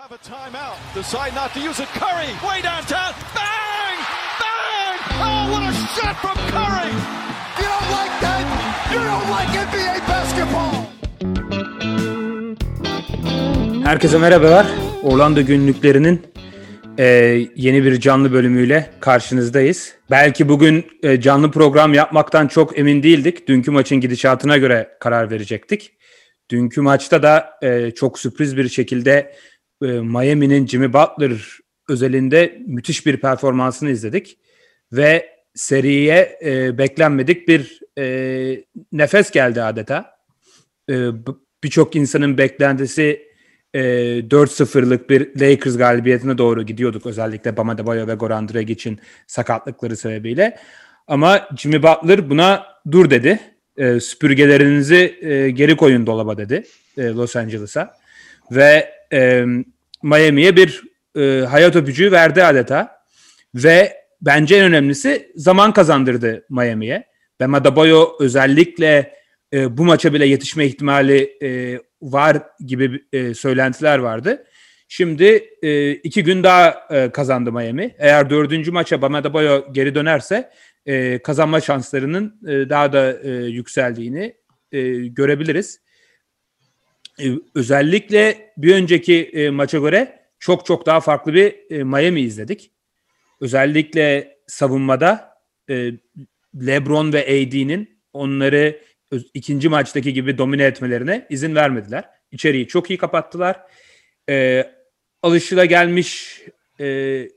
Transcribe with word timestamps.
have 0.00 0.12
a 0.12 0.18
timeout. 0.18 0.76
Decide 0.94 1.34
not 1.34 1.52
to 1.54 1.60
use 1.60 1.82
it. 1.82 1.88
Curry, 2.00 2.30
way 2.46 2.62
downtown. 2.62 3.12
Bang! 3.36 3.98
Bang! 4.40 4.96
Oh, 5.26 5.42
what 5.52 5.62
a 5.62 5.72
shot 5.94 6.16
from 6.22 6.36
Curry! 6.54 6.90
You 7.60 7.66
don't 7.74 7.90
like 7.98 8.14
that? 8.24 8.42
You 8.92 9.00
don't 9.10 9.28
like 9.36 9.50
NBA 9.66 9.94
basketball! 10.08 10.74
Herkese 13.84 14.18
merhabalar. 14.18 14.66
Orlando 15.02 15.42
günlüklerinin 15.42 16.26
e, 16.98 17.04
yeni 17.56 17.84
bir 17.84 18.00
canlı 18.00 18.32
bölümüyle 18.32 18.90
karşınızdayız. 19.00 19.94
Belki 20.10 20.48
bugün 20.48 20.86
e, 21.02 21.20
canlı 21.20 21.50
program 21.50 21.94
yapmaktan 21.94 22.46
çok 22.48 22.78
emin 22.78 23.02
değildik. 23.02 23.48
Dünkü 23.48 23.70
maçın 23.70 24.00
gidişatına 24.00 24.56
göre 24.56 24.96
karar 25.00 25.30
verecektik. 25.30 25.92
Dünkü 26.50 26.80
maçta 26.80 27.22
da 27.22 27.58
e, 27.62 27.90
çok 27.90 28.18
sürpriz 28.18 28.56
bir 28.56 28.68
şekilde 28.68 29.32
e, 29.82 29.86
Miami'nin 29.86 30.66
Jimmy 30.66 30.92
Butler 30.92 31.58
özelinde 31.88 32.62
müthiş 32.66 33.06
bir 33.06 33.16
performansını 33.16 33.90
izledik. 33.90 34.38
Ve 34.92 35.28
seriye 35.54 36.38
e, 36.44 36.78
beklenmedik 36.78 37.48
bir 37.48 37.80
e, 37.98 38.64
nefes 38.92 39.30
geldi 39.30 39.62
adeta. 39.62 40.10
E, 40.90 41.08
Birçok 41.64 41.96
insanın 41.96 42.38
beklentisi 42.38 43.30
e, 43.74 43.80
4-0'lık 43.80 45.10
bir 45.10 45.40
Lakers 45.40 45.76
galibiyetine 45.76 46.38
doğru 46.38 46.62
gidiyorduk. 46.62 47.06
Özellikle 47.06 47.56
Bam 47.56 47.68
Adebayo 47.68 48.06
ve 48.06 48.14
Goran 48.14 48.48
Dragic'in 48.48 49.00
sakatlıkları 49.26 49.96
sebebiyle. 49.96 50.58
Ama 51.06 51.48
Jimmy 51.56 51.82
Butler 51.82 52.30
buna 52.30 52.66
dur 52.92 53.10
dedi. 53.10 53.40
E, 53.76 54.00
süpürgelerinizi 54.00 55.18
e, 55.22 55.50
geri 55.50 55.76
koyun 55.76 56.06
dolaba 56.06 56.38
dedi 56.38 56.64
e, 56.98 57.02
Los 57.02 57.36
Angeles'a. 57.36 57.94
Ve 58.50 58.99
e, 59.12 59.44
Miami'ye 60.02 60.56
bir 60.56 60.82
e, 61.16 61.44
hayat 61.46 61.76
öpücüğü 61.76 62.12
verdi 62.12 62.44
adeta. 62.44 63.00
Ve 63.54 63.96
bence 64.22 64.56
en 64.56 64.64
önemlisi 64.64 65.32
zaman 65.36 65.72
kazandırdı 65.72 66.46
Miami'ye. 66.50 67.04
Bam 67.40 67.54
Adebayo 67.54 68.08
özellikle 68.20 69.14
e, 69.52 69.76
bu 69.76 69.84
maça 69.84 70.14
bile 70.14 70.26
yetişme 70.26 70.66
ihtimali 70.66 71.38
e, 71.42 71.78
var 72.02 72.42
gibi 72.66 73.02
e, 73.12 73.34
söylentiler 73.34 73.98
vardı. 73.98 74.44
Şimdi 74.88 75.48
e, 75.62 75.92
iki 75.92 76.24
gün 76.24 76.42
daha 76.42 76.86
e, 76.90 77.10
kazandı 77.10 77.52
Miami. 77.52 77.94
Eğer 77.98 78.30
dördüncü 78.30 78.72
maça 78.72 79.02
Bam 79.02 79.14
Adebayo 79.14 79.72
geri 79.72 79.94
dönerse 79.94 80.50
e, 80.86 81.22
kazanma 81.22 81.60
şanslarının 81.60 82.40
e, 82.48 82.70
daha 82.70 82.92
da 82.92 83.18
e, 83.22 83.30
yükseldiğini 83.30 84.34
e, 84.72 84.92
görebiliriz. 84.92 85.80
E, 87.20 87.32
özellikle 87.54 88.52
bir 88.56 88.74
önceki 88.74 89.22
e, 89.22 89.50
maça 89.50 89.78
göre 89.78 90.20
çok 90.38 90.66
çok 90.66 90.86
daha 90.86 91.00
farklı 91.00 91.34
bir 91.34 91.70
e, 91.70 91.84
Miami 91.84 92.20
izledik. 92.20 92.70
Özellikle 93.40 94.36
savunmada 94.46 95.34
e, 95.70 95.92
LeBron 96.66 97.12
ve 97.12 97.24
AD'nin 97.24 98.00
onları 98.12 98.80
ikinci 99.34 99.68
maçtaki 99.68 100.12
gibi 100.12 100.38
domine 100.38 100.64
etmelerine 100.64 101.26
izin 101.30 101.54
vermediler. 101.54 102.04
İçeriği 102.32 102.68
çok 102.68 102.90
iyi 102.90 102.98
kapattılar. 102.98 103.60
E, 104.28 104.66
alışılagelmiş 105.22 106.40
e, 106.80 107.28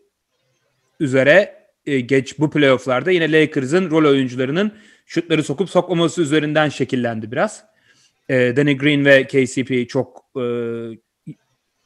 üzere 0.99 1.63
geç 1.85 2.39
bu 2.39 2.51
playofflarda 2.51 3.11
yine 3.11 3.31
Lakers'ın 3.31 3.91
rol 3.91 4.09
oyuncularının 4.09 4.71
şutları 5.05 5.43
sokup 5.43 5.69
sokmaması 5.69 6.21
üzerinden 6.21 6.69
şekillendi 6.69 7.31
biraz. 7.31 7.72
E, 8.29 8.57
Danny 8.57 8.77
Green 8.77 9.05
ve 9.05 9.27
KCP 9.27 9.89
çok 9.89 10.25
e, 10.37 10.45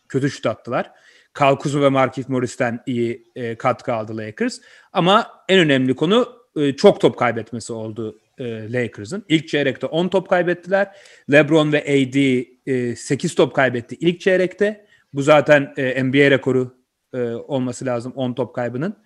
kötü 0.09 0.31
şut 0.31 0.45
attılar. 0.45 0.91
Kyle 1.37 1.55
Kuzma 1.55 1.81
ve 1.81 1.89
Markif 1.89 2.29
Morris'ten 2.29 2.83
iyi 2.85 3.31
e, 3.35 3.55
katkı 3.55 3.93
aldı 3.93 4.17
Lakers. 4.17 4.59
Ama 4.93 5.31
en 5.49 5.59
önemli 5.59 5.95
konu 5.95 6.37
e, 6.55 6.75
çok 6.75 7.01
top 7.01 7.17
kaybetmesi 7.19 7.73
oldu 7.73 8.19
e, 8.37 8.73
Lakers'ın. 8.73 9.25
İlk 9.29 9.47
çeyrekte 9.47 9.85
10 9.85 10.07
top 10.07 10.29
kaybettiler. 10.29 10.95
LeBron 11.31 11.73
ve 11.73 11.81
AD 11.81 12.45
e, 12.71 12.95
8 12.95 13.35
top 13.35 13.55
kaybetti 13.55 13.95
ilk 13.99 14.21
çeyrekte. 14.21 14.87
Bu 15.13 15.21
zaten 15.21 15.73
e, 15.77 16.03
NBA 16.03 16.31
rekoru 16.31 16.77
e, 17.13 17.17
olması 17.31 17.85
lazım 17.85 18.13
10 18.15 18.33
top 18.33 18.55
kaybının. 18.55 19.03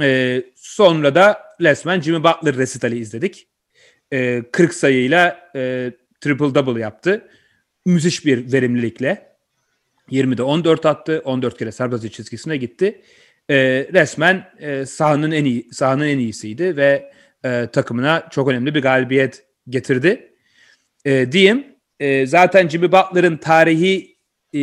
E, 0.00 0.42
sonra 0.56 1.14
da 1.14 1.42
resmen 1.60 2.00
Jimmy 2.00 2.24
Butler 2.24 2.56
resitali 2.56 2.98
izledik. 2.98 3.48
E, 4.12 4.42
40 4.52 4.74
sayıyla 4.74 5.50
e, 5.56 5.92
triple 6.20 6.54
double 6.54 6.80
yaptı. 6.80 7.28
Müthiş 7.86 8.26
bir 8.26 8.52
verimlilikle. 8.52 9.30
20'de 10.10 10.42
14 10.42 10.86
attı. 10.86 11.22
14 11.24 11.58
kere 11.58 11.72
serbest 11.72 12.12
çizgisine 12.12 12.56
gitti. 12.56 13.02
E, 13.50 13.56
resmen 13.92 14.50
e, 14.58 14.86
sahanın 14.86 15.30
en 15.30 15.44
iyi 15.44 15.68
sahanın 15.72 16.06
en 16.06 16.18
iyisiydi 16.18 16.76
ve 16.76 17.12
e, 17.44 17.66
takımına 17.72 18.28
çok 18.30 18.48
önemli 18.48 18.74
bir 18.74 18.82
galibiyet 18.82 19.44
getirdi. 19.68 20.32
E, 21.04 21.32
diyeyim. 21.32 21.66
E, 22.00 22.26
zaten 22.26 22.68
Jimmy 22.68 22.92
Butler'ın 22.92 23.36
tarihi 23.36 24.16
e, 24.54 24.60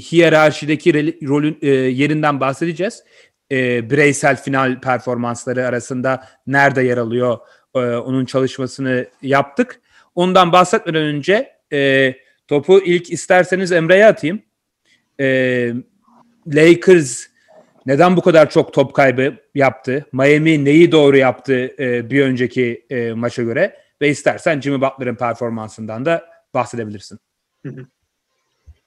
hiyerarşideki 0.00 1.18
rolün 1.28 1.58
e, 1.62 1.68
yerinden 1.68 2.40
bahsedeceğiz. 2.40 3.04
E, 3.52 3.90
bireysel 3.90 4.36
final 4.36 4.80
performansları 4.80 5.66
arasında 5.66 6.28
nerede 6.46 6.82
yer 6.82 6.96
alıyor 6.96 7.38
e, 7.74 7.78
onun 7.78 8.24
çalışmasını 8.24 9.06
yaptık. 9.22 9.80
Ondan 10.18 10.52
bahsetmeden 10.52 11.02
önce 11.02 11.52
e, 11.72 12.14
topu 12.48 12.80
ilk 12.80 13.10
isterseniz 13.10 13.72
Emre'ye 13.72 14.06
atayım. 14.06 14.42
E, 15.20 15.26
Lakers 16.46 17.26
neden 17.86 18.16
bu 18.16 18.20
kadar 18.20 18.50
çok 18.50 18.72
top 18.72 18.94
kaybı 18.94 19.34
yaptı? 19.54 20.06
Miami 20.12 20.64
neyi 20.64 20.92
doğru 20.92 21.16
yaptı 21.16 21.74
e, 21.78 22.10
bir 22.10 22.22
önceki 22.22 22.86
e, 22.90 23.12
maça 23.12 23.42
göre? 23.42 23.76
Ve 24.00 24.08
istersen 24.08 24.60
Jimmy 24.60 24.80
Butler'ın 24.80 25.14
performansından 25.14 26.04
da 26.04 26.26
bahsedebilirsin. 26.54 27.18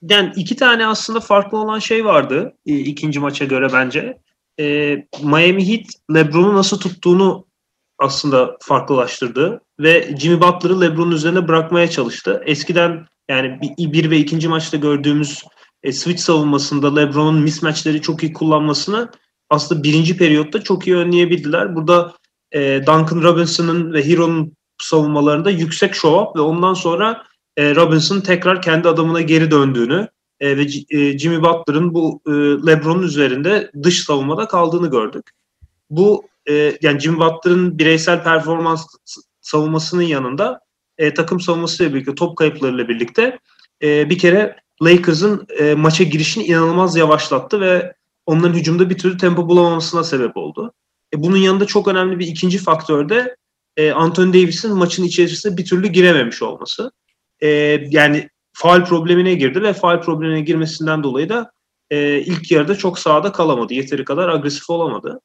Yani 0.01 0.33
iki 0.35 0.55
tane 0.55 0.87
aslında 0.87 1.19
farklı 1.19 1.57
olan 1.57 1.79
şey 1.79 2.05
vardı 2.05 2.57
e, 2.65 2.75
ikinci 2.75 3.19
maça 3.19 3.45
göre 3.45 3.67
bence. 3.73 4.17
E, 4.59 4.95
Miami 5.23 5.67
Heat 5.67 5.85
LeBron'u 6.13 6.55
nasıl 6.55 6.79
tuttuğunu 6.79 7.47
aslında 7.97 8.57
farklılaştırdı 8.61 9.61
ve 9.81 10.15
Jimmy 10.19 10.41
Butler'ı 10.41 10.81
LeBron'un 10.81 11.11
üzerine 11.11 11.47
bırakmaya 11.47 11.89
çalıştı. 11.89 12.43
Eskiden 12.45 13.05
yani 13.29 13.59
bir, 13.79 14.11
ve 14.11 14.17
ikinci 14.17 14.47
maçta 14.47 14.77
gördüğümüz 14.77 15.43
e, 15.83 15.91
switch 15.91 16.21
savunmasında 16.21 16.95
LeBron'un 16.95 17.41
mismatchleri 17.41 18.01
çok 18.01 18.23
iyi 18.23 18.33
kullanmasını 18.33 19.11
aslında 19.49 19.83
birinci 19.83 20.17
periyotta 20.17 20.63
çok 20.63 20.87
iyi 20.87 20.95
önleyebildiler. 20.95 21.75
Burada 21.75 22.13
e, 22.51 22.79
Duncan 22.87 23.21
Robinson'ın 23.23 23.93
ve 23.93 24.07
Hero'nun 24.07 24.53
savunmalarında 24.81 25.49
yüksek 25.49 25.95
show 25.95 26.19
up 26.19 26.35
ve 26.35 26.41
ondan 26.41 26.73
sonra 26.73 27.23
e, 27.57 27.75
Robinson 27.75 28.21
tekrar 28.21 28.61
kendi 28.61 28.87
adamına 28.87 29.21
geri 29.21 29.51
döndüğünü 29.51 30.07
e, 30.39 30.57
ve 30.57 30.61
e, 30.89 31.17
Jimmy 31.17 31.41
Butler'ın 31.41 31.93
bu 31.93 32.21
e, 32.27 32.31
LeBron'un 32.67 33.03
üzerinde 33.03 33.71
dış 33.83 34.03
savunmada 34.03 34.47
kaldığını 34.47 34.91
gördük. 34.91 35.29
Bu 35.89 36.23
e, 36.49 36.77
yani 36.81 36.99
Jimmy 36.99 37.19
Butler'ın 37.19 37.77
bireysel 37.79 38.23
performans 38.23 38.85
savunmasının 39.41 40.01
yanında 40.01 40.59
e, 40.97 41.13
takım 41.13 41.39
savunmasıyla 41.39 41.93
birlikte 41.93 42.15
top 42.15 42.37
kayıplarıyla 42.37 42.87
birlikte 42.87 43.39
e, 43.83 44.09
bir 44.09 44.17
kere 44.17 44.55
Lakers'ın 44.81 45.47
e, 45.59 45.75
maça 45.75 46.03
girişini 46.03 46.43
inanılmaz 46.43 46.95
yavaşlattı 46.95 47.61
ve 47.61 47.93
onların 48.25 48.53
hücumda 48.53 48.89
bir 48.89 48.97
türlü 48.97 49.17
tempo 49.17 49.49
bulamamasına 49.49 50.03
sebep 50.03 50.37
oldu. 50.37 50.73
E, 51.13 51.23
bunun 51.23 51.37
yanında 51.37 51.65
çok 51.65 51.87
önemli 51.87 52.19
bir 52.19 52.27
ikinci 52.27 52.57
faktör 52.57 53.09
de 53.09 53.35
e, 53.77 53.91
Anthony 53.91 54.33
Davis'in 54.33 54.75
maçın 54.75 55.03
içerisine 55.03 55.57
bir 55.57 55.65
türlü 55.65 55.87
girememiş 55.87 56.41
olması. 56.41 56.91
E, 57.39 57.47
yani 57.89 58.29
faal 58.53 58.85
problemine 58.85 59.33
girdi 59.33 59.61
ve 59.61 59.73
faal 59.73 60.01
problemine 60.01 60.41
girmesinden 60.41 61.03
dolayı 61.03 61.29
da 61.29 61.51
e, 61.89 62.19
ilk 62.19 62.51
yarıda 62.51 62.75
çok 62.75 62.99
sahada 62.99 63.31
kalamadı. 63.31 63.73
Yeteri 63.73 64.05
kadar 64.05 64.29
agresif 64.29 64.69
olamadı. 64.69 65.21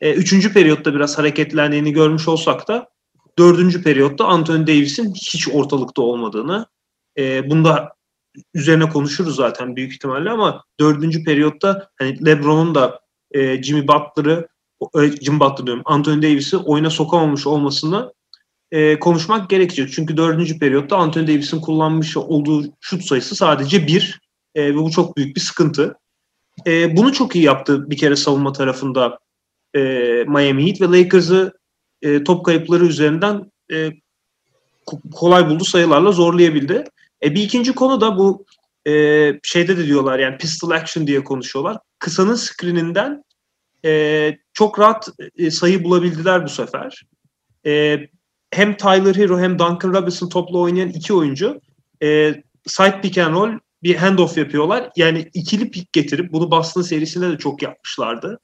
E, 0.00 0.12
üçüncü 0.12 0.52
periyotta 0.52 0.94
biraz 0.94 1.18
hareketlendiğini 1.18 1.92
görmüş 1.92 2.28
olsak 2.28 2.68
da 2.68 2.88
dördüncü 3.38 3.82
periyotta 3.82 4.24
Anthony 4.24 4.66
Davis'in 4.66 5.14
hiç 5.14 5.48
ortalıkta 5.48 6.02
olmadığını 6.02 6.66
e, 7.18 7.50
bunda 7.50 7.92
üzerine 8.54 8.88
konuşuruz 8.88 9.36
zaten 9.36 9.76
büyük 9.76 9.92
ihtimalle 9.92 10.30
ama 10.30 10.64
dördüncü 10.80 11.24
periyotta 11.24 11.90
hani 11.98 12.26
LeBron'un 12.26 12.74
da 12.74 13.00
e, 13.32 13.62
Jimmy 13.62 13.88
Butler'ı 13.88 14.48
e, 14.94 15.24
Jimmy 15.24 15.40
Butler 15.40 15.66
diyorum 15.66 15.82
Anthony 15.84 16.22
Davis'i 16.22 16.56
oyuna 16.56 16.90
sokamamış 16.90 17.46
olmasını 17.46 18.12
e, 18.72 18.98
konuşmak 18.98 19.50
gerekecek. 19.50 19.92
Çünkü 19.92 20.16
dördüncü 20.16 20.58
periyotta 20.58 20.96
Anthony 20.96 21.26
Davis'in 21.26 21.60
kullanmış 21.60 22.16
olduğu 22.16 22.64
şut 22.80 23.04
sayısı 23.04 23.36
sadece 23.36 23.86
bir 23.86 24.20
e, 24.54 24.64
ve 24.64 24.76
bu 24.76 24.90
çok 24.90 25.16
büyük 25.16 25.36
bir 25.36 25.40
sıkıntı. 25.40 25.96
E, 26.66 26.96
bunu 26.96 27.12
çok 27.12 27.36
iyi 27.36 27.44
yaptı 27.44 27.90
bir 27.90 27.96
kere 27.96 28.16
savunma 28.16 28.52
tarafında 28.52 29.18
e, 29.74 29.80
Miami 30.28 30.66
Heat 30.66 30.80
ve 30.80 30.98
Lakers'ı 30.98 31.59
e, 32.02 32.24
top 32.24 32.44
kayıpları 32.44 32.86
üzerinden 32.86 33.52
e, 33.72 33.90
ko- 34.86 35.10
kolay 35.12 35.50
buldu 35.50 35.64
sayılarla 35.64 36.12
zorlayabildi. 36.12 36.84
E, 37.22 37.34
bir 37.34 37.42
ikinci 37.42 37.72
konu 37.72 38.00
da 38.00 38.18
bu 38.18 38.44
e, 38.86 38.92
şeyde 39.42 39.76
de 39.76 39.86
diyorlar 39.86 40.18
yani 40.18 40.38
pistol 40.38 40.70
action 40.70 41.06
diye 41.06 41.24
konuşuyorlar. 41.24 41.76
Kısanın 41.98 42.34
screeninden 42.34 43.24
e, 43.84 44.36
çok 44.52 44.78
rahat 44.78 45.08
e, 45.36 45.50
sayı 45.50 45.84
bulabildiler 45.84 46.44
bu 46.44 46.48
sefer. 46.48 47.02
E, 47.66 48.00
hem 48.50 48.76
Tyler 48.76 49.14
Hero 49.14 49.38
hem 49.38 49.58
Duncan 49.58 49.92
Robinson 49.92 50.28
topla 50.28 50.58
oynayan 50.58 50.88
iki 50.88 51.14
oyuncu 51.14 51.60
e, 52.02 52.34
side 52.66 53.00
pick 53.00 53.18
and 53.18 53.34
roll 53.34 53.58
bir 53.82 53.96
handoff 53.96 54.38
yapıyorlar. 54.38 54.90
Yani 54.96 55.30
ikili 55.34 55.70
pick 55.70 55.92
getirip 55.92 56.32
bunu 56.32 56.50
Boston 56.50 56.82
serisinde 56.82 57.30
de 57.30 57.38
çok 57.38 57.62
yapmışlardı. 57.62 58.40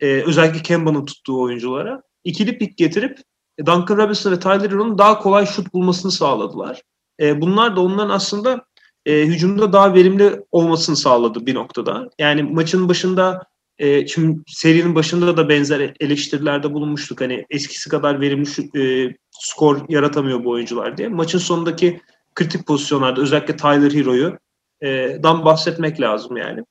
E, 0.00 0.06
özellikle 0.06 0.62
Kemba'nın 0.62 1.04
tuttuğu 1.04 1.40
oyunculara. 1.40 2.02
İkili 2.28 2.58
pick 2.58 2.76
getirip 2.76 3.18
Duncan 3.66 3.96
Robinson 3.96 4.32
ve 4.32 4.38
Tyler 4.38 4.70
Hero'nun 4.70 4.98
daha 4.98 5.18
kolay 5.18 5.46
şut 5.46 5.72
bulmasını 5.74 6.12
sağladılar. 6.12 6.82
E, 7.20 7.40
bunlar 7.40 7.76
da 7.76 7.80
onların 7.80 8.10
aslında 8.10 8.64
e, 9.06 9.26
hücumda 9.26 9.72
daha 9.72 9.94
verimli 9.94 10.40
olmasını 10.52 10.96
sağladı 10.96 11.46
bir 11.46 11.54
noktada. 11.54 12.10
Yani 12.18 12.42
maçın 12.42 12.88
başında 12.88 13.46
e, 13.78 14.06
şimdi 14.06 14.40
serinin 14.46 14.94
başında 14.94 15.36
da 15.36 15.48
benzer 15.48 15.94
eleştirilerde 16.00 16.72
bulunmuştuk. 16.72 17.20
Hani 17.20 17.46
eskisi 17.50 17.90
kadar 17.90 18.20
verimli 18.20 18.46
şu, 18.46 18.78
e, 18.78 19.14
skor 19.30 19.88
yaratamıyor 19.88 20.44
bu 20.44 20.50
oyuncular 20.50 20.96
diye. 20.96 21.08
Maçın 21.08 21.38
sonundaki 21.38 22.00
kritik 22.34 22.66
pozisyonlarda 22.66 23.20
özellikle 23.20 23.56
Tyler 23.56 23.92
Hero'yu 23.92 24.38
e, 24.80 25.18
dan 25.22 25.44
bahsetmek 25.44 26.00
lazım 26.00 26.36
yani. 26.36 26.64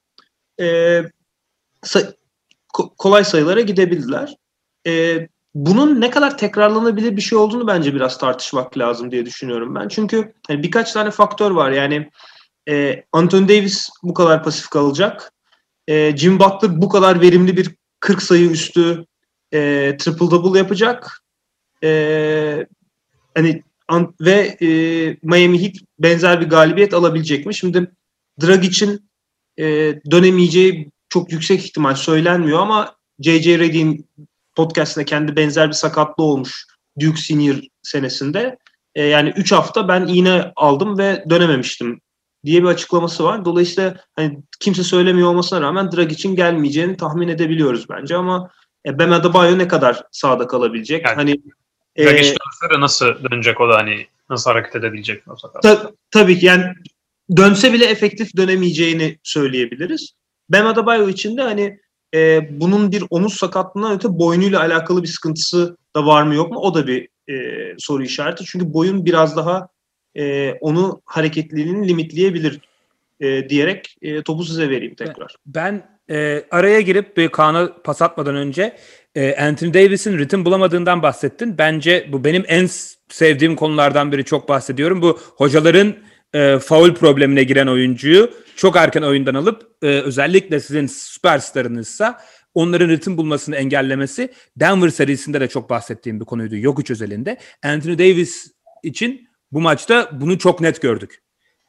E, 0.60 1.02
say, 1.84 2.04
kolay 2.98 3.24
sayılara 3.24 3.62
gidebildiler. 3.62 4.36
E, 4.88 5.28
bunun 5.66 6.02
ne 6.02 6.10
kadar 6.10 6.38
tekrarlanabilir 6.38 7.16
bir 7.18 7.22
şey 7.22 7.38
olduğunu 7.38 7.68
bence 7.68 7.96
biraz 7.96 8.18
tartışmak 8.18 8.78
lazım 8.78 9.12
diye 9.12 9.26
düşünüyorum 9.26 9.76
ben. 9.76 9.88
Çünkü 9.88 10.34
hani 10.48 10.64
birkaç 10.64 10.94
tane 10.94 11.12
faktör 11.12 11.52
var. 11.52 11.72
Yani 11.72 12.10
e, 12.70 13.04
Anthony 13.12 13.48
Davis 13.48 13.90
bu 14.04 14.14
kadar 14.14 14.44
pasif 14.44 14.70
kalacak. 14.70 15.34
E, 15.88 16.18
Jim 16.18 16.40
Butler 16.40 16.82
bu 16.82 16.90
kadar 16.90 17.22
verimli 17.22 17.58
bir 17.58 17.76
40 18.00 18.22
sayı 18.22 18.50
üstü 18.50 19.06
e, 19.54 19.92
triple 20.00 20.32
double 20.32 20.60
yapacak. 20.60 21.24
E, 21.84 22.68
hani 23.36 23.64
an, 23.88 24.16
ve 24.22 24.58
e, 24.62 24.68
Miami 25.24 25.64
Heat 25.64 25.76
benzer 26.00 26.42
bir 26.42 26.50
galibiyet 26.50 26.94
alabilecek 26.94 27.46
mi? 27.46 27.56
Şimdi 27.56 27.92
Dragic'in 28.42 29.10
e, 29.60 29.66
dönemeyeceği 30.12 30.92
çok 31.10 31.32
yüksek 31.32 31.66
ihtimal 31.66 31.96
söylenmiyor 31.96 32.60
ama 32.60 32.96
J.J. 33.20 33.60
Redick'in 33.60 34.08
podcastinde 34.58 35.06
kendi 35.06 35.36
benzer 35.36 35.68
bir 35.68 35.74
sakatlığı 35.74 36.24
olmuş 36.24 36.66
Duke 37.00 37.22
Senior 37.22 37.56
senesinde. 37.84 38.58
E, 38.96 39.04
yani 39.04 39.34
3 39.36 39.52
hafta 39.52 39.88
ben 39.88 40.08
iğne 40.08 40.52
aldım 40.56 40.98
ve 40.98 41.24
dönememiştim 41.30 42.02
diye 42.46 42.64
bir 42.64 42.68
açıklaması 42.68 43.24
var. 43.24 43.46
Dolayısıyla 43.46 43.96
hani 44.16 44.40
kimse 44.60 44.84
söylemiyor 44.84 45.30
olmasına 45.30 45.62
rağmen 45.62 45.92
Dragic'in 45.92 46.36
gelmeyeceğini 46.36 46.98
tahmin 46.98 47.28
edebiliyoruz 47.28 47.90
bence 47.90 48.16
ama 48.16 48.52
e, 48.86 49.00
Bam 49.00 49.12
Adebayo 49.12 49.58
ne 49.58 49.68
kadar 49.68 50.04
sağda 50.12 50.48
kalabilecek? 50.48 51.06
Yani, 51.06 51.16
hani 51.16 51.42
Dragic 52.00 52.36
e, 52.76 52.80
nasıl 52.80 53.06
dönecek 53.06 53.62
o 53.62 53.70
da 53.70 53.76
hani 53.76 54.08
nasıl 54.30 54.52
hareket 54.52 54.76
edebilecek? 54.76 55.24
Ta, 55.62 55.92
tabii 56.12 56.40
ki 56.40 56.46
yani 56.46 56.64
dönse 57.38 57.74
bile 57.74 57.86
efektif 57.86 58.38
dönemeyeceğini 58.38 59.20
söyleyebiliriz. 59.24 60.14
Bam 60.50 60.68
Adebayo 60.68 61.10
için 61.10 61.38
de 61.38 61.42
hani 61.42 61.80
e, 62.16 62.48
bunun 62.60 62.92
bir 62.92 63.04
omuz 63.10 63.34
sakatlığından 63.34 63.96
öte 63.96 64.20
boynuyla 64.20 64.60
alakalı 64.60 65.04
bir 65.04 65.08
sıkıntısı 65.08 65.78
da 65.96 66.06
var 66.06 66.24
mı 66.24 66.36
yok 66.36 66.52
mu? 66.52 66.60
O 66.60 66.74
da 66.74 66.88
bir 66.88 67.08
e, 67.30 67.36
soru 67.78 68.04
işareti. 68.04 68.46
Çünkü 68.46 68.74
boyun 68.74 69.06
biraz 69.06 69.38
daha 69.38 69.68
e, 70.16 70.54
onu 70.54 71.02
hareketliliğini 71.06 71.88
limitleyebilir 71.88 72.60
e, 73.20 73.50
diyerek 73.50 73.96
e, 74.02 74.22
topu 74.24 74.44
size 74.44 74.70
vereyim 74.70 74.96
tekrar. 74.96 75.36
Ben 75.46 75.98
e, 76.10 76.44
araya 76.52 76.82
girip 76.82 77.18
bir 77.18 77.30
Kaan'a 77.30 77.74
pas 77.84 78.02
atmadan 78.02 78.36
önce 78.36 78.78
e, 79.16 79.36
Anthony 79.36 79.74
Davis'in 79.74 80.18
ritim 80.18 80.46
bulamadığından 80.46 81.02
bahsettin. 81.02 81.58
Bence 81.58 82.10
bu 82.12 82.24
benim 82.24 82.44
en 82.48 82.70
sevdiğim 83.10 83.56
konulardan 83.56 84.12
biri 84.12 84.26
çok 84.26 84.50
bahsediyorum. 84.50 85.02
Bu 85.02 85.20
hocaların 85.36 85.96
e, 86.34 86.60
faul 86.60 86.94
problemine 86.94 87.44
giren 87.44 87.68
oyuncuyu 87.68 88.32
çok 88.56 88.76
erken 88.76 89.02
oyundan 89.02 89.34
alıp 89.34 89.78
e, 89.82 89.88
özellikle 89.88 90.60
sizin 90.60 90.88
süperstarınızsa 90.88 92.22
onların 92.54 92.90
ritim 92.90 93.18
bulmasını 93.18 93.56
engellemesi 93.56 94.34
Denver 94.56 94.90
serisinde 94.90 95.42
de 95.42 95.48
çok 95.48 95.70
bahsettiğim 95.70 96.20
bir 96.20 96.26
konuydu 96.26 96.56
Jokic 96.56 96.94
özelinde. 96.94 97.38
Anthony 97.64 97.98
Davis 97.98 98.52
için 98.84 99.28
bu 99.52 99.62
maçta 99.62 100.10
bunu 100.14 100.38
çok 100.38 100.62
net 100.62 100.82
gördük. 100.82 101.24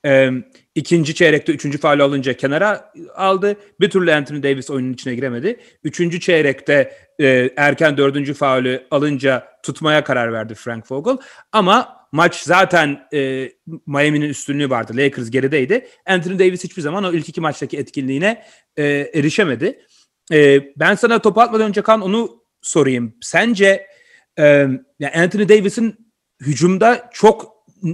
Ee, 0.05 0.31
ikinci 0.75 1.15
çeyrekte 1.15 1.53
üçüncü 1.53 1.79
faal 1.79 2.01
alınca 2.01 2.33
kenara 2.33 2.93
aldı. 3.15 3.57
Bir 3.81 3.91
türlü 3.91 4.13
Anthony 4.13 4.43
Davis 4.43 4.71
oyunun 4.71 4.93
içine 4.93 5.15
giremedi. 5.15 5.61
Üçüncü 5.85 6.21
çeyrekte 6.21 6.93
e, 7.21 7.51
erken 7.57 7.97
dördüncü 7.97 8.35
faulü 8.35 8.87
alınca 8.91 9.49
tutmaya 9.63 10.05
karar 10.05 10.33
verdi 10.33 10.55
Frank 10.55 10.93
Vogel. 10.93 11.17
Ama 11.53 11.98
maç 12.13 12.43
zaten 12.43 13.01
e, 13.13 13.53
Miami'nin 13.87 14.29
üstünlüğü 14.29 14.71
vardı. 14.71 14.93
Lakers 14.97 15.31
gerideydi. 15.31 15.89
Anthony 16.07 16.39
Davis 16.39 16.65
hiçbir 16.65 16.83
zaman 16.83 17.05
o 17.05 17.13
ilk 17.13 17.29
iki 17.29 17.41
maçtaki 17.41 17.79
etkinliğine 17.79 18.45
e, 18.77 18.85
erişemedi. 19.15 19.85
E, 20.33 20.61
ben 20.77 20.95
sana 20.95 21.19
topu 21.19 21.41
atmadan 21.41 21.69
önce 21.69 21.83
kan 21.83 22.01
onu 22.01 22.43
sorayım. 22.63 23.15
Sence 23.21 23.87
e, 24.39 24.45
yani 24.99 25.15
Anthony 25.17 25.49
Davis'in 25.49 26.13
hücumda 26.41 27.11
çok 27.13 27.53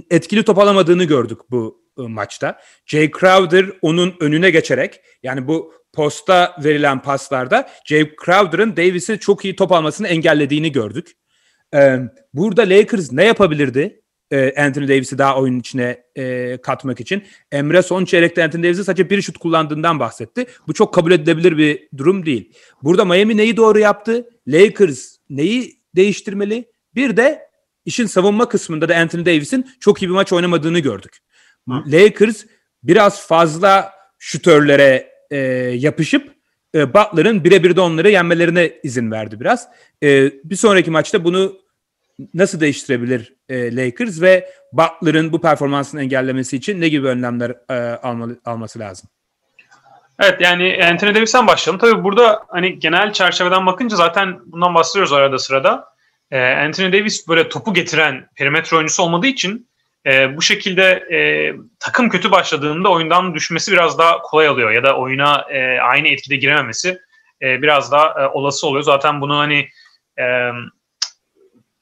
etkili 0.09 0.43
top 0.43 0.57
alamadığını 0.57 1.03
gördük 1.03 1.39
bu 1.51 1.85
e, 1.99 2.01
maçta. 2.01 2.59
Jay 2.85 3.11
Crowder 3.19 3.65
onun 3.81 4.15
önüne 4.19 4.49
geçerek 4.49 5.01
yani 5.23 5.47
bu 5.47 5.73
posta 5.93 6.55
verilen 6.63 7.01
paslarda 7.01 7.69
Jay 7.85 8.11
Crowder'ın 8.25 8.77
Davis'i 8.77 9.19
çok 9.19 9.45
iyi 9.45 9.55
top 9.55 9.71
almasını 9.71 10.07
engellediğini 10.07 10.71
gördük. 10.71 11.11
Ee, 11.73 11.99
burada 12.33 12.61
Lakers 12.61 13.11
ne 13.11 13.25
yapabilirdi? 13.25 14.01
Ee, 14.31 14.53
Anthony 14.57 14.87
Davis'i 14.87 15.17
daha 15.17 15.37
oyunun 15.37 15.59
içine 15.59 16.03
e, 16.17 16.57
katmak 16.63 16.99
için. 16.99 17.23
Emre 17.51 17.81
son 17.81 18.05
çeyrekte 18.05 18.43
Anthony 18.43 18.63
Davis'i 18.63 18.83
sadece 18.83 19.09
bir 19.09 19.21
şut 19.21 19.37
kullandığından 19.37 19.99
bahsetti. 19.99 20.45
Bu 20.67 20.73
çok 20.73 20.93
kabul 20.93 21.11
edilebilir 21.11 21.57
bir 21.57 21.87
durum 21.97 22.25
değil. 22.25 22.53
Burada 22.83 23.05
Miami 23.05 23.37
neyi 23.37 23.57
doğru 23.57 23.79
yaptı? 23.79 24.29
Lakers 24.47 25.15
neyi 25.29 25.79
değiştirmeli? 25.95 26.65
Bir 26.95 27.17
de 27.17 27.49
işin 27.85 28.05
savunma 28.05 28.49
kısmında 28.49 28.89
da 28.89 28.95
Anthony 28.95 29.25
Davis'in 29.25 29.69
çok 29.79 30.01
iyi 30.01 30.09
bir 30.09 30.13
maç 30.13 30.33
oynamadığını 30.33 30.79
gördük. 30.79 31.17
Hı. 31.69 31.73
Lakers 31.87 32.45
biraz 32.83 33.27
fazla 33.27 33.91
şütörlere 34.19 35.09
e, 35.31 35.37
yapışıp 35.77 36.35
e, 36.75 36.93
Butler'ın 36.93 37.43
birebir 37.43 37.75
de 37.75 37.81
onları 37.81 38.09
yenmelerine 38.11 38.71
izin 38.83 39.11
verdi 39.11 39.39
biraz. 39.39 39.67
E, 40.03 40.31
bir 40.43 40.55
sonraki 40.55 40.91
maçta 40.91 41.23
bunu 41.23 41.64
nasıl 42.33 42.59
değiştirebilir 42.59 43.33
e, 43.49 43.75
Lakers 43.75 44.21
ve 44.21 44.49
Butler'ın 44.73 45.31
bu 45.31 45.41
performansını 45.41 46.01
engellemesi 46.01 46.57
için 46.57 46.81
ne 46.81 46.89
gibi 46.89 47.07
önlemler 47.07 47.55
e, 47.69 47.73
almalı, 47.95 48.39
alması 48.45 48.79
lazım? 48.79 49.09
Evet 50.19 50.41
yani 50.41 50.79
Anthony 50.91 51.15
Davis'ten 51.15 51.47
başlayalım. 51.47 51.79
Tabii 51.79 52.03
burada 52.03 52.43
hani 52.47 52.79
genel 52.79 53.13
çerçeveden 53.13 53.65
bakınca 53.65 53.95
zaten 53.95 54.39
bundan 54.45 54.75
bahsediyoruz 54.75 55.13
arada 55.13 55.39
sırada. 55.39 55.87
E, 56.31 56.39
Anthony 56.39 56.93
Davis 56.93 57.27
böyle 57.27 57.49
topu 57.49 57.73
getiren 57.73 58.27
perimetre 58.35 58.77
oyuncusu 58.77 59.03
olmadığı 59.03 59.27
için 59.27 59.67
e, 60.05 60.37
bu 60.37 60.41
şekilde 60.41 60.83
e, 61.11 61.19
takım 61.79 62.09
kötü 62.09 62.31
başladığında 62.31 62.91
oyundan 62.91 63.35
düşmesi 63.35 63.71
biraz 63.71 63.97
daha 63.97 64.21
kolay 64.21 64.49
oluyor 64.49 64.71
ya 64.71 64.83
da 64.83 64.97
oyuna 64.97 65.45
e, 65.49 65.79
aynı 65.79 66.07
etkide 66.07 66.35
girememesi 66.35 66.99
e, 67.41 67.61
biraz 67.61 67.91
daha 67.91 68.23
e, 68.23 68.27
olası 68.27 68.67
oluyor. 68.67 68.83
Zaten 68.83 69.21
bunu 69.21 69.37
hani 69.37 69.69
e, 70.19 70.23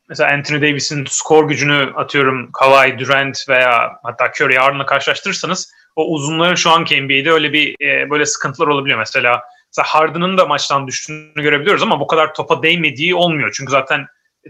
mesela 0.10 0.32
Anthony 0.34 0.62
Davis'in 0.62 1.06
skor 1.06 1.48
gücünü 1.48 1.94
atıyorum 1.96 2.52
Kawhi 2.52 3.00
Durant 3.00 3.50
veya 3.50 3.92
hatta 4.04 4.32
Curry 4.40 4.58
Harden'la 4.58 4.86
karşılaştırırsanız 4.86 5.72
o 5.96 6.06
uzunların 6.06 6.56
şu 6.56 6.72
anki 6.72 7.02
NBA'de 7.02 7.32
öyle 7.32 7.54
bir 7.54 7.76
e, 7.82 8.10
böyle 8.10 8.26
sıkıntılar 8.26 8.68
olabiliyor. 8.68 9.00
Mesela, 9.00 9.42
mesela 9.72 9.86
Harden'ın 9.88 10.38
da 10.38 10.46
maçtan 10.46 10.88
düştüğünü 10.88 11.44
görebiliyoruz 11.44 11.84
ama 11.84 12.00
bu 12.00 12.08
kadar 12.08 12.34
topa 12.34 12.64
değmediği 12.64 13.16
olmuyor. 13.16 13.52
Çünkü 13.58 13.72
zaten 13.72 14.06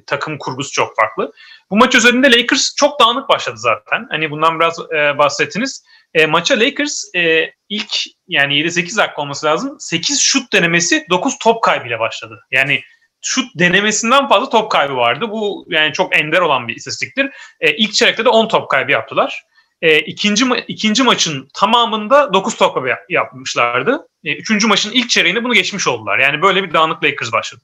takım 0.05 0.37
kurgusu 0.37 0.71
çok 0.71 0.95
farklı. 0.95 1.31
Bu 1.69 1.77
maç 1.77 1.95
üzerinde 1.95 2.31
Lakers 2.31 2.75
çok 2.75 2.99
dağınık 2.99 3.29
başladı 3.29 3.57
zaten. 3.57 4.07
Hani 4.09 4.31
bundan 4.31 4.59
biraz 4.59 4.79
e, 4.79 5.17
bahsettiniz. 5.17 5.83
E, 6.13 6.25
maça 6.25 6.59
Lakers 6.59 7.03
e, 7.15 7.51
ilk 7.69 7.95
yani 8.27 8.53
7-8 8.53 8.97
dakika 8.97 9.21
olması 9.21 9.45
lazım. 9.45 9.75
8 9.79 10.21
şut 10.21 10.53
denemesi 10.53 11.05
9 11.09 11.37
top 11.39 11.63
kaybıyla 11.63 11.99
başladı. 11.99 12.39
Yani 12.51 12.81
şut 13.23 13.59
denemesinden 13.59 14.27
fazla 14.27 14.49
top 14.49 14.71
kaybı 14.71 14.95
vardı. 14.95 15.25
Bu 15.31 15.65
yani 15.69 15.93
çok 15.93 16.19
ender 16.19 16.39
olan 16.39 16.67
bir 16.67 16.75
istatistiktir. 16.75 17.29
E, 17.59 17.75
ilk 17.75 17.93
çeyrekte 17.93 18.25
de 18.25 18.29
10 18.29 18.47
top 18.47 18.69
kaybı 18.69 18.91
yaptılar. 18.91 19.43
E, 19.81 19.99
ikinci, 19.99 20.45
ikinci 20.67 21.03
maçın 21.03 21.49
tamamında 21.53 22.33
9 22.33 22.55
top 22.55 22.73
kaybı 22.73 22.95
yapmışlardı. 23.09 24.07
E, 24.23 24.35
üçüncü 24.35 24.67
maçın 24.67 24.91
ilk 24.91 25.09
çeyreğinde 25.09 25.43
bunu 25.43 25.53
geçmiş 25.53 25.87
oldular. 25.87 26.19
Yani 26.19 26.41
böyle 26.41 26.63
bir 26.63 26.73
dağınık 26.73 27.03
Lakers 27.03 27.31
başladı. 27.31 27.61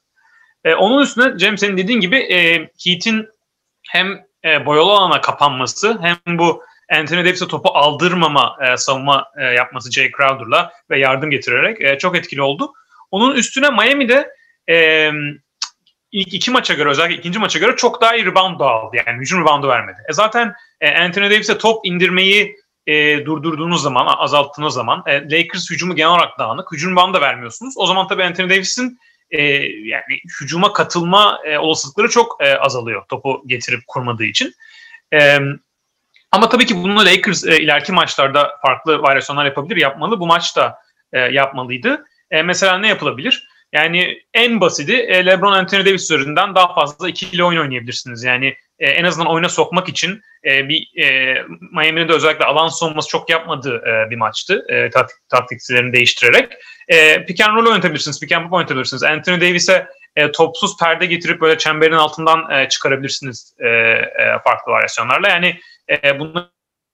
E, 0.63 0.74
onun 0.74 1.01
üstüne 1.01 1.38
Cem 1.38 1.58
senin 1.58 1.78
dediğin 1.78 2.00
gibi 2.00 2.18
e, 2.18 2.70
Heat'in 2.86 3.28
hem 3.89 4.25
e, 4.46 4.66
boyalı 4.66 4.92
alana 4.92 5.22
kapanması 5.22 6.00
hem 6.01 6.38
bu 6.38 6.63
Anthony 6.92 7.25
Davis'e 7.25 7.48
topu 7.48 7.70
aldırmama 7.70 8.58
e, 8.62 8.78
savunma 8.78 9.25
e, 9.38 9.44
yapması 9.44 9.92
Jay 9.92 10.12
Crowder'la 10.18 10.72
ve 10.89 11.00
yardım 11.00 11.32
getirerek 11.32 11.82
e, 11.82 11.98
çok 11.98 12.18
etkili 12.18 12.42
oldu. 12.42 12.74
Onun 13.12 13.36
üstüne 13.36 13.70
Miami'de 13.70 14.30
e, 14.70 15.12
ilk 16.12 16.34
iki 16.34 16.51
maça 16.51 16.74
göre 16.74 16.89
özellikle 16.89 17.16
ikinci 17.16 17.39
maça 17.39 17.60
göre 17.60 17.75
çok 17.75 18.01
daha 18.01 18.16
iyi 18.16 18.25
rebound 18.25 18.60
aldı. 18.60 18.98
Yani 19.08 19.20
hücum 19.20 19.42
reboundu 19.42 19.68
vermedi. 19.68 19.98
E 20.10 20.13
zaten 20.13 20.54
e, 20.82 21.00
Anthony 21.00 21.25
Davis'e 21.25 21.58
top 21.58 21.86
indirmeyi 21.86 22.56
e, 22.88 23.25
durdurduğunuz 23.25 23.82
zaman, 23.82 24.08
azalttığınız 24.18 24.74
zaman 24.74 25.04
e, 25.06 25.30
Lakers 25.32 25.70
hücumu 25.70 25.96
genel 25.96 26.12
olarak 26.12 26.39
dağınık. 26.39 26.72
Hücum 26.72 26.92
reboundu 26.92 27.13
da 27.18 27.22
vermiyorsunuz. 27.22 27.74
O 27.78 27.86
zaman 27.86 28.08
tabii 28.08 28.24
Anthony 28.24 28.50
Davis'in 28.50 29.00
e, 29.32 29.44
yani 29.63 30.20
hücuma 30.42 30.74
katılma 30.74 31.39
e, 31.46 31.58
olasılıkları 31.58 32.10
çok 32.10 32.38
e, 32.39 32.58
azalıyor 32.58 33.04
topu 33.10 33.44
getirip 33.48 33.88
kurmadığı 33.88 34.24
için. 34.24 34.54
E, 35.13 35.39
ama 36.32 36.50
tabii 36.50 36.66
ki 36.66 36.75
bunu 36.75 37.06
Lakers 37.06 37.46
e, 37.46 37.58
ileriki 37.58 37.92
maçlarda 37.92 38.51
farklı 38.62 39.01
varyasyonlar 39.01 39.46
yapabilir, 39.46 39.78
yapmalı. 39.78 40.20
Bu 40.20 40.28
maçta 40.28 40.78
e, 41.13 41.20
yapmalıydı. 41.20 42.06
E, 42.32 42.42
mesela 42.42 42.78
ne 42.78 42.88
yapılabilir? 42.88 43.48
Yani 43.74 44.18
en 44.34 44.62
basiti 44.62 44.94
e, 44.94 45.26
LeBron 45.26 45.54
Anthony 45.54 45.86
Davis 45.86 46.04
üzerinden 46.04 46.56
daha 46.56 46.74
fazla 46.74 47.10
ikili 47.10 47.44
oyun 47.44 47.62
oynayabilirsiniz. 47.62 48.24
Yani 48.24 48.56
e, 48.80 48.90
en 48.90 49.04
azından 49.04 49.32
oyuna 49.32 49.50
sokmak 49.50 49.90
için 49.90 50.22
e, 50.46 50.70
bir 50.70 51.04
e, 51.04 51.38
Miami'nin 51.72 52.08
de 52.08 52.14
özellikle 52.14 52.46
alan 52.46 52.68
savunması 52.68 53.10
çok 53.10 53.30
yapmadığı 53.30 53.78
e, 53.78 54.10
bir 54.10 54.16
maçtı. 54.16 54.66
E, 54.70 54.90
taktik, 54.90 55.18
taktiklerini 55.30 55.94
değiştirerek. 55.94 56.54
E, 56.88 57.26
pick 57.26 57.42
and 57.42 57.58
roll 57.58 57.66
oynatabilirsiniz, 57.66 58.20
pick 58.20 58.32
and 58.32 58.44
pop 58.44 58.54
oynatabilirsiniz. 58.54 59.04
Anthony 59.04 59.42
Davis'e 59.42 59.88
e, 60.16 60.32
topsuz 60.32 60.78
perde 60.78 61.06
getirip 61.06 61.42
böyle 61.42 61.58
çemberin 61.58 61.96
altından 61.96 62.52
e, 62.52 62.70
çıkarabilirsiniz 62.70 63.54
e, 63.60 63.68
e, 63.68 64.10
farklı 64.44 64.72
varyasyonlarla. 64.72 65.30
Yani 65.30 65.60
e, 65.90 66.20
bunun 66.20 66.52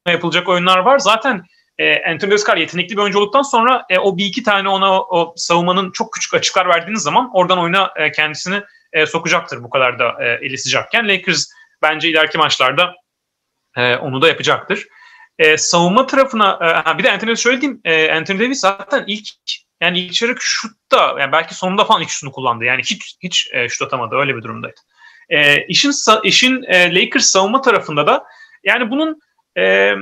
yapılacak 0.08 0.50
oyunlar 0.50 0.80
var. 0.80 1.00
Zaten 1.00 1.44
e, 1.78 2.12
Anthony 2.12 2.38
kadar 2.38 2.58
yetenekli 2.58 2.98
bir 2.98 3.02
oyuncu 3.02 3.20
olduktan 3.20 3.42
sonra 3.42 3.86
e, 3.90 4.00
o 4.00 4.18
bir 4.18 4.26
iki 4.26 4.44
tane 4.44 4.70
ona 4.70 5.02
o 5.02 5.34
savunmanın 5.38 5.92
çok 5.92 6.14
küçük 6.14 6.34
açıklar 6.34 6.70
verdiğiniz 6.70 7.02
zaman 7.02 7.30
oradan 7.34 7.60
oyuna 7.60 7.92
e, 7.96 8.12
kendisini 8.12 8.62
e, 8.94 9.06
sokacaktır 9.06 9.64
bu 9.64 9.70
kadar 9.70 10.00
da 10.00 10.16
e, 10.24 10.46
eli 10.46 10.58
sıcakken. 10.58 11.10
Lakers 11.10 11.46
bence 11.82 12.10
ileriki 12.10 12.38
maçlarda 12.38 12.96
e, 13.78 13.96
onu 13.96 14.22
da 14.22 14.28
yapacaktır. 14.28 14.88
E, 15.40 15.58
savunma 15.58 16.06
tarafına 16.06 16.84
e, 16.88 16.98
bir 16.98 17.04
de 17.04 17.12
Anthony 17.12 17.36
şöyle 17.36 17.62
diyeyim. 17.62 17.82
E, 17.86 18.12
Anthony 18.12 18.40
Davis 18.40 18.60
zaten 18.60 19.04
ilk 19.08 19.28
yani 19.82 20.00
ilk 20.00 20.14
çeyrek 20.14 20.38
şutta 20.40 21.16
yani 21.20 21.32
belki 21.32 21.56
sonunda 21.56 21.86
falan 21.86 22.02
ilk 22.02 22.10
şutunu 22.10 22.32
kullandı. 22.32 22.64
Yani 22.64 22.82
hiç 22.82 23.18
hiç 23.24 23.50
e, 23.54 23.70
şut 23.70 23.82
atamadı. 23.82 24.16
Öyle 24.16 24.36
bir 24.36 24.44
durumdaydı. 24.44 24.80
E, 25.30 25.66
işin 25.68 25.92
işin 26.24 26.64
e, 26.64 26.96
Lakers 26.96 27.26
savunma 27.26 27.62
tarafında 27.62 28.08
da 28.08 28.24
yani 28.64 28.92
bunun 28.92 29.20
e, 29.58 29.96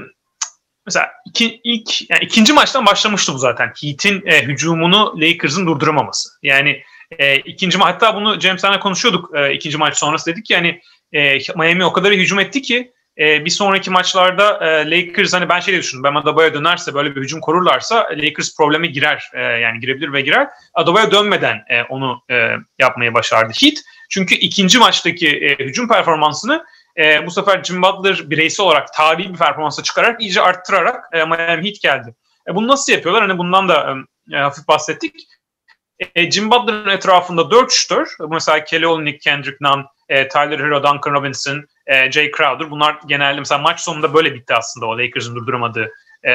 mesela 0.86 1.12
iki, 1.25 1.62
ilk 1.63 2.10
yani 2.10 2.24
ikinci 2.24 2.54
maçtan 2.54 2.86
başlamıştı 2.86 3.34
bu 3.34 3.38
zaten. 3.38 3.74
Heat'in 3.82 4.24
e, 4.25 4.44
hücumunu 4.44 5.16
Lakers'ın 5.22 5.68
durduramaması. 5.68 6.30
Yani 6.44 6.84
e, 7.20 7.36
ikinci 7.36 7.78
hatta 7.78 8.16
bunu 8.16 8.40
James'lerle 8.40 8.80
konuşuyorduk 8.80 9.36
e, 9.36 9.54
ikinci 9.54 9.78
maç 9.78 9.98
sonrası 9.98 10.32
dedik 10.32 10.46
ki 10.46 10.54
yani 10.54 10.82
e, 11.13 11.38
Miami 11.56 11.86
o 11.86 11.94
kadar 11.94 12.13
hücum 12.13 12.40
etti 12.40 12.62
ki 12.62 12.92
e, 13.18 13.46
bir 13.46 13.50
sonraki 13.50 13.90
maçlarda 13.90 14.68
e, 14.68 14.92
Lakers 14.92 15.34
hani 15.34 15.50
ben 15.50 15.60
şey 15.60 15.78
düşündüm. 15.78 16.04
Ben 16.04 16.16
Adebayo 16.16 16.54
dönerse 16.54 16.94
böyle 16.94 17.16
bir 17.16 17.22
hücum 17.22 17.42
korurlarsa 17.42 18.08
Lakers 18.12 18.58
probleme 18.58 18.88
girer. 18.88 19.30
E, 19.34 19.42
yani 19.42 19.80
girebilir 19.80 20.13
ve 20.13 20.22
girer. 20.22 20.48
Adebayo 20.74 21.12
dönmeden 21.12 21.58
e, 21.70 21.84
onu 21.84 22.22
e, 22.32 22.50
yapmayı 22.80 23.13
başardı 23.13 23.54
Heat. 23.62 23.78
Çünkü 24.10 24.36
ikinci 24.36 24.80
maçtaki 24.80 25.28
e, 25.28 25.66
hücum 25.66 25.88
performansını 25.88 26.66
e, 26.97 27.25
bu 27.25 27.31
sefer 27.31 27.63
Jim 27.63 27.81
Butler 27.81 28.29
bireysel 28.29 28.65
olarak 28.65 28.93
tarihi 28.93 29.33
bir 29.33 29.38
performansa 29.38 29.83
çıkarak 29.83 30.21
iyice 30.21 30.41
arttırarak 30.41 31.05
e, 31.13 31.25
Miami 31.25 31.67
Heat 31.67 31.81
geldi. 31.81 32.15
E, 32.50 32.55
bunu 32.55 32.67
nasıl 32.67 32.93
yapıyorlar? 32.93 33.27
Hani 33.27 33.38
bundan 33.38 33.69
da 33.69 33.95
e, 34.33 34.35
hafif 34.35 34.67
bahsettik. 34.67 35.15
E, 36.15 36.31
Jim 36.31 36.51
Butler'ın 36.51 36.89
etrafında 36.89 37.51
dört 37.51 37.71
şutör. 37.71 38.15
Mesela 38.29 38.63
Kelly 38.63 38.88
Olynyk, 38.88 39.21
Kendrick 39.21 39.57
Nunn, 39.62 39.85
e, 40.09 40.27
Tyler 40.27 40.59
Hero, 40.59 40.83
Duncan 40.83 41.13
Robinson, 41.13 41.65
e, 41.88 42.12
Jay 42.12 42.31
Crowder. 42.38 42.71
Bunlar 42.71 43.00
genelde 43.07 43.39
mesela 43.39 43.62
maç 43.62 43.79
sonunda 43.79 44.13
böyle 44.13 44.33
bitti 44.33 44.55
aslında 44.55 44.85
o 44.85 44.97
Lakers'ın 44.97 45.35
durduramadığı 45.35 45.91
e, 46.23 46.31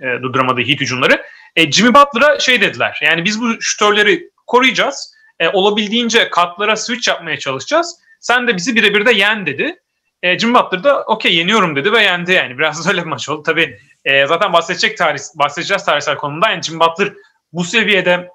e, 0.00 0.22
durduramadığı 0.22 0.60
hit 0.60 0.80
hücumları. 0.80 1.22
E, 1.56 1.72
Jimmy 1.72 1.94
Butler'a 1.94 2.40
şey 2.40 2.60
dediler. 2.60 2.98
Yani 3.02 3.24
biz 3.24 3.40
bu 3.40 3.60
şutörleri 3.60 4.30
koruyacağız. 4.46 5.14
E, 5.40 5.48
olabildiğince 5.48 6.30
katlara 6.30 6.76
switch 6.76 7.08
yapmaya 7.08 7.38
çalışacağız. 7.38 8.00
Sen 8.20 8.48
de 8.48 8.56
bizi 8.56 8.76
birebir 8.76 9.06
de 9.06 9.12
yen 9.12 9.46
dedi. 9.46 9.76
E, 10.22 10.38
Jimmy 10.38 10.54
Butler 10.54 10.84
da 10.84 11.02
okey 11.02 11.34
yeniyorum 11.34 11.76
dedi 11.76 11.92
ve 11.92 12.02
yendi 12.02 12.32
yani. 12.32 12.58
Biraz 12.58 12.88
öyle 12.88 13.02
bir 13.02 13.06
maç 13.06 13.28
oldu. 13.28 13.42
Tabii 13.42 13.78
e, 14.04 14.26
zaten 14.26 14.52
bahsedecek 14.52 14.98
tarih, 14.98 15.20
bahsedeceğiz 15.34 15.84
tarihsel 15.84 16.16
konuda. 16.16 16.50
Yani 16.50 16.62
Jimmy 16.62 16.80
Butler 16.80 17.12
bu 17.52 17.64
seviyede 17.64 18.28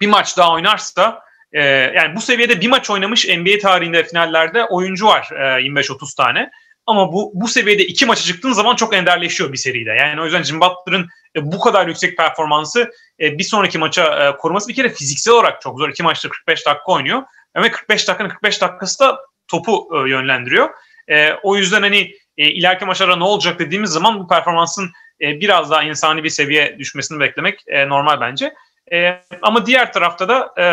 bir 0.00 0.06
maç 0.06 0.36
daha 0.36 0.52
oynarsa 0.52 1.22
e, 1.52 1.62
yani 1.96 2.16
bu 2.16 2.20
seviyede 2.20 2.60
bir 2.60 2.68
maç 2.68 2.90
oynamış 2.90 3.28
NBA 3.28 3.58
tarihinde 3.58 4.04
finallerde 4.04 4.64
oyuncu 4.64 5.06
var 5.06 5.28
e, 5.32 5.36
25-30 5.36 6.16
tane. 6.16 6.50
Ama 6.86 7.12
bu 7.12 7.32
bu 7.34 7.48
seviyede 7.48 7.86
iki 7.86 8.06
maça 8.06 8.22
çıktığın 8.22 8.52
zaman 8.52 8.76
çok 8.76 8.94
enderleşiyor 8.94 9.52
bir 9.52 9.58
seride. 9.58 9.90
Yani 9.90 10.20
o 10.20 10.24
yüzden 10.24 10.42
Jim 10.42 10.60
Butler'ın 10.60 11.08
e, 11.36 11.52
bu 11.52 11.60
kadar 11.60 11.86
yüksek 11.86 12.16
performansı 12.16 12.90
e, 13.20 13.38
bir 13.38 13.44
sonraki 13.44 13.78
maça 13.78 14.28
e, 14.28 14.36
koruması 14.36 14.68
bir 14.68 14.74
kere 14.74 14.88
fiziksel 14.88 15.34
olarak 15.34 15.62
çok 15.62 15.78
zor. 15.78 15.88
İki 15.88 16.02
maçta 16.02 16.28
45 16.28 16.66
dakika 16.66 16.92
oynuyor. 16.92 17.22
Ve 17.56 17.70
45 17.70 18.08
dakikanın 18.08 18.28
45 18.28 18.60
dakikası 18.60 18.98
da 18.98 19.18
topu 19.48 19.88
e, 19.92 20.10
yönlendiriyor. 20.10 20.70
E, 21.08 21.32
o 21.42 21.56
yüzden 21.56 21.82
hani 21.82 22.12
e, 22.36 22.50
ileriki 22.50 22.84
maçlara 22.84 23.16
ne 23.16 23.24
olacak 23.24 23.58
dediğimiz 23.58 23.90
zaman 23.90 24.20
bu 24.20 24.28
performansın 24.28 24.90
e, 25.20 25.40
biraz 25.40 25.70
daha 25.70 25.82
insani 25.82 26.24
bir 26.24 26.30
seviye 26.30 26.78
düşmesini 26.78 27.20
beklemek 27.20 27.64
e, 27.66 27.88
normal 27.88 28.20
bence. 28.20 28.54
E, 28.92 29.22
ama 29.42 29.66
diğer 29.66 29.92
tarafta 29.92 30.28
da 30.28 30.54
e, 30.58 30.66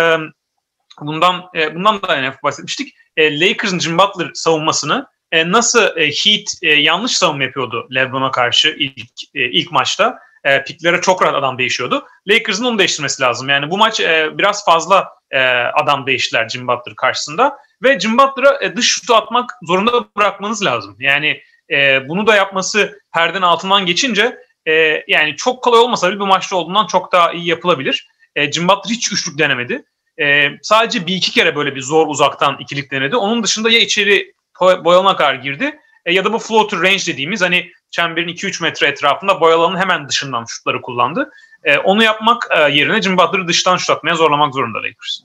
bundan 1.02 1.50
e, 1.56 1.76
bundan 1.76 2.02
da 2.02 2.16
yani 2.16 2.34
bahsetmiştik. 2.44 2.96
E, 3.18 3.40
Lakers'ın 3.40 3.80
Jim 3.80 3.98
Butler 3.98 4.32
savunmasını 4.34 5.08
e, 5.32 5.52
nasıl 5.52 5.98
e, 5.98 6.08
Heat 6.08 6.48
e, 6.62 6.70
yanlış 6.70 7.18
savunma 7.18 7.44
yapıyordu 7.44 7.88
LeBron'a 7.96 8.32
karşı 8.32 8.76
ilk 8.80 9.36
e, 9.36 9.50
ilk 9.50 9.72
maçta. 9.72 10.20
E, 10.46 10.64
piklere 10.64 11.02
çok 11.02 11.24
rahat 11.24 11.36
adam 11.36 11.58
değişiyordu. 11.58 12.08
Lakers'ın 12.28 12.66
onu 12.66 12.80
değiştirmesi 12.80 13.22
lazım. 13.22 13.50
Yani 13.50 13.72
bu 13.72 13.78
maç 13.78 14.00
e, 14.00 14.30
biraz 14.38 14.66
fazla 14.66 15.10
e, 15.32 15.40
adam 15.50 16.06
değiştiler 16.08 16.50
Jim 16.50 16.68
Butler 16.68 16.96
karşısında. 16.96 17.58
Ve 17.84 18.00
Jim 18.00 18.18
Butler'a 18.18 18.60
e, 18.62 18.76
dış 18.76 18.88
şutu 18.88 19.16
atmak 19.16 19.52
zorunda 19.64 19.92
bırakmanız 20.18 20.66
lazım. 20.66 20.96
Yani 21.00 21.42
e, 21.72 22.10
bunu 22.10 22.28
da 22.28 22.36
yapması 22.36 23.00
perden 23.14 23.42
altından 23.42 23.86
geçince 23.86 24.38
e, 24.66 25.04
yani 25.08 25.36
çok 25.36 25.64
kolay 25.64 25.80
olmasa 25.80 26.10
bile 26.10 26.20
bir 26.20 26.26
maçta 26.26 26.56
olduğundan 26.56 26.88
çok 26.88 27.12
daha 27.12 27.32
iyi 27.32 27.48
yapılabilir. 27.48 28.08
E, 28.36 28.52
Jim 28.52 28.68
Butler 28.68 28.96
hiç 28.96 29.12
üçlük 29.12 29.38
denemedi. 29.38 29.84
E, 30.22 30.50
sadece 30.62 31.08
bir 31.08 31.16
iki 31.16 31.32
kere 31.32 31.56
böyle 31.56 31.76
bir 31.76 31.82
zor 31.82 32.08
uzaktan 32.08 32.58
ikilik 32.60 32.92
denedi. 32.92 33.16
Onun 33.16 33.44
dışında 33.44 33.70
ya 33.70 33.80
içeri 33.80 34.34
boyalana 34.62 35.16
kadar 35.16 35.36
girdi 35.36 35.80
e, 36.06 36.14
ya 36.14 36.26
da 36.26 36.34
bu 36.34 36.40
floater 36.40 36.80
range 36.80 37.06
dediğimiz 37.08 37.42
hani 37.42 37.72
çemberin 37.96 38.28
2-3 38.28 38.64
metre 38.64 38.88
etrafında 38.88 39.42
boyalanın 39.42 39.78
hemen 39.78 40.10
dışından 40.10 40.46
şutları 40.46 40.82
kullandı. 40.82 41.32
E, 41.64 41.78
onu 41.78 42.04
yapmak 42.04 42.48
e, 42.52 42.60
yerine 42.60 43.02
Jim 43.02 43.18
Butler'ı 43.18 43.48
dıştan 43.48 43.78
şut 43.78 43.90
atmaya 43.90 44.16
zorlamak 44.16 44.54
zorunda 44.54 44.78
Lakers. 44.78 45.20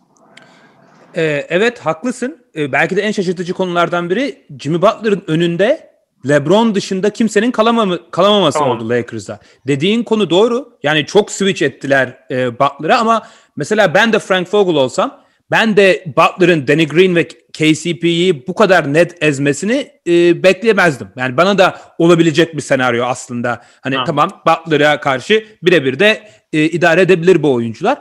Ee, 1.17 1.47
evet 1.49 1.79
haklısın. 1.79 2.45
Ee, 2.57 2.73
belki 2.73 2.97
de 2.97 3.03
en 3.03 3.13
şaşırtıcı 3.13 3.53
konulardan 3.53 4.11
biri 4.11 4.47
Jimmy 4.61 4.83
Butler'ın 4.83 5.25
önünde 5.27 5.91
LeBron 6.29 6.75
dışında 6.75 7.11
kimsenin 7.11 7.51
kalamamı, 7.51 8.11
kalamaması 8.11 8.59
tamam. 8.59 8.77
oldu 8.77 8.89
Lakers'a. 8.89 9.41
Dediğin 9.67 10.03
konu 10.03 10.31
doğru. 10.31 10.79
Yani 10.83 11.07
çok 11.07 11.31
switch 11.31 11.63
ettiler 11.63 12.19
e, 12.31 12.59
Butler'a 12.59 12.99
ama 12.99 13.23
mesela 13.57 13.95
ben 13.95 14.13
de 14.13 14.19
Frank 14.19 14.55
Vogel 14.55 14.75
olsam 14.75 15.21
ben 15.51 15.77
de 15.77 16.05
Butler'ın 16.17 16.69
Danny 16.69 16.87
Green 16.87 17.17
ve 17.17 17.29
KCP'yi 17.29 18.47
bu 18.47 18.55
kadar 18.55 18.95
net 18.95 19.23
ezmesini 19.23 19.91
e, 20.07 20.43
bekleyemezdim. 20.43 21.09
Yani 21.17 21.37
bana 21.37 21.59
da 21.59 21.81
olabilecek 21.99 22.57
bir 22.57 22.63
senaryo 22.63 23.05
aslında. 23.05 23.63
Hani 23.81 23.97
ha. 23.97 24.05
tamam 24.05 24.31
Butler'a 24.47 25.01
karşı 25.01 25.47
birebir 25.63 25.99
de 25.99 26.31
e, 26.53 26.65
idare 26.65 27.01
edebilir 27.01 27.43
bu 27.43 27.53
oyuncular. 27.53 27.99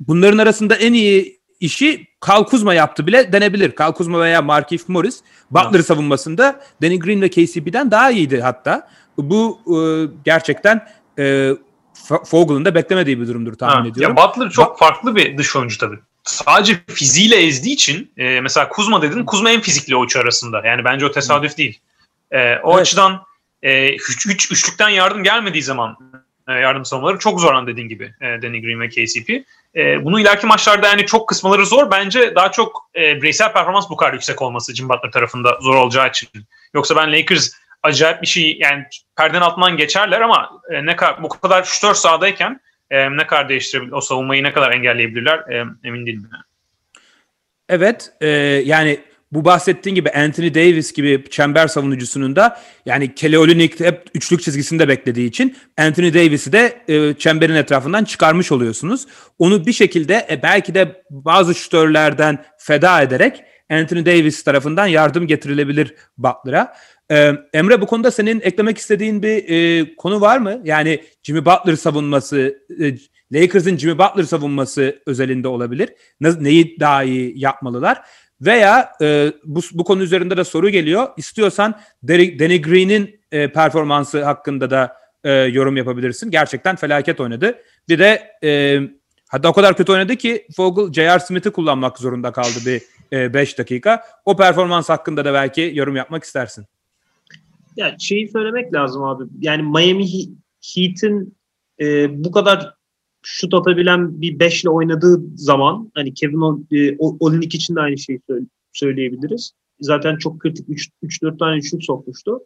Bunların 0.00 0.38
arasında 0.38 0.74
en 0.74 0.92
iyi 0.92 1.40
işi 1.60 2.06
Kyle 2.24 2.44
Kuzma 2.44 2.74
yaptı 2.74 3.06
bile 3.06 3.32
denebilir. 3.32 3.70
Kyle 3.70 3.92
Kuzma 3.92 4.20
veya 4.20 4.42
Markif 4.42 4.88
Morris 4.88 5.20
Butler 5.50 5.80
savunmasında 5.80 6.60
Danny 6.82 6.98
Green 6.98 7.22
ve 7.22 7.28
KCP'den 7.28 7.90
daha 7.90 8.10
iyiydi 8.10 8.40
hatta. 8.40 8.88
Bu 9.18 9.58
e, 9.66 9.78
gerçekten 10.24 10.88
e, 11.18 11.50
Fogel'ın 12.24 12.64
da 12.64 12.74
beklemediği 12.74 13.20
bir 13.20 13.26
durumdur 13.26 13.54
tahmin 13.54 13.82
ha. 13.84 13.88
ediyorum. 13.88 14.16
Ya 14.16 14.28
Butler 14.28 14.50
çok 14.50 14.76
ba- 14.76 14.78
farklı 14.78 15.16
bir 15.16 15.38
dış 15.38 15.56
oyuncu 15.56 15.78
tabii. 15.78 15.98
Sadece 16.28 16.80
fiziğiyle 16.88 17.36
ezdiği 17.36 17.74
için 17.74 18.12
e, 18.16 18.40
mesela 18.40 18.68
Kuzma 18.68 19.02
dedin 19.02 19.24
Kuzma 19.24 19.50
en 19.50 19.60
fizikli 19.60 19.96
o 19.96 20.04
üç 20.04 20.16
arasında. 20.16 20.62
Yani 20.66 20.84
bence 20.84 21.06
o 21.06 21.12
tesadüf 21.12 21.58
değil. 21.58 21.80
E, 22.30 22.56
o 22.56 22.72
evet. 22.72 22.82
açıdan 22.82 23.22
e, 23.62 23.94
üç, 23.94 24.26
üç, 24.26 24.52
üçlükten 24.52 24.88
yardım 24.88 25.22
gelmediği 25.22 25.62
zaman 25.62 25.96
e, 26.48 26.52
yardım 26.52 26.84
savunmaları 26.84 27.18
çok 27.18 27.40
zor 27.40 27.54
an 27.54 27.66
dediğin 27.66 27.88
gibi 27.88 28.14
e, 28.20 28.42
Danny 28.42 28.62
Green 28.62 28.80
ve 28.80 28.88
KCP. 28.88 29.30
E, 29.76 30.04
bunu 30.04 30.20
ileriki 30.20 30.46
maçlarda 30.46 30.88
yani 30.88 31.06
çok 31.06 31.28
kısmaları 31.28 31.66
zor. 31.66 31.90
Bence 31.90 32.34
daha 32.34 32.52
çok 32.52 32.90
e, 32.96 33.00
bireysel 33.00 33.52
performans 33.52 33.90
bu 33.90 33.96
kadar 33.96 34.12
yüksek 34.12 34.42
olması 34.42 34.74
Jim 34.74 34.88
Butler 34.88 35.10
tarafında 35.10 35.58
zor 35.60 35.74
olacağı 35.74 36.08
için. 36.08 36.28
Yoksa 36.74 36.96
ben 36.96 37.12
Lakers 37.12 37.50
acayip 37.82 38.22
bir 38.22 38.26
şey 38.26 38.58
yani 38.60 38.84
perdenin 39.16 39.42
altından 39.42 39.76
geçerler 39.76 40.20
ama 40.20 40.50
e, 40.70 40.86
ne 40.86 40.96
kadar 40.96 41.22
bu 41.22 41.28
kadar 41.28 41.62
3-4 41.62 41.94
sahadayken 41.94 42.60
e, 42.90 43.16
ne 43.16 43.26
kadar 43.26 43.48
değiştirebilir 43.48 43.92
o 43.92 44.00
savunmayı 44.00 44.42
ne 44.42 44.52
kadar 44.52 44.72
engelleyebilirler 44.72 45.38
e, 45.38 45.64
emin 45.84 46.06
değilim. 46.06 46.30
Evet 47.68 48.12
e, 48.20 48.28
yani 48.64 49.00
bu 49.32 49.44
bahsettiğin 49.44 49.94
gibi 49.94 50.10
Anthony 50.10 50.54
Davis 50.54 50.92
gibi 50.92 51.24
çember 51.30 51.66
savunucusunun 51.66 52.36
da 52.36 52.60
yani 52.86 53.14
Kelly 53.14 53.38
Olynyk 53.38 53.80
hep 53.80 54.06
üçlük 54.14 54.42
çizgisinde 54.42 54.88
beklediği 54.88 55.28
için 55.28 55.56
Anthony 55.78 56.14
Davis'i 56.14 56.52
de 56.52 56.82
e, 56.88 57.14
çemberin 57.14 57.54
etrafından 57.54 58.04
çıkarmış 58.04 58.52
oluyorsunuz. 58.52 59.06
Onu 59.38 59.66
bir 59.66 59.72
şekilde 59.72 60.26
e, 60.30 60.42
belki 60.42 60.74
de 60.74 61.02
bazı 61.10 61.54
şütörlerden 61.54 62.44
feda 62.58 63.02
ederek 63.02 63.42
Anthony 63.70 64.06
Davis 64.06 64.44
tarafından 64.44 64.86
yardım 64.86 65.26
getirilebilir 65.26 65.94
Butler'a. 66.18 66.76
Ee, 67.10 67.32
Emre 67.52 67.80
bu 67.80 67.86
konuda 67.86 68.10
senin 68.10 68.40
eklemek 68.40 68.78
istediğin 68.78 69.22
bir 69.22 69.48
e, 69.48 69.94
konu 69.96 70.20
var 70.20 70.38
mı? 70.38 70.60
Yani 70.64 71.04
Jimmy 71.22 71.44
Butler 71.44 71.76
savunması, 71.76 72.58
e, 72.80 72.94
Lakers'ın 73.32 73.76
Jimmy 73.76 73.98
Butler 73.98 74.24
savunması 74.24 75.02
özelinde 75.06 75.48
olabilir. 75.48 75.88
Ne, 76.20 76.44
neyi 76.44 76.80
daha 76.80 77.02
iyi 77.02 77.40
yapmalılar? 77.40 78.02
Veya 78.40 78.92
e, 79.02 79.32
bu, 79.44 79.60
bu 79.72 79.84
konu 79.84 80.02
üzerinde 80.02 80.36
de 80.36 80.44
soru 80.44 80.68
geliyor. 80.68 81.08
İstiyorsan 81.16 81.80
Danny 82.08 82.62
Green'in 82.62 83.20
e, 83.32 83.52
performansı 83.52 84.24
hakkında 84.24 84.70
da 84.70 84.96
e, 85.24 85.32
yorum 85.32 85.76
yapabilirsin. 85.76 86.30
Gerçekten 86.30 86.76
felaket 86.76 87.20
oynadı. 87.20 87.58
Bir 87.88 87.98
de 87.98 88.32
e, 88.44 88.80
hatta 89.28 89.48
o 89.48 89.52
kadar 89.52 89.76
kötü 89.76 89.92
oynadı 89.92 90.16
ki 90.16 90.46
Vogel 90.58 90.92
J.R. 90.92 91.18
Smith'i 91.18 91.50
kullanmak 91.50 91.98
zorunda 91.98 92.32
kaldı 92.32 92.58
bir 92.66 92.82
5 93.34 93.54
e, 93.54 93.58
dakika. 93.58 94.02
O 94.24 94.36
performans 94.36 94.88
hakkında 94.88 95.24
da 95.24 95.34
belki 95.34 95.70
yorum 95.74 95.96
yapmak 95.96 96.24
istersin. 96.24 96.66
Ya 97.78 97.96
şeyi 97.98 98.28
söylemek 98.28 98.74
lazım 98.74 99.02
abi. 99.02 99.24
Yani 99.40 99.62
Miami 99.62 100.06
Heat'in 100.74 101.34
e, 101.80 102.08
bu 102.24 102.30
kadar 102.30 102.74
şut 103.22 103.54
atabilen 103.54 104.20
bir 104.20 104.38
beşle 104.38 104.70
oynadığı 104.70 105.20
zaman 105.34 105.90
hani 105.94 106.14
Kevin 106.14 106.66
e, 106.72 106.96
Olinik 106.98 107.54
için 107.54 107.76
de 107.76 107.80
aynı 107.80 107.98
şeyi 107.98 108.20
söyleyebiliriz. 108.72 109.52
Zaten 109.80 110.16
çok 110.16 110.40
kritik 110.40 110.68
3-4 111.02 111.38
tane 111.38 111.62
şut 111.62 111.84
sokmuştu. 111.84 112.40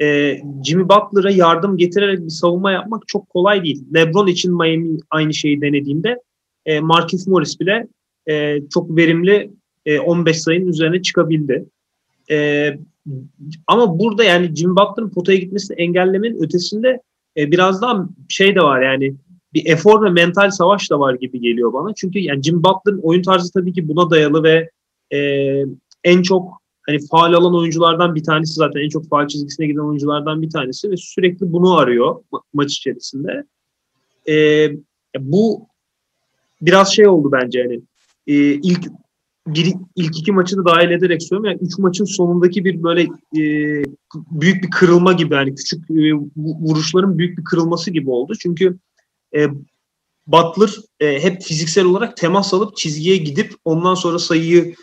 E, 0.00 0.38
Jimmy 0.66 0.84
Butler'a 0.84 1.30
yardım 1.30 1.76
getirerek 1.76 2.20
bir 2.24 2.30
savunma 2.30 2.72
yapmak 2.72 3.08
çok 3.08 3.28
kolay 3.28 3.64
değil. 3.64 3.84
LeBron 3.94 4.26
için 4.26 4.56
Miami 4.56 4.98
aynı 5.10 5.34
şeyi 5.34 5.60
denediğinde 5.60 6.20
e, 6.66 6.80
Marcus 6.80 7.26
Morris 7.26 7.60
bile 7.60 7.86
e, 8.28 8.58
çok 8.74 8.96
verimli 8.96 9.50
e, 9.86 10.00
15 10.00 10.42
sayının 10.42 10.66
üzerine 10.66 11.02
çıkabildi. 11.02 11.64
E, 12.30 12.68
ama 13.66 13.98
burada 13.98 14.24
yani 14.24 14.56
Jimmy 14.56 14.76
Butler'ın 14.76 15.10
potaya 15.10 15.38
gitmesini 15.38 15.76
engellemenin 15.76 16.42
ötesinde 16.42 17.00
e, 17.36 17.50
biraz 17.50 17.82
daha 17.82 18.08
şey 18.28 18.54
de 18.54 18.60
var 18.60 18.82
yani 18.82 19.14
bir 19.54 19.66
efor 19.66 20.04
ve 20.04 20.10
mental 20.10 20.50
savaş 20.50 20.90
da 20.90 21.00
var 21.00 21.14
gibi 21.14 21.40
geliyor 21.40 21.72
bana. 21.72 21.94
Çünkü 21.94 22.18
yani 22.18 22.42
Jim 22.42 22.64
Butler'ın 22.64 23.00
oyun 23.02 23.22
tarzı 23.22 23.52
tabii 23.52 23.72
ki 23.72 23.88
buna 23.88 24.10
dayalı 24.10 24.42
ve 24.42 24.70
e, 25.14 25.18
en 26.04 26.22
çok 26.22 26.62
hani 26.86 26.98
faal 27.10 27.32
alan 27.32 27.56
oyunculardan 27.56 28.14
bir 28.14 28.24
tanesi 28.24 28.52
zaten 28.52 28.80
en 28.80 28.88
çok 28.88 29.08
faal 29.08 29.28
çizgisine 29.28 29.66
giden 29.66 29.88
oyunculardan 29.88 30.42
bir 30.42 30.50
tanesi 30.50 30.90
ve 30.90 30.96
sürekli 30.96 31.52
bunu 31.52 31.76
arıyor 31.76 32.22
ma- 32.32 32.42
maç 32.54 32.72
içerisinde. 32.72 33.44
E, 34.28 34.68
bu 35.18 35.66
biraz 36.62 36.94
şey 36.94 37.08
oldu 37.08 37.32
bence 37.32 37.58
yani 37.58 37.80
e, 38.26 38.34
ilk 38.52 38.86
bir, 39.46 39.74
ilk 39.96 40.18
iki 40.18 40.32
maçı 40.32 40.56
da 40.56 40.64
dahil 40.64 40.90
ederek 40.90 41.22
söylüyorum. 41.22 41.44
Yani 41.44 41.68
üç 41.68 41.78
maçın 41.78 42.04
sonundaki 42.04 42.64
bir 42.64 42.82
böyle 42.82 43.02
e, 43.02 43.42
büyük 44.14 44.62
bir 44.62 44.70
kırılma 44.70 45.12
gibi 45.12 45.34
yani 45.34 45.54
küçük 45.54 45.90
e, 45.90 46.12
vuruşların 46.36 47.18
büyük 47.18 47.38
bir 47.38 47.44
kırılması 47.44 47.90
gibi 47.90 48.10
oldu. 48.10 48.34
Çünkü 48.42 48.78
e, 49.36 49.46
Butler 50.26 50.70
e, 51.00 51.22
hep 51.22 51.42
fiziksel 51.42 51.84
olarak 51.84 52.16
temas 52.16 52.54
alıp 52.54 52.76
çizgiye 52.76 53.16
gidip 53.16 53.54
ondan 53.64 53.94
sonra 53.94 54.18
sayıyı 54.18 54.74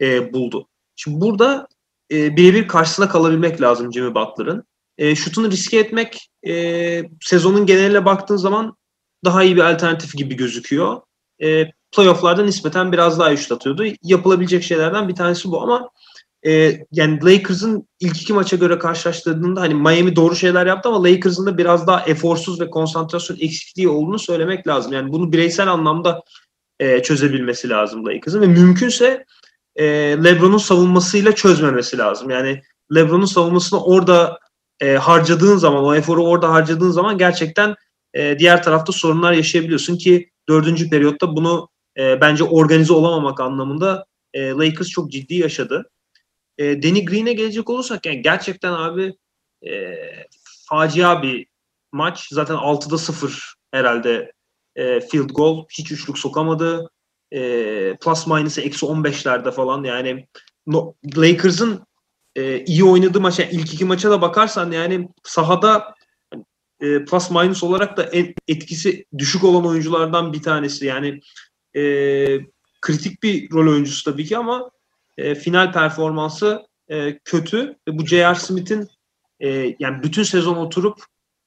e, 0.00 0.32
buldu. 0.32 0.68
Şimdi 0.96 1.20
burada 1.20 1.68
e, 2.12 2.36
birebir 2.36 2.68
karşısına 2.68 3.08
kalabilmek 3.08 3.60
lazım 3.60 3.92
Jimmy 3.92 4.14
Butler'ın. 4.14 4.64
E, 4.98 5.14
şutunu 5.14 5.50
riske 5.50 5.78
etmek 5.78 6.30
e, 6.46 7.02
sezonun 7.20 7.66
geneline 7.66 8.04
baktığın 8.04 8.36
zaman 8.36 8.76
daha 9.24 9.42
iyi 9.42 9.56
bir 9.56 9.72
alternatif 9.72 10.16
gibi 10.16 10.36
gözüküyor. 10.36 11.00
E, 11.42 11.64
playofflarda 11.96 12.44
nispeten 12.44 12.92
biraz 12.92 13.18
daha 13.18 13.28
atıyordu. 13.28 13.84
Yapılabilecek 14.02 14.62
şeylerden 14.62 15.08
bir 15.08 15.14
tanesi 15.14 15.50
bu 15.50 15.62
ama 15.62 15.90
e, 16.46 16.80
yani 16.92 17.24
Lakers'ın 17.24 17.88
ilk 18.00 18.22
iki 18.22 18.32
maça 18.32 18.56
göre 18.56 18.78
karşılaştırdığında 18.78 19.60
hani 19.60 19.74
Miami 19.74 20.16
doğru 20.16 20.36
şeyler 20.36 20.66
yaptı 20.66 20.88
ama 20.88 21.04
Lakers'ın 21.04 21.46
da 21.46 21.58
biraz 21.58 21.86
daha 21.86 22.04
eforsuz 22.04 22.60
ve 22.60 22.70
konsantrasyon 22.70 23.36
eksikliği 23.40 23.88
olduğunu 23.88 24.18
söylemek 24.18 24.66
lazım. 24.66 24.92
Yani 24.92 25.12
bunu 25.12 25.32
bireysel 25.32 25.68
anlamda 25.72 26.22
e, 26.80 27.02
çözebilmesi 27.02 27.68
lazım 27.68 28.06
Lakers'ın 28.06 28.40
ve 28.40 28.46
mümkünse 28.46 29.24
e, 29.76 29.84
LeBron'un 30.24 30.58
savunmasıyla 30.58 31.34
çözmemesi 31.34 31.98
lazım. 31.98 32.30
Yani 32.30 32.62
LeBron'un 32.94 33.24
savunmasını 33.24 33.84
orada 33.84 34.38
e, 34.80 34.94
harcadığın 34.94 35.56
zaman, 35.56 35.84
o 35.84 35.94
eforu 35.94 36.24
orada 36.24 36.50
harcadığın 36.52 36.90
zaman 36.90 37.18
gerçekten 37.18 37.74
e, 38.14 38.38
diğer 38.38 38.62
tarafta 38.62 38.92
sorunlar 38.92 39.32
yaşayabiliyorsun 39.32 39.96
ki 39.96 40.30
dördüncü 40.48 40.90
periyotta 40.90 41.36
bunu 41.36 41.68
e, 41.98 42.20
bence 42.20 42.44
organize 42.44 42.92
olamamak 42.92 43.40
anlamında 43.40 44.06
e, 44.34 44.48
Lakers 44.50 44.88
çok 44.88 45.10
ciddi 45.10 45.34
yaşadı. 45.34 45.90
E, 46.58 46.82
Danny 46.82 47.04
Green'e 47.04 47.32
gelecek 47.32 47.70
olursak 47.70 48.06
yani 48.06 48.22
gerçekten 48.22 48.72
abi 48.72 49.14
e, 49.66 49.94
facia 50.68 51.22
bir 51.22 51.46
maç. 51.92 52.28
Zaten 52.30 52.56
6'da 52.56 52.98
0 52.98 53.54
herhalde 53.70 54.32
e, 54.76 55.00
field 55.00 55.30
goal. 55.30 55.64
Hiç 55.78 55.92
üçlük 55.92 56.18
sokamadı. 56.18 56.90
E, 57.32 57.40
plus 57.96 58.26
minus'ı 58.26 58.60
eksi 58.60 58.86
15'lerde 58.86 59.52
falan 59.52 59.84
yani 59.84 60.26
no, 60.66 60.94
Lakers'ın 61.16 61.86
e, 62.36 62.64
iyi 62.64 62.84
oynadığı 62.84 63.20
maça 63.20 63.42
yani 63.42 63.52
ilk 63.52 63.74
iki 63.74 63.84
maça 63.84 64.10
da 64.10 64.22
bakarsan 64.22 64.70
yani 64.70 65.08
sahada 65.24 65.94
e, 66.80 67.04
plus 67.04 67.30
minus 67.30 67.62
olarak 67.62 67.96
da 67.96 68.02
en, 68.02 68.34
etkisi 68.48 69.04
düşük 69.18 69.44
olan 69.44 69.66
oyunculardan 69.66 70.32
bir 70.32 70.42
tanesi. 70.42 70.86
Yani 70.86 71.20
e, 71.76 71.82
kritik 72.80 73.22
bir 73.22 73.50
rol 73.50 73.72
oyuncusu 73.72 74.10
tabii 74.10 74.24
ki 74.24 74.38
ama 74.38 74.70
e, 75.18 75.34
final 75.34 75.72
performansı 75.72 76.66
e, 76.88 77.18
kötü 77.18 77.76
ve 77.88 77.98
bu 77.98 78.06
J.R. 78.06 78.34
Smith'in 78.34 78.88
e, 79.40 79.76
yani 79.78 80.02
bütün 80.02 80.22
sezon 80.22 80.56
oturup 80.56 80.98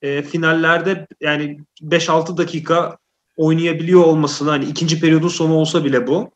e, 0.01 0.21
finallerde 0.21 1.07
yani 1.21 1.59
5-6 1.81 2.37
dakika 2.37 2.97
oynayabiliyor 3.37 4.03
olmasını 4.03 4.49
hani 4.49 4.65
ikinci 4.65 4.99
periyodun 4.99 5.27
sonu 5.27 5.53
olsa 5.53 5.85
bile 5.85 6.07
bu 6.07 6.31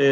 e, 0.00 0.06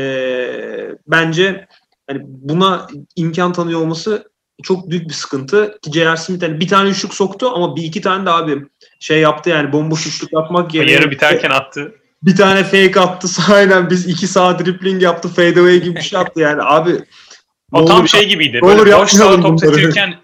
bence 1.06 1.68
hani 2.06 2.20
buna 2.24 2.86
imkan 3.16 3.52
tanıyor 3.52 3.80
olması 3.80 4.30
çok 4.62 4.90
büyük 4.90 5.08
bir 5.08 5.14
sıkıntı 5.14 5.78
ki 5.82 5.92
J.R. 5.92 6.16
Smith 6.16 6.42
hani 6.42 6.60
bir 6.60 6.68
tane 6.68 6.90
üçlük 6.90 7.14
soktu 7.14 7.50
ama 7.54 7.76
bir 7.76 7.82
iki 7.82 8.00
tane 8.00 8.26
de 8.26 8.30
abi 8.30 8.66
şey 9.00 9.20
yaptı 9.20 9.50
yani 9.50 9.72
bomboş 9.72 10.06
üçlük 10.06 10.32
yapmak 10.32 10.74
yerine. 10.74 10.92
Yarı 10.92 11.10
biterken 11.10 11.50
attı 11.50 11.94
bir 12.22 12.36
tane 12.36 12.64
fake 12.64 13.00
attı 13.00 13.28
sahiden 13.28 13.90
biz 13.90 14.06
iki 14.06 14.26
sağ 14.26 14.58
dribbling 14.58 15.02
yaptı 15.02 15.28
fade 15.28 15.60
away 15.60 15.80
gibi 15.80 15.96
bir 15.96 16.00
şey 16.00 16.18
yaptı 16.18 16.40
yani 16.40 16.62
abi. 16.62 17.04
O 17.72 17.84
tam 17.84 18.08
şey 18.08 18.28
gibiydi. 18.28 18.60
Böyle 18.62 18.92
boşlara 18.92 19.40
top 19.40 19.60
setirken 19.60 20.14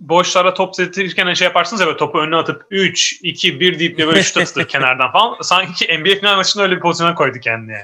boşlara 0.00 0.54
top 0.54 0.76
setirken 0.76 1.34
şey 1.34 1.44
yaparsınız 1.44 1.80
ya 1.80 1.86
böyle 1.86 1.98
topu 1.98 2.18
önüne 2.18 2.36
atıp 2.36 2.66
3, 2.70 3.20
2, 3.22 3.60
1 3.60 3.78
deyip 3.78 3.98
böyle 3.98 4.22
şut 4.22 4.36
atılır 4.36 4.68
kenardan 4.68 5.12
falan. 5.12 5.36
Sanki 5.42 5.98
NBA 5.98 6.14
final 6.18 6.36
maçında 6.36 6.62
öyle 6.62 6.76
bir 6.76 6.80
pozisyona 6.80 7.14
koydu 7.14 7.38
kendini. 7.40 7.78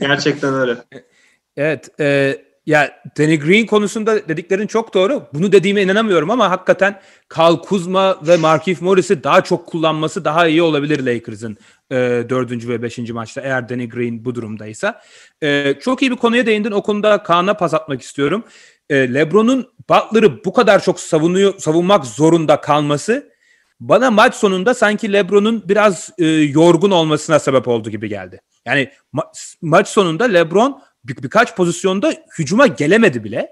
Gerçekten 0.00 0.54
öyle. 0.54 0.76
Evet. 1.56 2.00
E, 2.00 2.36
ya 2.66 3.02
Danny 3.18 3.38
Green 3.38 3.66
konusunda 3.66 4.28
dediklerin 4.28 4.66
çok 4.66 4.94
doğru. 4.94 5.28
Bunu 5.34 5.52
dediğime 5.52 5.82
inanamıyorum 5.82 6.30
ama 6.30 6.50
hakikaten 6.50 7.00
Kyle 7.34 7.58
Kuzma 7.58 8.18
ve 8.26 8.36
Markieff 8.36 8.82
Morris'i 8.82 9.24
daha 9.24 9.44
çok 9.44 9.66
kullanması 9.66 10.24
daha 10.24 10.48
iyi 10.48 10.62
olabilir 10.62 11.06
Lakers'ın 11.06 11.56
e, 11.90 11.96
dördüncü 12.28 12.68
ve 12.68 12.82
beşinci 12.82 13.12
maçta 13.12 13.40
eğer 13.40 13.68
Danny 13.68 13.88
Green 13.88 14.24
bu 14.24 14.34
durumdaysa. 14.34 15.02
E, 15.42 15.74
çok 15.80 16.02
iyi 16.02 16.10
bir 16.10 16.16
konuya 16.16 16.46
değindin. 16.46 16.70
O 16.70 16.82
konuda 16.82 17.22
Kaan'a 17.22 17.54
pas 17.54 17.74
atmak 17.74 18.02
istiyorum. 18.02 18.44
E, 18.90 19.14
LeBron'un 19.14 19.68
Butler'ı 19.90 20.44
bu 20.44 20.52
kadar 20.52 20.82
çok 20.82 21.00
savunuyor, 21.00 21.58
savunmak 21.58 22.06
zorunda 22.06 22.60
kalması 22.60 23.32
bana 23.80 24.10
maç 24.10 24.34
sonunda 24.34 24.74
sanki 24.74 25.12
LeBron'un 25.12 25.68
biraz 25.68 26.10
e, 26.18 26.26
yorgun 26.26 26.90
olmasına 26.90 27.38
sebep 27.38 27.68
oldu 27.68 27.90
gibi 27.90 28.08
geldi. 28.08 28.40
Yani 28.66 28.90
ma- 29.14 29.56
maç 29.62 29.88
sonunda 29.88 30.24
LeBron 30.24 30.82
bir, 31.04 31.22
birkaç 31.22 31.56
pozisyonda 31.56 32.14
hücuma 32.38 32.66
gelemedi 32.66 33.24
bile. 33.24 33.50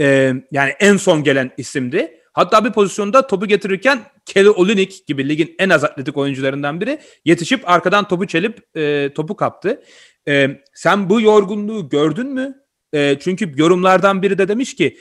Ee, 0.00 0.32
yani 0.52 0.70
en 0.80 0.96
son 0.96 1.24
gelen 1.24 1.50
isimdi. 1.56 2.20
Hatta 2.32 2.64
bir 2.64 2.72
pozisyonda 2.72 3.26
topu 3.26 3.46
getirirken 3.46 4.00
Kelly 4.26 4.50
Olynyk 4.50 5.06
gibi 5.06 5.28
ligin 5.28 5.54
en 5.58 5.70
az 5.70 5.84
atletik 5.84 6.16
oyuncularından 6.16 6.80
biri 6.80 6.98
yetişip 7.24 7.68
arkadan 7.68 8.08
topu 8.08 8.26
çelip 8.26 8.76
e, 8.76 9.12
topu 9.14 9.36
kaptı. 9.36 9.82
E, 10.28 10.48
sen 10.74 11.10
bu 11.10 11.20
yorgunluğu 11.20 11.88
gördün 11.88 12.26
mü? 12.26 12.54
E, 12.92 13.18
çünkü 13.20 13.52
yorumlardan 13.56 14.22
biri 14.22 14.38
de 14.38 14.48
demiş 14.48 14.74
ki 14.74 14.96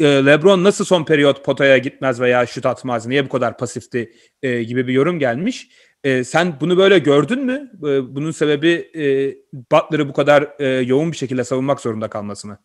e, 0.00 0.04
LeBron 0.04 0.64
nasıl 0.64 0.84
son 0.84 1.04
periyot 1.04 1.44
potaya 1.44 1.78
gitmez 1.78 2.20
veya 2.20 2.46
şut 2.46 2.66
atmaz, 2.66 3.06
niye 3.06 3.24
bu 3.24 3.28
kadar 3.28 3.58
pasifti 3.58 4.12
e, 4.42 4.62
gibi 4.62 4.86
bir 4.86 4.92
yorum 4.92 5.18
gelmiş. 5.18 5.68
E, 6.04 6.24
sen 6.24 6.60
bunu 6.60 6.76
böyle 6.76 6.98
gördün 6.98 7.44
mü? 7.44 7.70
E, 7.78 8.14
bunun 8.14 8.30
sebebi 8.30 8.90
e, 8.94 9.04
Butler'ı 9.52 10.08
bu 10.08 10.12
kadar 10.12 10.48
e, 10.58 10.66
yoğun 10.66 11.12
bir 11.12 11.16
şekilde 11.16 11.44
savunmak 11.44 11.80
zorunda 11.80 12.10
kalması 12.10 12.48
mı? 12.48 12.58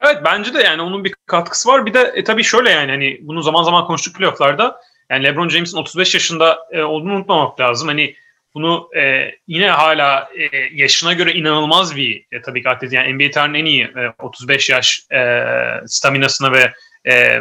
Evet 0.00 0.16
bence 0.24 0.54
de 0.54 0.62
yani 0.62 0.82
onun 0.82 1.04
bir 1.04 1.14
katkısı 1.26 1.68
var. 1.68 1.86
Bir 1.86 1.94
de 1.94 2.12
e, 2.14 2.24
tabii 2.24 2.44
şöyle 2.44 2.70
yani 2.70 2.90
hani 2.90 3.18
bunu 3.22 3.42
zaman 3.42 3.62
zaman 3.62 3.86
konuştuk 3.86 4.16
playofflarda. 4.16 4.80
Yani 5.10 5.24
LeBron 5.24 5.48
James'in 5.48 5.76
35 5.76 6.14
yaşında 6.14 6.58
e, 6.72 6.82
olduğunu 6.82 7.14
unutmamak 7.14 7.60
lazım. 7.60 7.88
Hani 7.88 8.14
bunu 8.54 8.88
e, 8.96 9.30
yine 9.46 9.70
hala 9.70 10.30
e, 10.36 10.58
yaşına 10.72 11.12
göre 11.12 11.32
inanılmaz 11.32 11.96
bir 11.96 12.26
e, 12.32 12.42
tabii 12.42 12.62
ki 12.62 12.68
atlet. 12.68 12.92
Yani 12.92 13.14
NBA 13.14 13.30
tarihinin 13.30 13.58
en 13.58 13.64
iyi 13.64 13.84
e, 13.84 14.14
35 14.18 14.70
yaş 14.70 15.06
e, 15.12 15.46
staminasına 15.86 16.52
ve 16.52 16.72
e, 17.08 17.40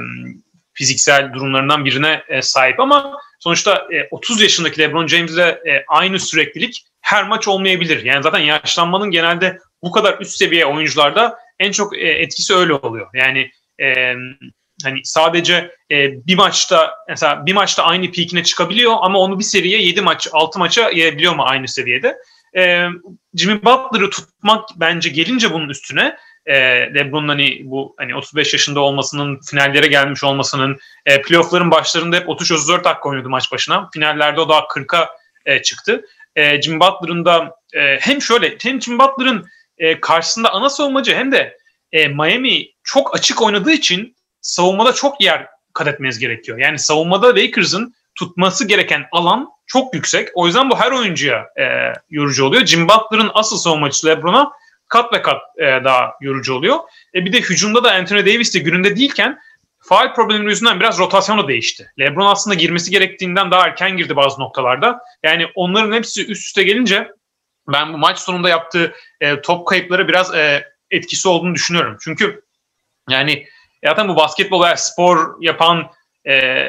fiziksel 0.80 1.34
durumlarından 1.34 1.86
birine 1.86 2.24
e, 2.30 2.42
sahip 2.42 2.80
ama 2.80 3.18
sonuçta 3.40 3.76
e, 3.76 4.08
30 4.12 4.42
yaşındaki 4.42 4.80
LeBron 4.80 5.08
James'le 5.08 5.38
e, 5.38 5.84
aynı 5.88 6.20
süreklilik 6.20 6.86
her 7.02 7.28
maç 7.28 7.48
olmayabilir. 7.48 8.04
Yani 8.04 8.24
zaten 8.24 8.40
yaşlanmanın 8.40 9.12
genelde 9.12 9.60
bu 9.84 9.92
kadar 9.92 10.20
üst 10.20 10.36
seviye 10.36 10.66
oyuncularda 10.66 11.38
en 11.60 11.72
çok 11.72 11.98
e, 11.98 12.08
etkisi 12.08 12.56
öyle 12.56 12.74
oluyor. 12.74 13.08
Yani 13.14 13.52
e, 13.82 14.14
hani 14.84 15.00
sadece 15.04 15.72
e, 15.92 16.28
bir 16.28 16.36
maçta 16.36 16.94
mesela 17.10 17.46
bir 17.46 17.54
maçta 17.54 17.84
aynı 17.84 18.12
peakine 18.12 18.44
çıkabiliyor 18.44 18.96
ama 19.02 19.20
onu 19.20 19.40
bir 19.40 19.44
seriye 19.44 19.82
7 19.82 20.02
maç 20.02 20.28
6 20.32 20.60
maça 20.60 20.82
yayabiliyor 20.82 21.36
mu 21.36 21.44
aynı 21.46 21.68
seviyede? 21.68 22.18
E, 22.58 22.86
Jimmy 23.36 23.62
Butler'ı 23.66 24.10
tutmak 24.10 24.70
bence 24.76 25.10
gelince 25.10 25.54
bunun 25.54 25.70
üstüne 25.70 26.18
e, 26.46 26.56
LeBron'un 26.96 27.28
hani 27.28 27.62
bu 27.64 27.96
hani 27.98 28.16
35 28.16 28.54
yaşında 28.54 28.80
olmasının, 28.80 29.40
finallere 29.50 29.88
gelmiş 29.88 30.24
olmasının, 30.24 30.78
e, 31.06 31.22
playoff'ların 31.22 31.72
başlarında 31.72 32.16
hep 32.16 32.30
33-34 32.30 32.84
dakika 32.84 33.10
oynadı 33.10 33.30
maç 33.30 33.52
başına. 33.52 33.90
Finallerde 33.94 34.42
o 34.42 34.50
daha 34.50 34.60
40'a 34.60 35.10
e, 35.46 35.62
çıktı. 35.62 36.06
E, 36.36 36.62
Jimmy 36.62 36.80
Butler'ın 36.80 37.26
da 37.26 37.56
e, 37.74 37.98
hem 38.00 38.22
şöyle 38.22 38.58
hem 38.62 38.82
Jimmy 38.82 39.00
Butler'ın 39.00 39.48
e, 39.78 40.00
karşısında 40.00 40.54
ana 40.54 40.70
savunmacı 40.70 41.16
hem 41.16 41.32
de 41.32 41.58
e, 41.92 42.08
Miami 42.08 42.66
çok 42.84 43.16
açık 43.16 43.42
oynadığı 43.42 43.72
için 43.72 44.16
savunmada 44.42 44.94
çok 44.94 45.22
yer 45.22 45.48
kat 45.74 45.88
etmeniz 45.88 46.20
gerekiyor. 46.20 46.58
Yani 46.58 46.80
savunmada 46.80 47.28
Lakers'ın 47.28 47.94
tutması 48.16 48.68
gereken 48.68 49.06
alan 49.12 49.50
çok 49.68 49.94
yüksek. 49.94 50.30
O 50.34 50.46
yüzden 50.46 50.70
bu 50.70 50.80
her 50.80 50.92
oyuncuya 50.92 51.48
e, 51.60 51.94
yorucu 52.10 52.46
oluyor. 52.46 52.66
Jim 52.66 52.88
Butler'ın 52.88 53.32
asıl 53.34 53.58
savunmacısı 53.58 54.08
LeBron'a 54.08 54.52
kat 54.90 55.14
ve 55.14 55.22
kat 55.22 55.42
e, 55.58 55.64
daha 55.66 56.14
yorucu 56.22 56.54
oluyor. 56.54 56.80
E, 57.16 57.26
bir 57.26 57.34
de 57.34 57.42
hücumda 57.42 57.84
da 57.84 57.92
Anthony 57.92 58.20
Davis 58.20 58.56
de 58.56 58.60
gününde 58.60 58.96
değilken 58.96 59.40
faal 59.80 60.14
problemleri 60.14 60.50
yüzünden 60.50 60.80
biraz 60.80 61.00
rotasyonu 61.00 61.48
değişti. 61.48 61.92
LeBron 62.00 62.32
aslında 62.32 62.54
girmesi 62.54 62.92
gerektiğinden 62.92 63.52
daha 63.52 63.66
erken 63.68 63.98
girdi 63.98 64.16
bazı 64.16 64.42
noktalarda. 64.42 65.00
Yani 65.24 65.48
onların 65.56 65.92
hepsi 65.92 66.28
üst 66.28 66.48
üste 66.48 66.64
gelince 66.64 67.12
ben 67.68 67.94
bu 67.94 67.98
maç 67.98 68.20
sonunda 68.20 68.50
yaptığı 68.50 68.94
e, 69.22 69.42
top 69.42 69.68
kayıpları 69.68 70.08
biraz 70.08 70.36
e, 70.36 70.66
etkisi 70.92 71.28
olduğunu 71.30 71.56
düşünüyorum. 71.56 71.98
Çünkü 72.02 72.42
yani 73.10 73.46
zaten 73.86 74.08
bu 74.08 74.16
basketbol 74.16 74.64
veya 74.64 74.78
spor 74.78 75.42
yapan 75.42 75.92
e, 76.28 76.64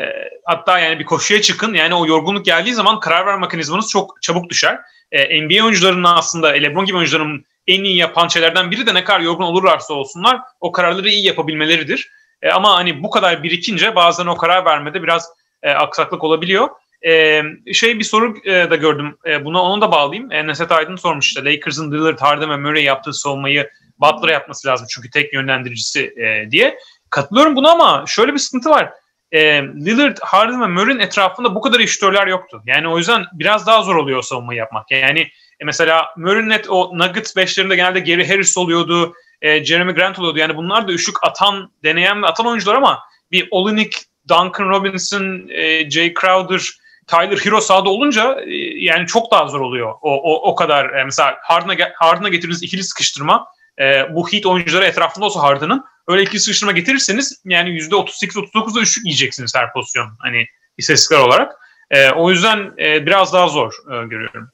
hatta 0.44 0.78
yani 0.78 0.98
bir 0.98 1.04
koşuya 1.04 1.42
çıkın 1.42 1.74
yani 1.74 1.94
o 1.94 2.06
yorgunluk 2.06 2.44
geldiği 2.44 2.74
zaman 2.74 3.00
karar 3.00 3.26
verme 3.26 3.40
mekanizmanız 3.40 3.88
çok 3.88 4.22
çabuk 4.22 4.50
düşer. 4.50 4.78
E, 5.12 5.42
NBA 5.42 5.64
oyuncularının 5.64 6.04
aslında 6.04 6.48
LeBron 6.48 6.85
gibi 6.85 6.96
oyuncuların 6.96 7.44
en 7.70 7.85
iyi 7.85 7.96
yapan 7.96 8.28
şeylerden 8.28 8.70
biri 8.70 8.87
de 8.87 8.94
ne 8.94 9.04
kadar 9.04 9.20
yorgun 9.20 9.44
olurlarsa 9.44 9.94
olsunlar 9.94 10.40
o 10.61 10.72
kararları 10.72 11.09
iyi 11.09 11.26
yapabilmeleridir. 11.26 12.11
E, 12.42 12.50
ama 12.50 12.76
hani 12.76 13.02
bu 13.02 13.11
kadar 13.11 13.42
birikince 13.42 13.96
bazen 13.96 14.26
o 14.26 14.37
karar 14.37 14.64
vermede 14.64 15.02
biraz 15.02 15.28
e, 15.62 15.70
aksaklık 15.70 16.24
olabiliyor. 16.24 16.68
E, 17.06 17.42
şey 17.72 17.98
bir 17.98 18.04
soru 18.04 18.35
e, 18.44 18.70
da 18.70 18.76
gördüm. 18.76 19.16
E, 19.26 19.44
buna 19.44 19.62
onu 19.62 19.80
da 19.80 19.92
bağlayayım. 19.92 20.33
E, 20.33 20.46
Neset 20.46 20.72
Aydın 20.72 20.96
sormuş 20.96 21.26
işte 21.26 21.44
Lakers'ın 21.44 21.92
Lillard, 21.92 22.18
Harden 22.18 22.50
ve 22.50 22.56
Murray 22.56 22.85
yaptığı 22.85 23.12
savunmayı 23.12 23.70
Butler'a 23.98 24.33
yapması 24.33 24.68
lazım 24.68 24.87
çünkü 24.90 25.11
tek 25.11 25.33
yönlendiricisi 25.33 26.14
e, 26.16 26.50
diye. 26.50 26.78
Katılıyorum 27.11 27.56
buna 27.56 27.70
ama 27.70 28.04
şöyle 28.06 28.33
bir 28.33 28.38
sıkıntı 28.38 28.70
var. 28.70 28.92
E, 29.33 29.62
Lillard, 29.62 30.16
Harden 30.20 30.62
ve 30.62 30.66
Murray'in 30.66 30.98
etrafında 30.98 31.54
bu 31.54 31.61
kadar 31.61 31.80
iştörler 31.80 32.26
yoktu. 32.26 32.62
Yani 32.66 32.88
o 32.88 32.98
yüzden 32.98 33.24
biraz 33.33 33.66
daha 33.66 33.83
zor 33.83 33.96
oluyor 33.96 34.22
savunmayı 34.22 34.59
yapmak. 34.59 34.90
Yani 34.90 35.28
e, 35.60 35.64
mesela 35.64 36.08
Murray'in 36.16 36.48
net 36.48 36.70
o 36.70 36.98
Nuggets 36.98 37.36
beşlerinde 37.36 37.76
genelde 37.76 38.00
Gary 38.00 38.28
Harris 38.28 38.58
oluyordu, 38.58 39.14
e, 39.42 39.64
Jeremy 39.64 39.92
Grant 39.92 40.18
oluyordu. 40.18 40.38
Yani 40.38 40.56
bunlar 40.56 40.88
da 40.88 40.92
üçlük 40.92 41.16
atan, 41.22 41.72
deneyen 41.84 42.22
ve 42.22 42.26
atan 42.26 42.46
oyuncular 42.46 42.74
ama 42.74 43.00
bir 43.30 43.48
Olinik, 43.50 43.96
Duncan 44.28 44.68
Robinson, 44.68 45.48
e, 45.48 45.90
Jay 45.90 46.14
Crowder, 46.20 46.80
Tyler 47.06 47.38
Hero 47.38 47.60
sahada 47.60 47.88
olunca 47.88 48.40
e, 48.40 48.54
yani 48.84 49.06
çok 49.06 49.32
daha 49.32 49.48
zor 49.48 49.60
oluyor. 49.60 49.94
O, 50.02 50.14
o, 50.14 50.50
o 50.50 50.54
kadar 50.54 50.94
e, 50.94 51.04
mesela 51.04 51.36
Harden'a 51.42 51.90
Harden'a 51.94 52.28
getirdiğiniz 52.28 52.62
ikili 52.62 52.84
sıkıştırma 52.84 53.46
e, 53.80 54.14
bu 54.14 54.32
Heat 54.32 54.46
oyuncuları 54.46 54.84
etrafında 54.84 55.26
olsa 55.26 55.42
Harden'ın 55.42 55.84
öyle 56.08 56.22
ikili 56.22 56.40
sıkıştırma 56.40 56.72
getirirseniz 56.72 57.42
yani 57.44 57.70
%38-39'da 57.70 58.80
üçlük 58.80 59.06
yiyeceksiniz 59.06 59.54
her 59.54 59.72
pozisyon 59.72 60.08
hani 60.18 60.46
istatistikler 60.78 61.18
olarak. 61.18 61.52
E, 61.90 62.10
o 62.10 62.30
yüzden 62.30 62.72
e, 62.78 63.06
biraz 63.06 63.32
daha 63.32 63.48
zor 63.48 63.72
e, 63.72 64.06
görüyorum. 64.06 64.50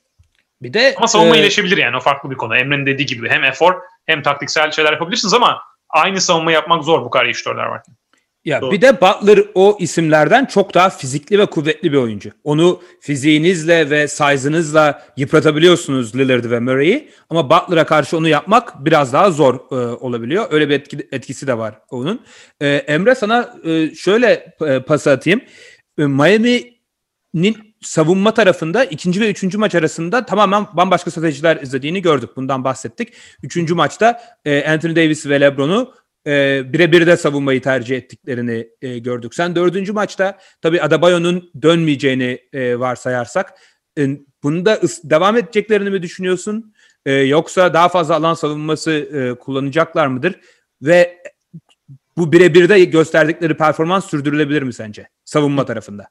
Bir 0.63 0.73
de 0.73 0.95
ama 0.97 1.07
savunma 1.07 1.37
e, 1.37 1.39
iyileşebilir 1.39 1.77
yani 1.77 1.97
o 1.97 2.01
farklı 2.01 2.31
bir 2.31 2.37
konu. 2.37 2.57
Emre'nin 2.57 2.87
dediği 2.87 3.07
gibi 3.07 3.29
hem 3.29 3.45
efor 3.45 3.75
hem 4.07 4.23
taktiksel 4.23 4.71
şeyler 4.71 4.93
yapabilirsiniz 4.93 5.35
ama 5.35 5.63
aynı 5.89 6.21
savunma 6.21 6.53
yapmak 6.53 6.85
zor 6.85 7.05
bu 7.05 7.11
kadar 7.11 7.25
iyi 7.25 7.35
şutörler 7.35 7.67
varken. 7.67 7.95
Ya 8.47 8.61
Doğru. 8.61 8.73
bir 8.73 8.81
de 8.81 9.01
Butler 9.01 9.41
o 9.55 9.77
isimlerden 9.81 10.45
çok 10.45 10.75
daha 10.75 10.91
fizikli 10.91 11.39
ve 11.39 11.47
kuvvetli 11.47 11.93
bir 11.93 11.97
oyuncu. 11.97 12.31
Onu 12.45 12.83
fiziğinizle 13.01 13.91
ve 13.91 14.09
size'ınızla 14.09 15.03
yıpratabiliyorsunuz 15.17 16.17
Lillard'ı 16.17 16.51
ve 16.51 16.61
Murray'i 16.61 17.11
ama 17.31 17.51
Butler'a 17.51 17.87
karşı 17.87 18.17
onu 18.17 18.29
yapmak 18.29 18.85
biraz 18.85 19.13
daha 19.13 19.31
zor 19.31 19.55
e, 19.55 19.75
olabiliyor. 19.75 20.47
Öyle 20.51 20.69
bir 20.69 20.75
etki, 20.75 21.09
etkisi 21.13 21.47
de 21.47 21.59
var 21.59 21.75
onun. 21.91 22.21
E, 22.61 22.69
Emre 22.69 23.15
sana 23.15 23.55
e, 23.65 23.95
şöyle 23.95 24.55
e, 24.67 24.83
pas 24.83 25.07
atayım. 25.07 25.41
E, 25.99 26.07
Miami'nin 26.07 27.66
savunma 27.87 28.35
tarafında 28.35 28.85
ikinci 28.85 29.21
ve 29.21 29.31
üçüncü 29.31 29.59
maç 29.59 29.75
arasında 29.75 30.27
tamamen 30.27 30.67
bambaşka 30.73 31.11
stratejiler 31.11 31.57
izlediğini 31.57 32.03
gördük. 32.03 32.31
Bundan 32.37 32.65
bahsettik. 32.65 33.13
Üçüncü 33.43 33.75
maçta 33.75 34.21
e, 34.45 34.71
Anthony 34.71 34.97
Davis 34.97 35.27
ve 35.27 35.41
LeBron'u 35.41 35.95
e, 36.27 36.63
birebir 36.73 37.07
de 37.07 37.17
savunmayı 37.17 37.63
tercih 37.63 37.97
ettiklerini 37.97 38.69
e, 38.83 38.99
gördük. 38.99 39.35
Sen 39.35 39.57
dördüncü 39.57 39.93
maçta 39.93 40.39
tabii 40.63 40.83
Adebayo'nun 40.83 41.51
dönmeyeceğini 41.63 42.39
e, 42.53 42.79
varsayarsak 42.79 43.55
e, 43.99 44.09
bunda 44.43 44.81
devam 45.05 45.37
edeceklerini 45.37 45.91
mi 45.91 46.03
düşünüyorsun? 46.03 46.75
E, 47.07 47.13
yoksa 47.13 47.75
daha 47.75 47.89
fazla 47.89 48.15
alan 48.15 48.35
savunması 48.35 48.91
e, 48.91 49.39
kullanacaklar 49.39 50.07
mıdır? 50.07 50.41
Ve 50.83 51.23
bu 52.17 52.33
birebir 52.33 52.69
de 52.69 52.85
gösterdikleri 52.85 53.57
performans 53.57 54.11
sürdürülebilir 54.11 54.63
mi 54.63 54.73
sence 54.73 55.09
savunma 55.25 55.65
tarafında? 55.67 56.09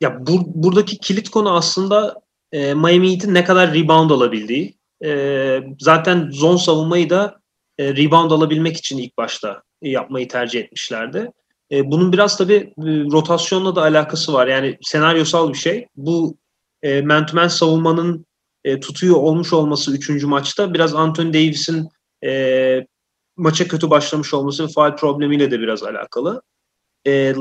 Ya 0.00 0.26
bu, 0.26 0.42
buradaki 0.46 0.98
kilit 0.98 1.28
konu 1.28 1.54
aslında 1.56 2.14
e, 2.52 2.74
Miami 2.74 3.12
Heat'in 3.12 3.34
ne 3.34 3.44
kadar 3.44 3.74
rebound 3.74 4.10
alabildiği. 4.10 4.78
E, 5.04 5.60
zaten 5.80 6.30
zone 6.32 6.58
savunmayı 6.58 7.10
da 7.10 7.40
e, 7.78 7.96
rebound 7.96 8.30
alabilmek 8.30 8.76
için 8.76 8.98
ilk 8.98 9.18
başta 9.18 9.62
yapmayı 9.82 10.28
tercih 10.28 10.60
etmişlerdi. 10.60 11.32
E, 11.72 11.90
bunun 11.90 12.12
biraz 12.12 12.38
tabii 12.38 12.74
e, 12.78 12.90
rotasyonla 13.12 13.76
da 13.76 13.82
alakası 13.82 14.32
var. 14.32 14.46
Yani 14.46 14.78
senaryosal 14.82 15.48
bir 15.48 15.58
şey. 15.58 15.86
Bu 15.96 16.36
e, 16.82 17.02
man 17.02 17.48
savunmanın 17.48 18.26
e, 18.64 18.80
tutuyor 18.80 19.16
olmuş 19.16 19.52
olması 19.52 19.94
3. 19.94 20.24
maçta 20.24 20.74
biraz 20.74 20.94
Anthony 20.94 21.32
Davis'in 21.32 21.88
e, 22.24 22.86
maça 23.36 23.68
kötü 23.68 23.90
başlamış 23.90 24.34
olması 24.34 24.64
ve 24.64 24.68
faal 24.68 24.96
problemiyle 24.96 25.50
de 25.50 25.60
biraz 25.60 25.82
alakalı. 25.82 26.42
E, 27.06 27.34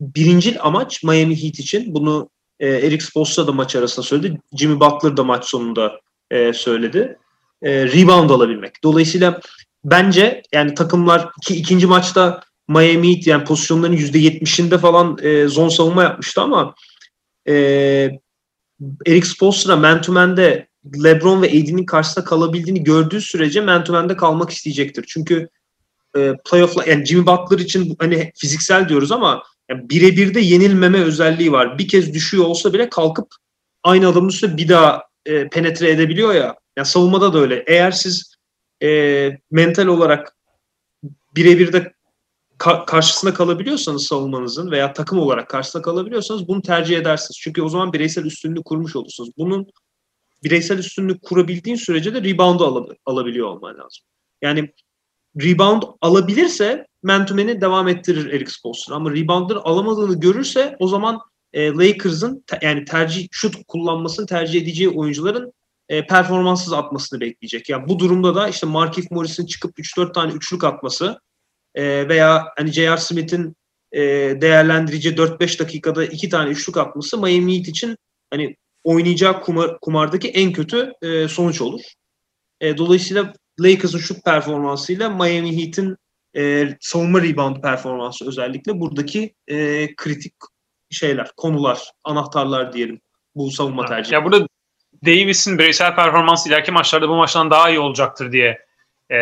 birincil 0.00 0.56
amaç 0.60 1.02
Miami 1.02 1.42
Heat 1.42 1.58
için 1.58 1.94
bunu 1.94 2.30
e, 2.60 2.68
Eric 2.68 3.04
Spoelstra 3.04 3.46
da 3.46 3.52
maç 3.52 3.76
arasında 3.76 4.06
söyledi. 4.06 4.40
Jimmy 4.58 4.80
Butler 4.80 5.16
da 5.16 5.24
maç 5.24 5.44
sonunda 5.44 6.00
e, 6.30 6.52
söyledi. 6.52 7.18
E, 7.62 7.86
rebound 7.86 8.30
alabilmek. 8.30 8.82
Dolayısıyla 8.84 9.40
bence 9.84 10.42
yani 10.52 10.74
takımlar 10.74 11.32
ki 11.46 11.56
ikinci 11.56 11.86
maçta 11.86 12.42
Miami 12.68 13.14
Heat 13.14 13.26
yani 13.26 13.44
pozisyonların 13.44 13.96
%70'inde 13.96 14.78
falan 14.78 15.18
e, 15.22 15.48
zon 15.48 15.68
savunma 15.68 16.02
yapmıştı 16.02 16.40
ama 16.40 16.74
e, 17.48 17.54
Eric 19.06 19.26
Spoelstra 19.26 19.76
man 19.76 20.02
to 20.02 20.12
man'de 20.12 20.68
LeBron 21.04 21.42
ve 21.42 21.48
AD'nin 21.48 21.86
karşısında 21.86 22.24
kalabildiğini 22.24 22.84
gördüğü 22.84 23.20
sürece 23.20 23.60
man 23.60 23.84
to 23.84 23.92
man'de 23.92 24.16
kalmak 24.16 24.50
isteyecektir. 24.50 25.04
Çünkü 25.08 25.48
e, 26.16 26.34
playoff'la 26.50 26.84
yani 26.84 27.04
Jimmy 27.04 27.26
Butler 27.26 27.58
için 27.58 27.96
hani 27.98 28.32
fiziksel 28.36 28.88
diyoruz 28.88 29.12
ama 29.12 29.42
yani 29.70 29.90
birebir 29.90 30.34
de 30.34 30.40
yenilmeme 30.40 31.00
özelliği 31.02 31.52
var. 31.52 31.78
Bir 31.78 31.88
kez 31.88 32.14
düşüyor 32.14 32.44
olsa 32.44 32.72
bile 32.72 32.88
kalkıp 32.88 33.28
aynı 33.82 34.08
adamın 34.08 34.28
üstüne 34.28 34.56
bir 34.56 34.68
daha 34.68 35.02
e, 35.26 35.48
penetre 35.48 35.90
edebiliyor 35.90 36.34
ya. 36.34 36.56
Yani 36.76 36.86
savunmada 36.86 37.32
da 37.34 37.38
öyle. 37.38 37.64
Eğer 37.66 37.90
siz 37.90 38.34
e, 38.82 39.30
mental 39.50 39.86
olarak 39.86 40.36
birebir 41.36 41.72
de 41.72 41.92
ka- 42.58 42.86
karşısında 42.86 43.34
kalabiliyorsanız 43.34 44.06
savunmanızın 44.06 44.70
veya 44.70 44.92
takım 44.92 45.18
olarak 45.18 45.48
karşısında 45.48 45.82
kalabiliyorsanız 45.82 46.48
bunu 46.48 46.62
tercih 46.62 46.98
edersiniz. 46.98 47.38
Çünkü 47.40 47.62
o 47.62 47.68
zaman 47.68 47.92
bireysel 47.92 48.24
üstünlüğü 48.24 48.62
kurmuş 48.62 48.96
olursunuz. 48.96 49.30
Bunun 49.38 49.66
bireysel 50.44 50.78
üstünlük 50.78 51.22
kurabildiğin 51.22 51.76
sürece 51.76 52.14
de 52.14 52.22
rebound'u 52.22 52.64
al- 52.64 52.94
alabiliyor 53.06 53.48
olman 53.48 53.74
lazım. 53.74 54.04
Yani 54.42 54.72
rebound 55.42 55.82
alabilirse 56.00 56.86
mentumeni 57.02 57.60
devam 57.60 57.88
ettirir 57.88 58.32
Eric 58.32 58.50
Spoelstra 58.50 58.94
ama 58.94 59.10
reboundları 59.10 59.60
alamadığını 59.60 60.20
görürse 60.20 60.76
o 60.78 60.88
zaman 60.88 61.20
e, 61.52 61.68
Lakers'ın 61.68 62.44
yani 62.62 62.84
tercih 62.84 63.28
şut 63.30 63.56
kullanmasını 63.68 64.26
tercih 64.26 64.62
edeceği 64.62 64.88
oyuncuların 64.88 65.52
e, 65.88 66.06
performanssız 66.06 66.72
atmasını 66.72 67.20
bekleyecek. 67.20 67.68
Yani 67.68 67.88
bu 67.88 67.98
durumda 67.98 68.34
da 68.34 68.48
işte 68.48 68.66
Markif 68.66 69.10
Morris'in 69.10 69.46
çıkıp 69.46 69.78
3-4 69.78 70.12
tane 70.12 70.32
üçlük 70.32 70.64
atması 70.64 71.20
e, 71.74 72.08
veya 72.08 72.48
hani 72.56 72.72
J.R. 72.72 72.96
Smith'in 72.96 73.56
e, 73.92 74.00
değerlendireceği 74.40 75.14
4-5 75.14 75.58
dakikada 75.58 76.04
iki 76.04 76.28
tane 76.28 76.50
üçlük 76.50 76.76
atması 76.76 77.18
Miami 77.18 77.56
Heat 77.56 77.68
için 77.68 77.96
hani 78.30 78.56
oynayacağı 78.84 79.40
kumar, 79.40 79.80
kumardaki 79.80 80.28
en 80.28 80.52
kötü 80.52 80.92
e, 81.02 81.28
sonuç 81.28 81.60
olur. 81.60 81.80
E, 82.60 82.76
dolayısıyla 82.76 83.32
Lakers'ın 83.60 83.98
şut 83.98 84.24
performansıyla 84.24 85.08
Miami 85.08 85.64
Heat'in 85.64 85.96
e, 86.36 86.68
savunma 86.80 87.22
rebound 87.22 87.62
performansı 87.62 88.28
özellikle 88.28 88.80
buradaki 88.80 89.34
e, 89.48 89.88
kritik 89.96 90.32
şeyler, 90.90 91.30
konular, 91.36 91.78
anahtarlar 92.04 92.72
diyelim 92.72 93.00
bu 93.34 93.50
savunma 93.50 93.84
tercihi. 93.86 94.14
Ya 94.14 94.24
burada 94.24 94.48
Davis'in 95.06 95.58
bireysel 95.58 95.94
performansı 95.94 96.48
ileriki 96.48 96.72
maçlarda 96.72 97.08
bu 97.08 97.16
maçtan 97.16 97.50
daha 97.50 97.70
iyi 97.70 97.78
olacaktır 97.78 98.32
diye 98.32 98.58
e, 99.10 99.16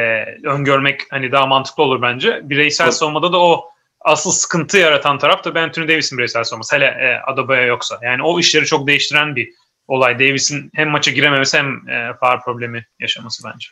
öngörmek 0.44 1.02
hani 1.10 1.32
daha 1.32 1.46
mantıklı 1.46 1.82
olur 1.82 2.02
bence. 2.02 2.40
Bireysel 2.42 2.84
Evet. 2.84 2.94
savunmada 2.94 3.32
da 3.32 3.40
o 3.40 3.70
asıl 4.00 4.30
sıkıntı 4.30 4.78
yaratan 4.78 5.18
taraf 5.18 5.44
da 5.44 5.60
Anthony 5.60 5.88
Davis'in 5.88 6.18
bireysel 6.18 6.44
savunması. 6.44 6.76
Hele 6.76 6.84
e, 6.84 7.20
Adebayo 7.30 7.66
yoksa. 7.66 7.98
Yani 8.02 8.22
o 8.22 8.40
işleri 8.40 8.66
çok 8.66 8.86
değiştiren 8.86 9.36
bir 9.36 9.48
olay. 9.88 10.18
Davis'in 10.18 10.70
hem 10.74 10.88
maça 10.88 11.10
girememesi 11.10 11.58
hem 11.58 11.88
e, 11.88 12.14
faul 12.20 12.40
problemi 12.40 12.86
yaşaması 13.00 13.48
bence. 13.48 13.68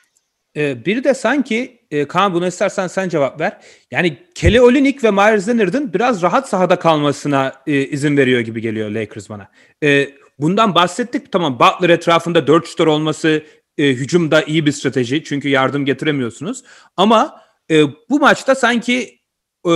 Ee, 0.56 0.84
biri 0.84 1.04
de 1.04 1.14
sanki 1.14 1.84
e, 1.90 2.08
Kaan 2.08 2.34
buna 2.34 2.46
istersen 2.46 2.86
sen 2.86 3.08
cevap 3.08 3.40
ver. 3.40 3.58
Yani 3.90 4.18
Kelly 4.34 4.60
Olynyk 4.60 5.04
ve 5.04 5.10
Myers 5.10 5.48
Leonard'ın 5.48 5.92
biraz 5.92 6.22
rahat 6.22 6.48
sahada 6.48 6.78
kalmasına 6.78 7.52
e, 7.66 7.72
izin 7.72 8.16
veriyor 8.16 8.40
gibi 8.40 8.60
geliyor 8.60 8.90
Lakers 8.90 9.30
bana. 9.30 9.50
E, 9.82 10.08
bundan 10.38 10.74
bahsettik 10.74 11.32
tamam 11.32 11.58
Butler 11.58 11.88
etrafında 11.88 12.46
4 12.46 12.66
şutör 12.66 12.86
olması 12.86 13.42
e, 13.78 13.88
hücumda 13.88 14.42
iyi 14.42 14.66
bir 14.66 14.72
strateji 14.72 15.24
çünkü 15.24 15.48
yardım 15.48 15.84
getiremiyorsunuz. 15.84 16.62
Ama 16.96 17.40
e, 17.70 17.82
bu 18.10 18.18
maçta 18.20 18.54
sanki 18.54 19.18
e, 19.66 19.72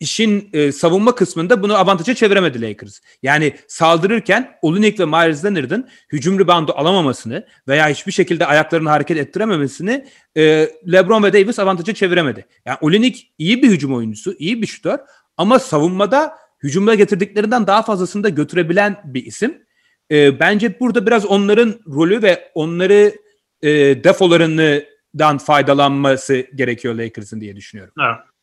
işin 0.00 0.50
e, 0.52 0.72
savunma 0.72 1.14
kısmında 1.14 1.62
bunu 1.62 1.76
avantaja 1.76 2.14
çeviremedi 2.14 2.62
Lakers. 2.62 3.00
Yani 3.22 3.56
saldırırken 3.68 4.58
Olynyk 4.62 5.00
ve 5.00 5.04
Myers 5.04 5.44
Leonard'ın 5.44 5.88
hücum 6.12 6.38
reboundu 6.38 6.72
alamamasını 6.72 7.46
veya 7.68 7.88
hiçbir 7.88 8.12
şekilde 8.12 8.46
ayaklarını 8.46 8.88
hareket 8.88 9.18
ettirememesini 9.18 10.06
e, 10.36 10.70
LeBron 10.92 11.22
ve 11.22 11.32
Davis 11.32 11.58
avantaja 11.58 11.94
çeviremedi. 11.94 12.46
Yani 12.66 12.78
Olynyk 12.80 13.32
iyi 13.38 13.62
bir 13.62 13.68
hücum 13.68 13.94
oyuncusu, 13.94 14.34
iyi 14.38 14.62
bir 14.62 14.66
şutör 14.66 14.98
ama 15.36 15.58
savunmada 15.58 16.32
hücumda 16.62 16.94
getirdiklerinden 16.94 17.66
daha 17.66 17.82
fazlasını 17.82 18.24
da 18.24 18.28
götürebilen 18.28 18.96
bir 19.04 19.24
isim. 19.26 19.62
E, 20.10 20.40
bence 20.40 20.80
burada 20.80 21.06
biraz 21.06 21.26
onların 21.26 21.80
rolü 21.86 22.22
ve 22.22 22.50
onları 22.54 23.14
e, 23.62 23.70
defolarından 24.04 25.38
faydalanması 25.38 26.46
gerekiyor 26.54 26.94
Lakers'ın 26.94 27.40
diye 27.40 27.56
düşünüyorum. 27.56 27.94
Evet. 28.00 28.35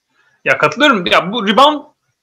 Ya 0.45 0.57
katılıyorum. 0.57 1.05
Ya 1.05 1.31
bu 1.31 1.47
rebound 1.47 1.81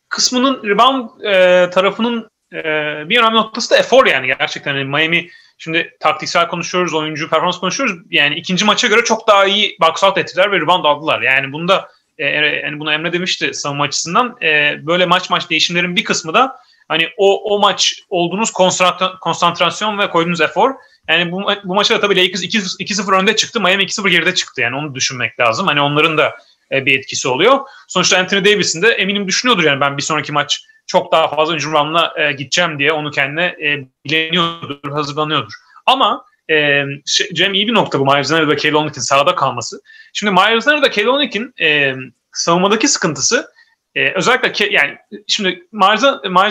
kısmının 0.09 0.69
rebound 0.69 1.21
e, 1.25 1.71
tarafının 1.71 2.31
e, 2.53 2.63
bir 3.09 3.19
önemli 3.19 3.37
noktası 3.37 3.71
da 3.71 3.79
efor 3.79 4.07
yani 4.07 4.27
gerçekten. 4.27 4.75
Yani 4.75 4.85
Miami 4.85 5.29
şimdi 5.59 5.97
taktiksel 6.01 6.49
konuşuyoruz, 6.49 6.95
oyuncu 6.95 7.31
performans 7.31 7.59
konuşuyoruz. 7.61 7.97
Yani 8.11 8.35
ikinci 8.35 8.65
maça 8.65 8.89
göre 8.89 9.05
çok 9.05 9.29
daha 9.29 9.45
iyi 9.45 9.77
box 9.81 10.05
out 10.05 10.19
ettiler 10.19 10.53
ve 10.53 10.61
rebound 10.61 10.85
aldılar. 10.85 11.23
Yani 11.23 11.53
bunda 11.53 11.89
e, 12.19 12.27
yani 12.27 12.81
bunu 12.81 12.93
Emre 12.93 13.13
demişti 13.13 13.55
savunma 13.55 13.85
açısından. 13.85 14.37
E, 14.43 14.79
böyle 14.87 15.07
maç 15.07 15.31
maç 15.31 15.51
değişimlerin 15.51 15.97
bir 15.97 16.05
kısmı 16.05 16.35
da 16.35 16.57
hani 16.89 17.09
o 17.17 17.55
o 17.55 17.59
maç 17.61 18.03
olduğunuz 18.09 18.51
konsantra- 18.51 19.19
konsantrasyon 19.19 19.99
ve 19.99 20.11
koyduğunuz 20.11 20.41
efor. 20.41 20.75
Yani 21.09 21.33
bu, 21.33 21.43
bu 21.65 21.75
maçta 21.75 22.01
tabii 22.01 22.17
Lakers 22.17 22.43
2 22.43 22.59
2-0 22.59 23.21
önde 23.21 23.37
çıktı. 23.37 23.61
Miami 23.61 23.83
2-0 23.83 24.09
geride 24.09 24.35
çıktı. 24.35 24.61
Yani 24.61 24.77
onu 24.77 24.95
düşünmek 24.95 25.41
lazım. 25.41 25.67
Hani 25.67 25.81
onların 25.81 26.19
da 26.19 26.29
e, 26.29 26.33
bir 26.71 26.99
etkisi 26.99 27.29
oluyor. 27.29 27.61
Sonuçta 27.89 28.19
Anthony 28.19 28.45
Davis'in 28.45 28.83
de 28.83 28.89
eminim 28.89 29.29
düşünüyordur 29.29 29.65
yani 29.65 29.81
ben 29.81 29.97
bir 29.97 30.03
sonraki 30.03 30.33
maç 30.33 30.65
çok 30.87 31.13
daha 31.13 31.29
fazla 31.29 31.55
hücumla 31.55 32.15
e, 32.17 32.33
gideceğim 32.33 32.79
diye 32.79 32.93
onu 32.93 33.11
kendine 33.11 33.45
e, 33.45 33.85
bileniyordur, 34.05 34.93
hazırlanıyordur. 34.93 35.53
Ama 35.87 36.25
e, 36.51 36.85
şey, 37.07 37.29
Cem 37.33 37.55
iyi 37.55 37.69
bir 37.69 37.75
nokta 37.75 38.01
bu 38.01 38.05
Myers 38.05 38.33
Leonard 38.33 38.49
ve 38.49 38.57
Kelly 38.57 38.91
sahada 38.93 39.35
kalması. 39.35 39.81
Şimdi 40.13 40.33
Myers 40.33 40.69
Leonard 40.69 40.85
ve 40.85 40.91
Kelly 40.91 41.53
e, 41.61 41.95
savunmadaki 42.33 42.89
sıkıntısı 42.89 43.51
e, 43.95 44.13
özellikle 44.13 44.49
ke- 44.49 44.73
yani 44.73 44.97
şimdi 45.29 45.63
Myers 45.73 46.05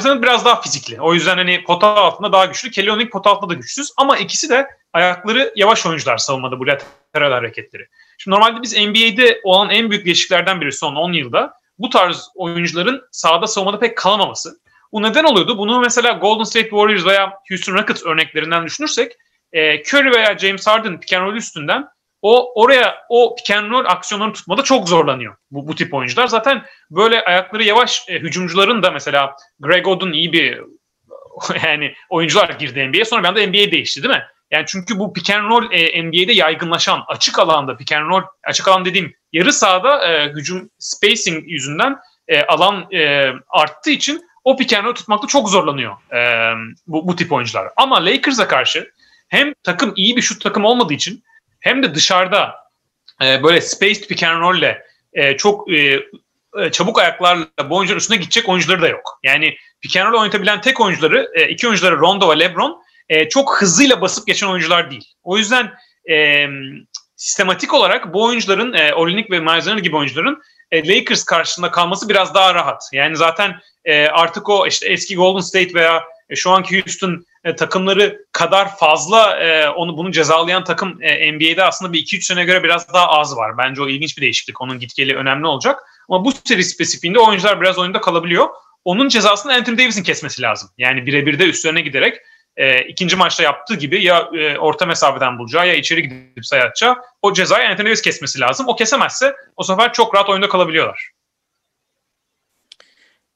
Leonard 0.06 0.24
biraz 0.24 0.46
daha 0.46 0.62
fizikli. 0.62 1.02
O 1.02 1.14
yüzden 1.14 1.38
hani 1.38 1.64
pota 1.64 1.88
altında 1.88 2.32
daha 2.32 2.46
güçlü. 2.46 2.72
Kelly 2.72 2.92
Olynyk 2.92 3.12
pota 3.12 3.30
altında 3.30 3.50
da 3.50 3.54
güçsüz. 3.54 3.92
Ama 3.98 4.18
ikisi 4.18 4.50
de 4.50 4.68
ayakları 4.94 5.54
yavaş 5.56 5.86
oyuncular 5.86 6.18
savunmada 6.18 6.60
bu 6.60 6.68
lateral 6.68 7.32
hareketleri. 7.32 7.88
Şimdi 8.20 8.36
normalde 8.36 8.62
biz 8.62 8.78
NBA'de 8.78 9.42
olan 9.44 9.70
en 9.70 9.90
büyük 9.90 10.06
değişikliklerden 10.06 10.62
biri 10.62 10.72
son 10.72 10.96
10 10.96 11.14
yılda 11.14 11.54
bu 11.78 11.90
tarz 11.90 12.30
oyuncuların 12.36 13.02
sahada 13.12 13.48
savunmada 13.48 13.80
pek 13.80 13.98
kalamaması. 13.98 14.60
Bu 14.92 15.04
neden 15.04 15.24
oluyordu? 15.24 15.58
Bunu 15.58 15.80
mesela 15.80 16.12
Golden 16.12 16.44
State 16.44 16.70
Warriors 16.70 17.06
veya 17.06 17.34
Houston 17.50 17.74
Rockets 17.74 18.06
örneklerinden 18.06 18.66
düşünürsek 18.66 19.12
e, 19.52 19.82
Curry 19.82 20.12
veya 20.12 20.38
James 20.38 20.68
Harden 20.68 21.00
pick 21.00 21.14
and 21.14 21.36
üstünden 21.36 21.86
o 22.22 22.62
oraya 22.62 22.96
o 23.10 23.36
pick 23.36 23.52
and 23.52 23.72
roll 23.72 23.86
aksiyonlarını 23.86 24.34
tutmada 24.34 24.64
çok 24.64 24.90
zorlanıyor 24.90 25.36
bu, 25.52 25.68
bu 25.68 25.76
tip 25.76 25.94
oyuncular. 25.94 26.28
Zaten 26.28 26.66
böyle 26.92 27.24
ayakları 27.24 27.64
yavaş 27.64 28.10
e, 28.10 28.14
hücumcuların 28.14 28.84
da 28.84 28.92
mesela 28.92 29.36
Greg 29.60 29.88
Oden 29.88 30.12
iyi 30.12 30.34
bir 30.34 30.62
yani 31.64 31.94
oyuncular 32.10 32.50
girdi 32.50 32.88
NBA'ye 32.88 33.06
sonra 33.06 33.24
bir 33.24 33.28
anda 33.28 33.48
NBA 33.48 33.72
değişti 33.72 34.04
değil 34.04 34.16
mi? 34.16 34.24
Yani 34.52 34.66
çünkü 34.68 35.00
bu 35.00 35.14
pick 35.14 35.30
and 35.30 35.50
roll 35.50 35.72
e, 35.72 36.04
NBA'de 36.04 36.34
yaygınlaşan 36.34 37.04
açık 37.08 37.40
alanda 37.40 37.78
pick 37.78 37.92
and 37.92 38.10
roll 38.10 38.24
açık 38.44 38.68
alan 38.68 38.86
dediğim 38.86 39.14
yarı 39.34 39.54
sahada 39.54 40.08
e, 40.08 40.30
hücum 40.30 40.70
spacing 40.80 41.44
yüzünden 41.48 41.98
e, 42.28 42.44
alan 42.44 42.92
e, 42.94 43.32
arttığı 43.50 43.92
için 43.92 44.22
o 44.44 44.58
pick 44.58 44.74
and 44.74 44.86
roll 44.86 44.96
tutmakta 44.96 45.28
çok 45.28 45.50
zorlanıyor 45.50 46.14
e, 46.14 46.54
bu, 46.88 47.08
bu 47.08 47.16
tip 47.16 47.32
oyuncular. 47.32 47.70
Ama 47.78 48.06
Lakers'a 48.06 48.48
karşı 48.48 48.92
hem 49.28 49.54
takım 49.64 49.94
iyi 49.96 50.16
bir 50.16 50.22
şut 50.22 50.44
takım 50.44 50.66
olmadığı 50.66 50.94
için 50.94 51.24
hem 51.60 51.84
de 51.84 51.96
dışarıda 51.96 52.56
e, 53.24 53.44
böyle 53.44 53.62
spaced 53.62 54.08
pick 54.08 54.24
and 54.24 54.42
roll 54.42 54.58
ile 54.58 54.84
e, 55.14 55.38
çok 55.38 55.74
e, 55.74 56.00
e, 56.58 56.72
çabuk 56.72 57.00
ayaklarla 57.00 57.70
bu 57.70 57.78
oyuncuların 57.78 58.00
üstüne 58.00 58.18
gidecek 58.18 58.50
oyuncuları 58.50 58.82
da 58.82 58.88
yok. 58.88 59.20
Yani 59.24 59.56
pick 59.82 59.98
and 59.98 60.14
roll 60.14 60.20
oynatabilen 60.22 60.62
tek 60.62 60.80
oyuncuları, 60.80 61.32
e, 61.36 61.50
iki 61.50 61.68
oyuncuları 61.68 62.00
Rondo 62.00 62.32
ve 62.32 62.40
LeBron 62.40 62.84
e, 63.10 63.30
çok 63.30 63.62
hızıyla 63.62 64.02
basıp 64.02 64.28
geçen 64.28 64.48
oyuncular 64.48 64.92
değil. 64.92 65.14
O 65.24 65.38
yüzden 65.38 65.72
e, 66.10 66.48
sistematik 67.16 67.74
olarak 67.74 68.14
bu 68.14 68.24
oyuncuların, 68.24 68.74
e, 68.74 68.94
Olinik 68.94 69.32
ve 69.32 69.40
Miles 69.40 69.82
gibi 69.84 69.96
oyuncuların 69.96 70.42
e, 70.72 70.88
Lakers 70.88 71.24
karşısında 71.24 71.72
kalması 71.72 72.10
biraz 72.10 72.34
daha 72.34 72.56
rahat. 72.56 72.84
Yani 72.94 73.16
zaten 73.18 73.56
e, 73.86 74.08
artık 74.08 74.50
o 74.50 74.68
işte 74.68 74.88
eski 74.88 75.16
Golden 75.16 75.42
State 75.42 75.74
veya 75.74 76.04
e, 76.30 76.36
şu 76.36 76.52
anki 76.52 76.82
Houston 76.82 77.26
e, 77.44 77.56
takımları 77.56 78.26
kadar 78.32 78.78
fazla 78.78 79.40
e, 79.40 79.70
onu 79.70 79.98
bunu 79.98 80.12
cezalayan 80.12 80.64
takım 80.64 81.04
e, 81.04 81.32
NBA'de 81.32 81.64
aslında 81.64 81.94
bir 81.94 82.00
2-3 82.00 82.22
sene 82.22 82.44
göre 82.44 82.64
biraz 82.64 82.94
daha 82.94 83.08
az 83.08 83.38
var. 83.38 83.58
Bence 83.58 83.82
o 83.82 83.90
ilginç 83.90 84.18
bir 84.18 84.22
değişiklik. 84.22 84.62
Onun 84.62 84.80
gitgeli 84.80 85.16
önemli 85.16 85.48
olacak. 85.48 85.80
Ama 86.10 86.26
bu 86.26 86.32
seri 86.46 86.64
spesifiğinde 86.64 87.20
oyuncular 87.20 87.62
biraz 87.62 87.78
oyunda 87.78 88.02
kalabiliyor. 88.02 88.48
Onun 88.86 89.10
cezasını 89.10 89.54
Anthony 89.54 89.78
Davis'in 89.78 90.04
kesmesi 90.04 90.42
lazım. 90.42 90.70
Yani 90.78 91.06
birebir 91.06 91.40
de 91.40 91.44
üstlerine 91.44 91.82
giderek 91.82 92.18
e, 92.60 92.82
ikinci 92.82 93.16
maçta 93.16 93.44
yaptığı 93.44 93.76
gibi 93.76 94.04
ya 94.04 94.30
e, 94.34 94.58
orta 94.58 94.86
mesafeden 94.86 95.40
bulacağı 95.40 95.68
ya 95.68 95.74
içeri 95.74 96.02
gidip 96.04 96.46
sayı 96.46 96.64
atacağı 96.64 96.96
o 97.22 97.34
cezayı 97.34 97.70
Anthony 97.70 97.86
Davis 97.86 98.02
kesmesi 98.02 98.40
lazım. 98.40 98.68
O 98.68 98.76
kesemezse 98.76 99.36
o 99.58 99.64
sefer 99.64 99.94
çok 99.94 100.16
rahat 100.16 100.30
oyunda 100.30 100.50
kalabiliyorlar. 100.50 101.10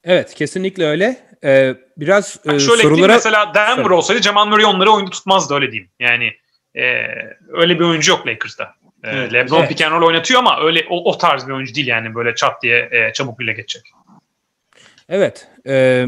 Evet 0.04 0.34
kesinlikle 0.34 0.86
öyle. 0.86 1.18
Ee, 1.44 1.76
biraz 1.98 2.40
e, 2.46 2.50
Yani 2.50 2.62
şöyle 2.62 2.82
sorulara... 2.82 3.14
mesela 3.14 3.54
Denver 3.54 3.90
olsaydı 3.90 4.22
Jamal 4.22 4.48
Murray 4.48 4.66
onları 4.66 4.92
oyunda 4.92 5.12
tutmazdı 5.12 5.56
öyle 5.56 5.72
diyeyim. 5.72 5.92
Yani 6.00 6.32
e, 6.76 6.82
öyle 7.50 7.80
bir 7.80 7.86
oyuncu 7.86 8.12
yok 8.12 8.28
Lakers'ta. 8.28 8.64
E, 9.04 9.10
Evet. 9.10 9.34
LeBron 9.34 9.60
Evet. 9.60 9.70
pick 9.70 9.82
and 9.82 9.92
roll 9.92 10.08
oynatıyor 10.08 10.40
ama 10.40 10.62
öyle 10.62 10.86
o, 10.90 11.12
o 11.12 11.18
tarz 11.18 11.48
bir 11.48 11.54
oyuncu 11.54 11.76
değil 11.76 11.88
yani 11.88 12.16
böyle 12.16 12.36
çat 12.36 12.64
diye 12.64 12.90
e, 12.92 13.14
çabuk 13.14 13.40
bile 13.40 13.54
geçecek. 13.54 13.84
Evet. 15.10 15.48
e, 15.68 16.06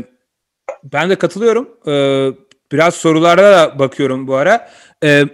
ben 0.83 1.09
de 1.09 1.15
katılıyorum. 1.15 1.69
E, 1.87 1.93
biraz 2.71 2.95
sorulara 2.95 3.51
da 3.51 3.79
bakıyorum 3.79 4.27
bu 4.27 4.35
ara. 4.35 4.69
E, 5.03 5.25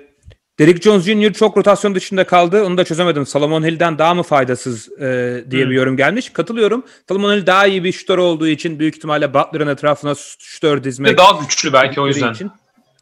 Derek 0.59 0.81
Jones 0.81 1.03
Jr. 1.03 1.33
çok 1.33 1.57
rotasyon 1.57 1.95
dışında 1.95 2.23
kaldı. 2.23 2.63
Onu 2.65 2.77
da 2.77 2.83
çözemedim. 2.83 3.25
Salomon 3.25 3.63
Hill'den 3.63 3.97
daha 3.97 4.13
mı 4.13 4.23
faydasız 4.23 4.91
e, 5.01 5.05
diye 5.51 5.63
hmm. 5.63 5.71
bir 5.71 5.75
yorum 5.75 5.97
gelmiş. 5.97 6.29
Katılıyorum. 6.29 6.85
Salomon 7.07 7.33
Hill 7.33 7.45
daha 7.45 7.67
iyi 7.67 7.83
bir 7.83 7.91
şutör 7.91 8.17
olduğu 8.17 8.47
için 8.47 8.79
büyük 8.79 8.95
ihtimalle 8.95 9.33
Butler'ın 9.33 9.67
etrafına 9.67 10.15
şutör 10.39 10.83
dizmek. 10.83 11.17
Daha 11.17 11.41
güçlü 11.41 11.73
belki 11.73 12.01
o 12.01 12.07
yüzden. 12.07 12.33
Için. 12.33 12.51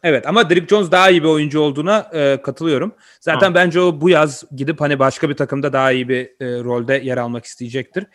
Evet 0.02 0.26
ama 0.26 0.50
Derek 0.50 0.68
Jones 0.68 0.90
daha 0.90 1.10
iyi 1.10 1.22
bir 1.22 1.28
oyuncu 1.28 1.60
olduğuna 1.60 2.10
e, 2.12 2.42
katılıyorum. 2.42 2.94
Zaten 3.20 3.48
ha. 3.48 3.54
bence 3.54 3.80
o 3.80 4.00
bu 4.00 4.10
yaz 4.10 4.44
gidip 4.56 4.80
hani 4.80 4.98
başka 4.98 5.28
bir 5.28 5.34
takımda 5.34 5.72
daha 5.72 5.92
iyi 5.92 6.08
bir 6.08 6.24
e, 6.24 6.64
rolde 6.64 6.94
yer 6.94 7.16
almak 7.16 7.44
isteyecektir. 7.44 8.06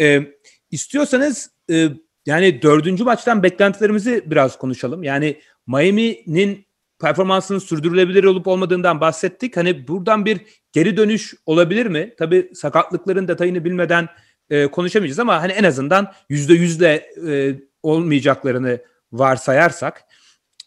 E, 0.00 0.22
istiyorsanız 0.70 1.50
e, 1.70 1.88
yani 2.26 2.62
dördüncü 2.62 3.04
maçtan 3.04 3.42
beklentilerimizi 3.42 4.22
biraz 4.26 4.58
konuşalım. 4.58 5.02
Yani 5.02 5.40
Miami'nin 5.70 6.66
performansının 7.00 7.58
sürdürülebilir 7.58 8.24
olup 8.24 8.46
olmadığından 8.46 9.00
bahsettik. 9.00 9.56
Hani 9.56 9.88
buradan 9.88 10.24
bir 10.24 10.40
geri 10.72 10.96
dönüş 10.96 11.34
olabilir 11.46 11.86
mi? 11.86 12.14
Tabii 12.18 12.50
sakatlıkların 12.54 13.28
detayını 13.28 13.64
bilmeden 13.64 14.08
e, 14.50 14.66
konuşamayacağız 14.66 15.18
ama 15.18 15.42
hani 15.42 15.52
en 15.52 15.64
azından 15.64 16.12
yüzde 16.28 16.54
yüzle 16.54 17.06
e, 17.28 17.60
olmayacaklarını 17.82 18.78
varsayarsak 19.12 20.04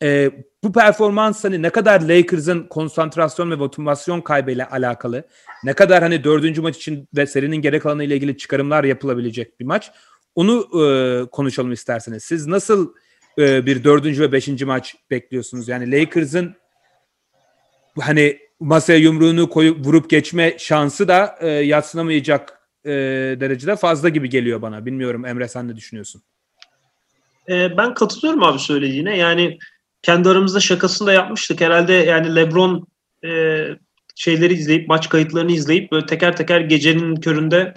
e, 0.01 0.31
bu 0.63 0.73
performans 0.73 1.43
hani 1.43 1.61
ne 1.61 1.69
kadar 1.69 2.01
Lakers'ın 2.01 2.63
konsantrasyon 2.63 3.51
ve 3.51 3.55
motivasyon 3.55 4.21
kaybıyla 4.21 4.71
alakalı, 4.71 5.27
ne 5.63 5.73
kadar 5.73 6.03
hani 6.03 6.23
dördüncü 6.23 6.61
maç 6.61 6.77
için 6.77 7.09
ve 7.15 7.25
serinin 7.25 7.57
geri 7.57 7.79
kalanı 7.79 8.03
ile 8.03 8.15
ilgili 8.15 8.37
çıkarımlar 8.37 8.83
yapılabilecek 8.83 9.59
bir 9.59 9.65
maç. 9.65 9.91
Onu 10.35 10.67
e, 10.85 11.25
konuşalım 11.29 11.71
isterseniz. 11.71 12.23
Siz 12.23 12.47
nasıl 12.47 12.93
e, 13.37 13.65
bir 13.65 13.83
dördüncü 13.83 14.21
ve 14.21 14.31
beşinci 14.31 14.65
maç 14.65 14.95
bekliyorsunuz? 15.11 15.67
Yani 15.67 15.91
Lakers'ın 15.91 16.55
hani 17.99 18.39
masaya 18.59 18.99
yumruğunu 18.99 19.49
koyup 19.49 19.85
vurup 19.85 20.09
geçme 20.09 20.55
şansı 20.59 21.07
da 21.07 21.35
e, 21.41 21.49
yatsınamayacak 21.49 22.59
e, 22.85 22.91
derecede 23.39 23.75
fazla 23.75 24.09
gibi 24.09 24.29
geliyor 24.29 24.61
bana. 24.61 24.85
Bilmiyorum 24.85 25.25
Emre 25.25 25.47
sen 25.47 25.67
ne 25.67 25.75
düşünüyorsun? 25.75 26.21
E, 27.49 27.77
ben 27.77 27.93
katılıyorum 27.93 28.43
abi 28.43 28.59
söylediğine. 28.59 29.17
Yani 29.17 29.57
kendi 30.01 30.29
aramızda 30.29 30.59
şakasını 30.59 31.07
da 31.07 31.13
yapmıştık. 31.13 31.61
Herhalde 31.61 31.93
yani 31.93 32.35
LeBron 32.35 32.87
e, 33.25 33.65
şeyleri 34.15 34.53
izleyip 34.53 34.87
maç 34.87 35.09
kayıtlarını 35.09 35.51
izleyip 35.51 35.91
böyle 35.91 36.05
teker 36.05 36.37
teker 36.37 36.59
gecenin 36.59 37.15
köründe 37.15 37.73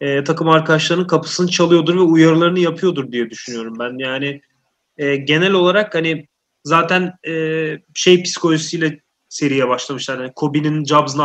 e, 0.00 0.24
takım 0.24 0.48
arkadaşlarının 0.48 1.06
kapısını 1.06 1.48
çalıyordur 1.48 1.96
ve 1.96 2.00
uyarılarını 2.00 2.60
yapıyordur 2.60 3.12
diye 3.12 3.30
düşünüyorum 3.30 3.74
ben. 3.78 3.98
Yani 3.98 4.40
e, 4.98 5.16
genel 5.16 5.52
olarak 5.52 5.94
hani 5.94 6.26
zaten 6.64 7.12
e, 7.28 7.32
şey 7.94 8.22
psikolojisiyle 8.22 9.00
seriye 9.28 9.68
başlamışlar. 9.68 10.20
Yani 10.20 10.32
Kobe'nin 10.36 10.84
Jobs 10.84 11.16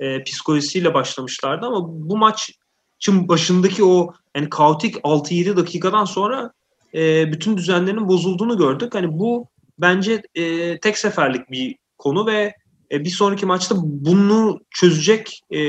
e, 0.00 0.24
psikolojisiyle 0.24 0.94
başlamışlardı 0.94 1.66
ama 1.66 1.78
bu 1.88 2.16
maçın 2.16 3.28
başındaki 3.28 3.84
o 3.84 4.12
yani 4.36 4.48
kaotik 4.48 4.96
6-7 4.96 5.56
dakikadan 5.56 6.04
sonra 6.04 6.52
e, 6.94 7.32
bütün 7.32 7.56
düzenlerin 7.56 8.08
bozulduğunu 8.08 8.58
gördük. 8.58 8.94
Hani 8.94 9.18
bu 9.18 9.46
bence 9.78 10.22
e, 10.34 10.78
tek 10.80 10.98
seferlik 10.98 11.50
bir 11.50 11.76
konu 11.98 12.26
ve 12.26 12.54
e, 12.92 13.04
bir 13.04 13.10
sonraki 13.10 13.46
maçta 13.46 13.74
bunu 13.78 14.60
çözecek 14.70 15.42
e, 15.50 15.60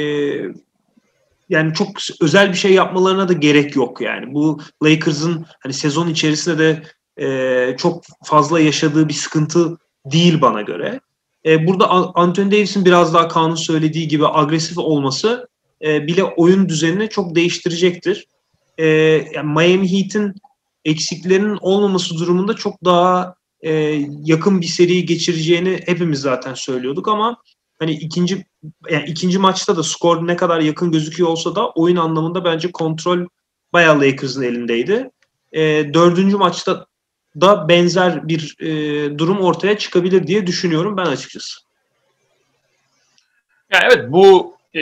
yani 1.50 1.74
çok 1.74 1.88
özel 2.22 2.50
bir 2.50 2.58
şey 2.58 2.74
yapmalarına 2.74 3.28
da 3.28 3.34
gerek 3.34 3.76
yok 3.76 4.02
yani. 4.02 4.34
Bu 4.34 4.60
Lakers'ın 4.84 5.46
hani 5.60 5.74
sezon 5.74 6.08
içerisinde 6.08 6.58
de 6.58 6.84
e, 7.22 7.76
çok 7.78 8.04
fazla 8.24 8.60
yaşadığı 8.60 9.10
bir 9.10 9.14
sıkıntı 9.14 9.78
değil 10.06 10.42
bana 10.42 10.62
göre. 10.62 11.00
E, 11.46 11.68
burada 11.68 11.90
Anthony 12.16 12.52
Davis'in 12.52 12.86
biraz 12.86 13.14
daha 13.14 13.28
Kaan'ın 13.28 13.56
söylediği 13.56 14.08
gibi 14.08 14.28
agresif 14.28 14.78
olması 14.78 15.48
e, 15.82 16.08
bile 16.08 16.24
oyun 16.24 16.70
düzenini 16.70 17.10
çok 17.10 17.36
değiştirecektir. 17.36 18.28
E, 18.78 18.86
yani 19.34 19.54
Miami 19.54 19.92
Heat'in 19.92 20.34
eksiklerinin 20.86 21.58
olmaması 21.62 22.18
durumunda 22.18 22.56
çok 22.56 22.86
daha 22.86 23.36
e, 23.62 23.72
yakın 24.24 24.62
bir 24.62 24.66
seri 24.66 25.06
geçireceğini 25.06 25.80
hepimiz 25.86 26.22
zaten 26.22 26.54
söylüyorduk 26.54 27.08
ama 27.08 27.38
hani 27.80 27.92
ikinci 27.92 28.46
yani 28.90 29.06
ikinci 29.08 29.40
maçta 29.40 29.78
da 29.78 29.84
skor 29.84 30.28
ne 30.28 30.36
kadar 30.36 30.60
yakın 30.60 30.92
gözüküyor 30.92 31.30
olsa 31.30 31.56
da 31.56 31.70
oyun 31.70 31.96
anlamında 31.96 32.46
bence 32.46 32.72
kontrol 32.72 33.26
bayağı 33.74 34.02
Lakers'ın 34.02 34.42
elindeydi. 34.42 35.10
E, 35.52 35.62
dördüncü 35.94 36.38
maçta 36.38 36.86
da 37.42 37.70
benzer 37.70 38.28
bir 38.28 38.56
e, 38.60 38.70
durum 39.18 39.42
ortaya 39.42 39.78
çıkabilir 39.78 40.28
diye 40.28 40.48
düşünüyorum 40.48 40.98
ben 40.98 41.06
açıkçası. 41.06 41.60
Ya 43.74 43.80
evet 43.84 44.06
bu 44.12 44.58
e, 44.74 44.82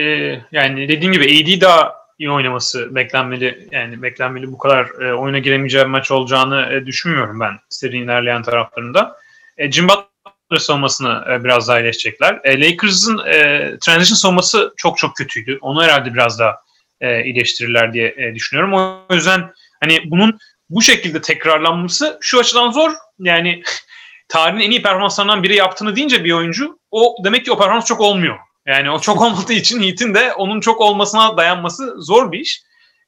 yani 0.52 0.88
dediğim 0.88 1.12
gibi 1.12 1.24
AD 1.24 1.60
daha 1.60 1.98
iyi 2.18 2.30
oynaması 2.30 2.94
beklenmeli. 2.94 3.68
Yani 3.72 4.02
beklenmeli 4.02 4.52
bu 4.52 4.58
kadar 4.58 4.86
e, 5.00 5.14
oyuna 5.14 5.38
giremeyeceği 5.38 5.84
bir 5.84 5.90
maç 5.90 6.10
olacağını 6.10 6.72
e, 6.72 6.86
düşünmüyorum 6.86 7.40
ben 7.40 7.58
serinin 7.68 8.04
ilerleyen 8.04 8.42
taraflarında. 8.42 9.16
E, 9.56 9.72
Jim 9.72 9.88
Butler 9.88 10.58
savunmasını 10.58 11.24
e, 11.30 11.44
biraz 11.44 11.68
daha 11.68 11.80
iyileşecekler. 11.80 12.40
E, 12.44 12.60
Lakers'ın 12.60 13.18
e, 13.18 13.70
transition 13.80 14.16
savunması 14.16 14.74
çok 14.76 14.98
çok 14.98 15.16
kötüydü. 15.16 15.58
Onu 15.60 15.82
herhalde 15.82 16.14
biraz 16.14 16.38
daha 16.38 16.56
e, 17.00 17.24
iyileştirirler 17.24 17.92
diye 17.92 18.14
e, 18.18 18.34
düşünüyorum. 18.34 18.74
O 18.74 19.14
yüzden 19.14 19.52
hani 19.80 20.00
bunun 20.04 20.38
bu 20.70 20.82
şekilde 20.82 21.20
tekrarlanması 21.20 22.18
şu 22.20 22.38
açıdan 22.38 22.70
zor. 22.70 22.92
Yani 23.18 23.62
tarihin 24.28 24.60
en 24.60 24.70
iyi 24.70 24.82
performanslarından 24.82 25.42
biri 25.42 25.56
yaptığını 25.56 25.96
deyince 25.96 26.24
bir 26.24 26.32
oyuncu 26.32 26.78
o 26.90 27.16
demek 27.24 27.44
ki 27.44 27.52
o 27.52 27.58
performans 27.58 27.86
çok 27.86 28.00
olmuyor. 28.00 28.38
Yani 28.66 28.90
o 28.90 29.00
çok 29.00 29.20
olmadığı 29.22 29.52
için 29.52 29.82
Heat'in 29.82 30.14
de 30.14 30.32
onun 30.32 30.60
çok 30.60 30.80
olmasına 30.80 31.36
dayanması 31.36 31.94
zor 31.98 32.32
bir 32.32 32.38
iş. 32.38 32.62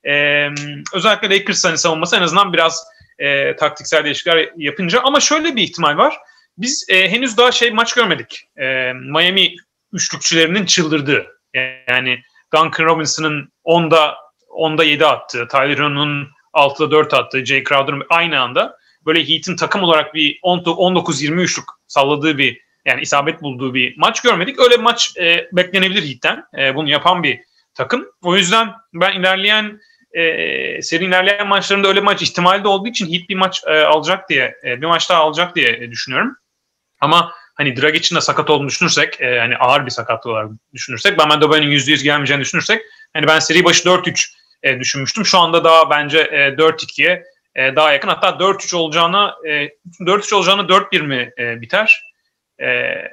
Ee, 0.05 0.49
özellikle 0.95 1.31
Lakers 1.31 1.65
hani 1.65 1.79
savunması 1.79 2.17
en 2.17 2.23
azından 2.23 2.53
biraz 2.53 2.85
e, 3.19 3.57
taktiksel 3.57 4.05
değişiklikler 4.05 4.49
yapınca. 4.57 5.01
Ama 5.05 5.21
şöyle 5.21 5.57
bir 5.57 5.63
ihtimal 5.63 5.97
var. 5.97 6.19
Biz 6.59 6.87
e, 6.89 7.11
henüz 7.11 7.37
daha 7.37 7.53
şey 7.53 7.71
maç 7.71 7.95
görmedik. 7.95 8.45
E, 8.57 8.93
Miami 8.93 9.55
üçlükçülerinin 9.93 10.67
çıldırdığı. 10.67 11.27
Yani 11.89 12.23
Duncan 12.55 12.85
Robinson'ın 12.85 13.53
10'da 13.65 14.17
10'da 14.49 14.85
7 14.85 15.07
attığı, 15.07 15.49
Tyler 15.49 15.69
Hero'nun 15.69 16.29
6'da 16.55 16.91
4 16.91 17.15
attığı, 17.15 17.45
Jay 17.47 17.65
Crowder'ın 17.65 18.03
aynı 18.09 18.41
anda 18.41 18.77
böyle 19.07 19.29
Heat'in 19.29 19.57
takım 19.57 19.83
olarak 19.83 20.15
bir 20.15 20.39
19-23'lük 20.43 21.65
salladığı 21.87 22.39
bir 22.39 22.61
yani 22.85 23.03
isabet 23.03 23.43
bulduğu 23.43 23.75
bir 23.75 23.95
maç 23.99 24.21
görmedik. 24.21 24.61
Öyle 24.61 24.75
bir 24.75 24.83
maç 24.83 25.17
e, 25.17 25.49
beklenebilir 25.53 26.09
Heat'ten. 26.09 26.45
E, 26.59 26.75
bunu 26.75 26.91
yapan 26.91 27.23
bir 27.23 27.41
takım. 27.75 28.07
O 28.23 28.37
yüzden 28.37 28.73
ben 28.95 29.21
ilerleyen 29.21 29.81
e, 30.13 30.23
seri 30.83 31.05
ilerleyen 31.05 31.49
maçlarında 31.49 31.89
öyle 31.89 32.01
maç 32.01 32.23
ihtimali 32.23 32.65
de 32.65 32.69
olduğu 32.69 32.89
için 32.89 33.13
Heat 33.13 33.29
bir 33.29 33.35
maç 33.35 33.63
e, 33.67 33.81
alacak 33.81 34.29
diye 34.29 34.55
e, 34.65 34.81
bir 34.83 34.87
maç 34.87 35.11
daha 35.11 35.21
alacak 35.21 35.57
diye 35.57 35.69
e, 35.69 35.91
düşünüyorum. 35.91 36.37
Ama 37.01 37.33
hani 37.55 37.77
Dragic'in 37.77 38.17
de 38.17 38.21
sakat 38.21 38.51
olduğunu 38.51 38.69
düşünürsek, 38.69 39.21
e, 39.21 39.39
hani 39.39 39.57
ağır 39.57 39.87
bir 39.87 39.91
sakatlık 39.91 40.27
olarak 40.27 40.51
düşünürsek, 40.75 41.19
ben 41.19 41.29
Mendobaya'nın 41.29 41.71
%100 41.71 42.03
gelmeyeceğini 42.03 42.43
düşünürsek, 42.43 42.83
hani 43.13 43.27
ben 43.27 43.39
seri 43.39 43.65
başı 43.65 43.89
4-3 43.89 44.33
e, 44.63 44.81
düşünmüştüm. 44.81 45.27
Şu 45.27 45.39
anda 45.39 45.65
daha 45.65 45.91
bence 45.91 46.19
e, 46.19 46.49
4-2'ye 46.49 47.25
e, 47.55 47.77
daha 47.77 47.93
yakın. 47.93 48.09
Hatta 48.09 48.29
4-3 48.29 48.77
olacağına 48.77 49.35
e, 49.47 49.69
4-3 50.01 50.35
olacağına 50.35 50.63
4-1 50.63 51.03
mi 51.03 51.33
e, 51.39 51.61
biter? 51.61 52.05
E, 52.59 52.67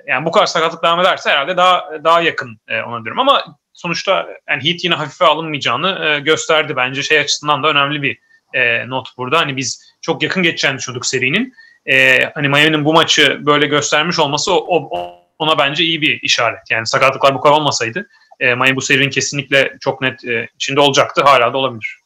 yani 0.08 0.26
bu 0.26 0.32
kadar 0.32 0.46
sakatlık 0.46 0.84
devam 0.84 1.00
ederse 1.00 1.30
herhalde 1.30 1.58
daha 1.58 1.90
daha 2.04 2.22
yakın 2.22 2.60
e, 2.68 2.82
ona 2.82 3.04
diyorum. 3.04 3.20
Ama 3.20 3.58
sonuçta 3.74 4.28
yani 4.50 4.64
Heat 4.64 4.84
yine 4.84 4.96
hafife 4.96 5.26
alınmayacağını 5.26 6.06
e, 6.06 6.20
gösterdi. 6.20 6.76
Bence 6.76 7.04
şey 7.04 7.20
açısından 7.20 7.64
da 7.64 7.68
önemli 7.68 8.02
bir 8.02 8.20
e, 8.54 8.90
not 8.90 9.08
burada. 9.18 9.40
Hani 9.40 9.58
biz 9.58 9.94
çok 10.02 10.24
yakın 10.24 10.44
geçeceğini 10.44 10.78
düşündük 10.78 11.06
serinin. 11.06 11.54
E, 11.86 12.26
hani 12.34 12.50
Miami'nin 12.50 12.86
bu 12.86 12.94
maçı 12.94 13.46
böyle 13.46 13.68
göstermiş 13.68 14.20
olması 14.20 14.54
o, 14.54 14.90
o, 14.90 15.20
ona 15.40 15.58
bence 15.58 15.84
iyi 15.84 16.02
bir 16.02 16.22
işaret. 16.22 16.72
Yani 16.72 16.88
sakatlıklar 16.88 17.36
bu 17.36 17.42
kadar 17.42 17.56
olmasaydı 17.56 18.08
e, 18.39 18.56
Miami 18.56 18.76
bu 18.76 18.82
serinin 18.82 19.10
kesinlikle 19.10 19.78
çok 19.80 20.02
net 20.02 20.26
e, 20.26 20.50
içinde 20.56 20.80
olacaktı. 20.80 21.21
Hala 21.21 21.54
da 21.54 21.58
olabilir. 21.58 22.00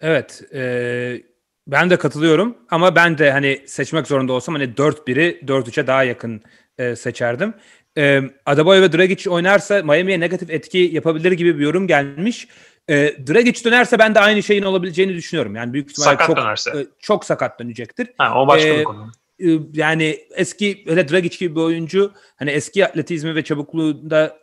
Evet. 0.00 0.42
E, 0.54 1.22
ben 1.66 1.90
de 1.90 1.96
katılıyorum 1.96 2.56
ama 2.70 2.96
ben 2.96 3.18
de 3.18 3.30
hani 3.30 3.62
seçmek 3.66 4.06
zorunda 4.06 4.32
olsam 4.32 4.54
hani 4.54 4.64
4-1'i 4.64 5.46
4-3'e 5.46 5.86
daha 5.86 6.04
yakın 6.04 6.42
e, 6.78 6.96
seçerdim. 6.96 7.54
E, 7.98 8.22
Adebayo 8.46 8.82
ve 8.82 8.92
Dragic 8.92 9.30
oynarsa 9.30 9.82
Miami'ye 9.82 10.20
negatif 10.20 10.50
etki 10.50 10.78
yapabilir 10.78 11.32
gibi 11.32 11.58
bir 11.58 11.62
yorum 11.62 11.86
gelmiş. 11.86 12.48
E, 12.88 12.94
Dragic 13.26 13.64
dönerse 13.64 13.98
ben 13.98 14.14
de 14.14 14.20
aynı 14.20 14.42
şeyin 14.42 14.62
olabileceğini 14.62 15.14
düşünüyorum. 15.14 15.56
Yani 15.56 15.72
büyük 15.72 15.90
ihtimalle 15.90 16.10
sakat 16.10 16.26
çok, 16.26 16.36
dönerse. 16.36 16.70
E, 16.70 16.86
çok 16.98 17.24
sakat 17.24 17.60
dönecektir. 17.60 18.08
Ha, 18.18 18.42
o 18.42 18.48
başka 18.48 18.68
e, 18.68 18.78
bir 18.78 18.84
konu. 18.84 19.12
E, 19.38 19.46
yani 19.72 20.18
eski 20.36 20.84
hele 20.86 21.08
Dragic 21.08 21.38
gibi 21.38 21.56
bir 21.56 21.60
oyuncu 21.60 22.12
hani 22.36 22.50
eski 22.50 22.86
atletizmi 22.86 23.34
ve 23.34 23.44
çabukluğunda 23.44 24.38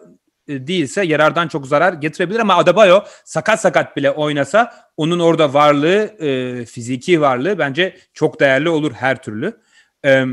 değilse 0.48 1.06
yarardan 1.06 1.48
çok 1.48 1.68
zarar 1.68 1.94
getirebilir 1.94 2.40
ama 2.40 2.56
Adebayo 2.56 3.02
sakat 3.24 3.62
sakat 3.62 3.98
bile 3.98 4.12
oynasa 4.12 4.74
onun 4.98 5.20
orada 5.20 5.54
varlığı 5.54 6.16
e, 6.20 6.66
fiziki 6.66 7.22
varlığı 7.22 7.60
bence 7.60 7.98
çok 8.14 8.40
değerli 8.40 8.70
olur 8.70 8.92
her 8.94 9.22
türlü. 9.24 9.58
E, 10.06 10.26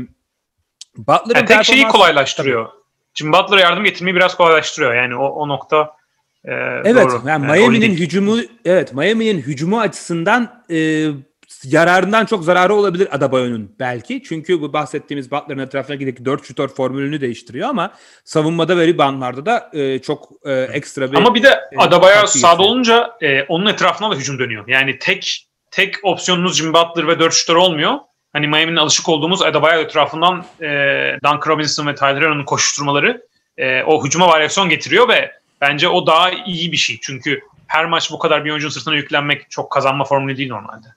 Butler'ın 0.97 1.35
yani 1.35 1.45
tek 1.45 1.65
şeyi 1.65 1.87
kolaylaştırıyor. 1.87 2.65
Tabii. 2.65 2.83
Jim 3.13 3.33
Butler'a 3.33 3.59
yardım 3.61 3.83
getirmeyi 3.83 4.15
biraz 4.15 4.35
kolaylaştırıyor. 4.37 4.93
Yani 4.93 5.15
o, 5.15 5.25
o 5.25 5.47
nokta 5.47 5.91
e, 6.45 6.53
Evet, 6.85 7.05
doğru. 7.05 7.21
yani 7.27 7.45
Yani 7.45 7.59
Miami'nin 7.59 7.95
hücumu 7.95 8.37
evet 8.65 8.93
Miami'nin 8.93 9.41
hücumu 9.41 9.79
açısından 9.79 10.63
e, 10.69 11.07
yararından 11.65 12.25
çok 12.25 12.43
zararı 12.43 12.75
olabilir 12.75 13.15
Adebayo'nun 13.15 13.75
belki. 13.79 14.23
Çünkü 14.23 14.61
bu 14.61 14.73
bahsettiğimiz 14.73 15.31
Butler'ın 15.31 15.59
etrafına 15.59 15.95
gidip 15.95 16.25
4 16.25 16.45
şutör 16.47 16.67
formülünü 16.67 17.21
değiştiriyor 17.21 17.69
ama 17.69 17.93
savunmada 18.25 18.77
ve 18.77 18.87
reboundlarda 18.87 19.45
da 19.45 19.69
e, 19.73 19.99
çok 19.99 20.29
e, 20.45 20.51
ekstra 20.51 21.11
bir 21.11 21.17
Ama 21.17 21.35
bir 21.35 21.43
de 21.43 21.59
Adabaya 21.77 22.21
katkı 22.21 22.39
sağda 22.39 22.63
olunca 22.63 23.11
e, 23.21 23.43
onun 23.43 23.65
etrafına 23.65 24.11
da 24.11 24.15
hücum 24.15 24.39
dönüyor. 24.39 24.67
Yani 24.67 24.99
tek 24.99 25.47
tek 25.71 25.95
opsiyonunuz 26.03 26.57
Jimmy 26.57 26.73
Butler 26.73 27.07
ve 27.07 27.19
4 27.19 27.33
şutör 27.33 27.55
olmuyor. 27.55 27.97
Hani 28.33 28.47
Miami'nin 28.47 28.77
alışık 28.77 29.09
olduğumuz 29.09 29.41
Adebayo 29.41 29.81
etrafından 29.81 30.45
e, 30.61 30.67
Duncan 31.23 31.41
Robinson 31.47 31.87
ve 31.87 31.95
Tyler 31.95 32.21
Hero'nun 32.21 32.45
koşuşturmaları 32.45 33.21
e, 33.57 33.83
o 33.83 34.05
hücuma 34.05 34.27
varyasyon 34.27 34.69
getiriyor 34.69 35.09
ve 35.09 35.31
bence 35.61 35.89
o 35.89 36.07
daha 36.07 36.31
iyi 36.31 36.71
bir 36.71 36.77
şey. 36.77 36.99
Çünkü 37.01 37.39
her 37.67 37.85
maç 37.85 38.11
bu 38.11 38.19
kadar 38.19 38.45
bir 38.45 38.49
oyuncunun 38.49 38.71
sırtına 38.71 38.95
yüklenmek 38.95 39.51
çok 39.51 39.71
kazanma 39.71 40.05
formülü 40.05 40.37
değil 40.37 40.49
normalde. 40.49 40.87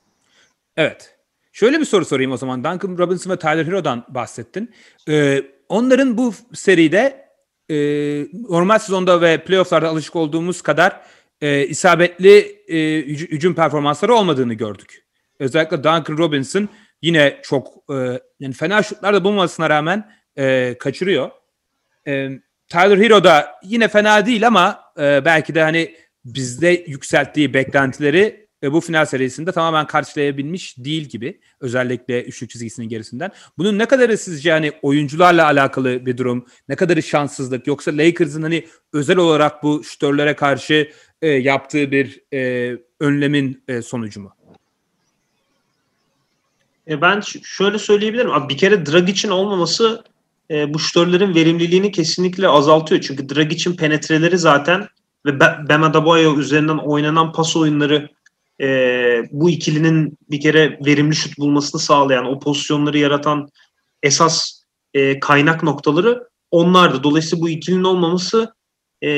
Evet. 0.77 1.16
Şöyle 1.53 1.81
bir 1.81 1.85
soru 1.85 2.05
sorayım 2.05 2.33
o 2.33 2.37
zaman. 2.37 2.64
Duncan 2.64 2.99
Robinson 2.99 3.31
ve 3.31 3.39
Tyler 3.39 3.66
Hero'dan 3.66 4.05
bahsettin. 4.09 4.74
Ee, 5.09 5.43
onların 5.68 6.18
bu 6.18 6.35
seride 6.55 7.27
e, 7.70 7.77
normal 8.49 8.79
sezonda 8.79 9.20
ve 9.20 9.45
playofflarda 9.45 9.89
alışık 9.89 10.16
olduğumuz 10.16 10.62
kadar 10.62 11.01
e, 11.41 11.66
isabetli 11.66 12.39
e, 12.68 12.77
hüc- 13.01 13.31
hücum 13.31 13.55
performansları 13.55 14.14
olmadığını 14.14 14.55
gördük. 14.55 15.05
Özellikle 15.39 15.77
Duncan 15.77 16.18
Robinson 16.18 16.68
yine 17.03 17.41
çok 17.43 17.68
e, 17.91 18.20
yani 18.41 18.55
fena 18.55 18.83
şutlar 18.83 19.14
da 19.14 19.24
bulmasına 19.24 19.70
rağmen 19.70 20.11
e, 20.39 20.77
kaçırıyor. 20.79 21.31
E, 22.07 22.29
Tyler 22.68 22.99
Hero 22.99 23.24
da 23.24 23.55
yine 23.62 23.89
fena 23.89 24.27
değil 24.27 24.47
ama 24.47 24.81
e, 24.99 25.24
belki 25.24 25.55
de 25.55 25.62
hani 25.62 25.95
bizde 26.24 26.85
yükselttiği 26.87 27.55
beklentileri 27.55 28.46
e, 28.67 28.73
bu 28.73 28.81
final 28.81 29.05
serisinde 29.05 29.53
tamamen 29.53 29.87
karşılayabilmiş 29.87 30.79
değil 30.79 31.03
gibi. 31.03 31.41
Özellikle 31.61 32.25
üçlük 32.25 32.51
çizgisinin 32.51 32.89
gerisinden. 32.89 33.31
Bunun 33.59 33.79
ne 33.79 33.87
kadarı 33.87 34.19
sizce 34.19 34.53
hani 34.53 34.73
oyuncularla 34.83 35.45
alakalı 35.45 36.07
bir 36.07 36.17
durum? 36.17 36.47
Ne 36.69 36.77
kadarı 36.77 37.03
şanssızlık? 37.03 37.67
Yoksa 37.67 37.91
Lakers'ın 37.91 38.43
hani 38.43 38.67
özel 38.93 39.17
olarak 39.17 39.62
bu 39.62 39.85
şütörlere 39.85 40.37
karşı 40.37 40.91
e, 41.23 41.29
yaptığı 41.29 41.91
bir 41.91 42.21
e, 42.33 42.73
önlemin 43.01 43.62
e, 43.69 43.83
sonucu 43.83 44.21
mu? 44.21 44.33
E 46.89 47.01
ben 47.01 47.21
şöyle 47.43 47.79
söyleyebilirim. 47.79 48.31
Abi 48.31 48.49
bir 48.49 48.59
kere 48.59 48.87
Dragic'in 48.87 49.31
olmaması 49.31 50.05
e, 50.51 50.75
bu 50.75 50.79
şutörlerin 50.79 51.35
verimliliğini 51.35 51.93
kesinlikle 51.93 52.49
azaltıyor. 52.49 53.01
Çünkü 53.01 53.29
Dragic'in 53.29 53.77
penetreleri 53.77 54.39
zaten 54.39 54.89
ve 55.27 55.41
Bam 55.41 55.83
Adebayo 55.83 56.39
üzerinden 56.39 56.79
oynanan 56.79 57.33
pas 57.33 57.57
oyunları 57.57 58.09
e, 58.61 58.69
bu 59.31 59.51
ikilinin 59.51 60.19
bir 60.31 60.41
kere 60.41 60.79
verimli 60.87 61.17
şut 61.17 61.39
bulmasını 61.39 61.81
sağlayan, 61.81 62.27
o 62.27 62.39
pozisyonları 62.39 62.99
yaratan 62.99 63.49
esas 64.03 64.63
e, 64.95 65.21
kaynak 65.21 65.63
noktaları 65.63 66.29
onlardı. 66.51 67.03
Dolayısıyla 67.03 67.43
bu 67.43 67.49
ikilinin 67.49 67.85
olmaması 67.85 68.55
e, 69.05 69.11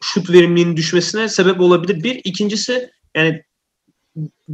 şut 0.00 0.30
verimliliğinin 0.30 0.76
düşmesine 0.76 1.28
sebep 1.28 1.60
olabilir. 1.60 2.02
Bir. 2.02 2.20
ikincisi 2.24 2.90
yani 3.14 3.42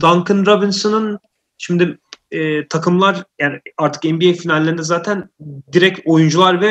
Duncan 0.01 0.47
Robinson'ın 0.47 1.19
Şimdi 1.63 1.99
e, 2.31 2.69
takımlar 2.69 3.25
yani 3.41 3.61
artık 3.79 4.05
NBA 4.05 4.33
finallerinde 4.33 4.83
zaten 4.83 5.29
direkt 5.73 6.01
oyuncular 6.05 6.61
ve 6.61 6.69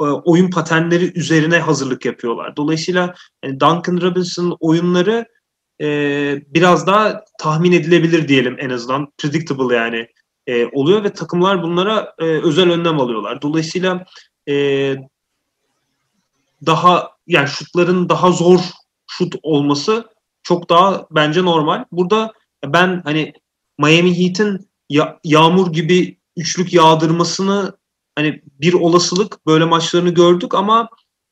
e, 0.00 0.04
oyun 0.04 0.50
paternleri 0.50 1.18
üzerine 1.18 1.58
hazırlık 1.58 2.04
yapıyorlar. 2.04 2.56
Dolayısıyla 2.56 3.14
yani 3.44 3.60
Duncan 3.60 4.00
Robinson'ın 4.00 4.56
oyunları 4.60 5.26
e, 5.80 5.86
biraz 6.46 6.86
daha 6.86 7.24
tahmin 7.38 7.72
edilebilir 7.72 8.28
diyelim 8.28 8.56
en 8.58 8.70
azından. 8.70 9.12
Predictable 9.18 9.76
yani 9.76 10.06
e, 10.46 10.66
oluyor 10.66 11.04
ve 11.04 11.12
takımlar 11.12 11.62
bunlara 11.62 12.14
e, 12.18 12.24
özel 12.24 12.70
önlem 12.70 13.00
alıyorlar. 13.00 13.42
Dolayısıyla 13.42 14.06
e, 14.48 14.96
daha 16.66 17.10
yani 17.26 17.48
şutların 17.48 18.08
daha 18.08 18.30
zor 18.32 18.60
şut 19.06 19.34
olması 19.42 20.08
çok 20.42 20.70
daha 20.70 21.06
bence 21.10 21.44
normal. 21.44 21.84
Burada 21.92 22.32
ben 22.64 23.00
hani 23.04 23.32
Miami 23.78 24.18
Heat'in 24.18 24.68
ya- 24.88 25.20
yağmur 25.24 25.72
gibi 25.72 26.18
üçlük 26.36 26.72
yağdırmasını 26.72 27.76
hani 28.14 28.42
bir 28.60 28.72
olasılık 28.72 29.46
böyle 29.46 29.64
maçlarını 29.64 30.10
gördük 30.10 30.54
ama 30.54 30.88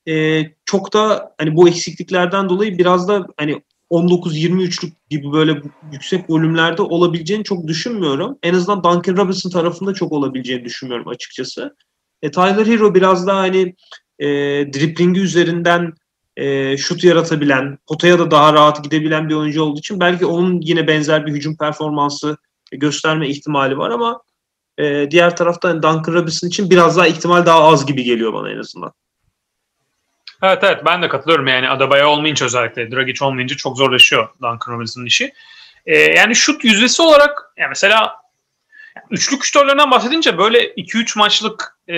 e, 0.08 0.44
çok 0.64 0.92
da 0.92 1.34
hani 1.38 1.56
bu 1.56 1.68
eksikliklerden 1.68 2.48
dolayı 2.48 2.78
biraz 2.78 3.08
da 3.08 3.26
hani 3.36 3.62
19-23'lük 3.90 4.92
gibi 5.10 5.32
böyle 5.32 5.62
yüksek 5.92 6.30
volümlerde 6.30 6.82
olabileceğini 6.82 7.44
çok 7.44 7.66
düşünmüyorum. 7.66 8.38
En 8.42 8.54
azından 8.54 8.84
Duncan 8.84 9.16
Robinson 9.16 9.50
tarafında 9.50 9.94
çok 9.94 10.12
olabileceğini 10.12 10.64
düşünmüyorum 10.64 11.08
açıkçası. 11.08 11.76
E, 12.22 12.30
Tyler 12.30 12.66
Hero 12.66 12.94
biraz 12.94 13.26
daha 13.26 13.38
hani 13.38 13.74
e, 14.18 14.26
driplingi 14.72 15.20
üzerinden 15.20 15.92
e, 16.36 16.76
şut 16.76 17.04
yaratabilen, 17.04 17.78
potaya 17.86 18.18
da 18.18 18.30
daha 18.30 18.52
rahat 18.52 18.84
gidebilen 18.84 19.28
bir 19.28 19.34
oyuncu 19.34 19.62
olduğu 19.62 19.78
için 19.78 20.00
belki 20.00 20.26
onun 20.26 20.60
yine 20.60 20.86
benzer 20.86 21.26
bir 21.26 21.32
hücum 21.32 21.56
performansı 21.56 22.36
gösterme 22.72 23.28
ihtimali 23.28 23.78
var 23.78 23.90
ama 23.90 24.22
e, 24.78 25.10
diğer 25.10 25.36
taraftan 25.36 25.82
Duncan 25.82 26.14
Robinson 26.14 26.48
için 26.48 26.70
biraz 26.70 26.96
daha 26.96 27.06
ihtimal 27.06 27.46
daha 27.46 27.62
az 27.62 27.86
gibi 27.86 28.04
geliyor 28.04 28.32
bana 28.32 28.50
en 28.50 28.58
azından. 28.58 28.92
Evet 30.42 30.64
evet 30.64 30.82
ben 30.84 31.02
de 31.02 31.08
katılıyorum 31.08 31.46
yani 31.46 31.68
Adebayo 31.68 32.08
olmayınca 32.08 32.46
özellikle 32.46 32.90
Dragic 32.90 33.24
olmayınca 33.24 33.56
çok 33.56 33.76
zorlaşıyor 33.76 34.28
Duncan 34.42 34.72
Robinson'ın 34.72 35.06
işi. 35.06 35.32
Ee, 35.86 35.98
yani 35.98 36.36
şut 36.36 36.64
yüzdesi 36.64 37.02
olarak 37.02 37.52
yani 37.56 37.68
mesela 37.68 38.16
üçlük 39.10 39.44
şutörlerinden 39.44 39.90
bahsedince 39.90 40.38
böyle 40.38 40.74
2-3 40.74 41.18
maçlık 41.18 41.78
e, 41.88 41.96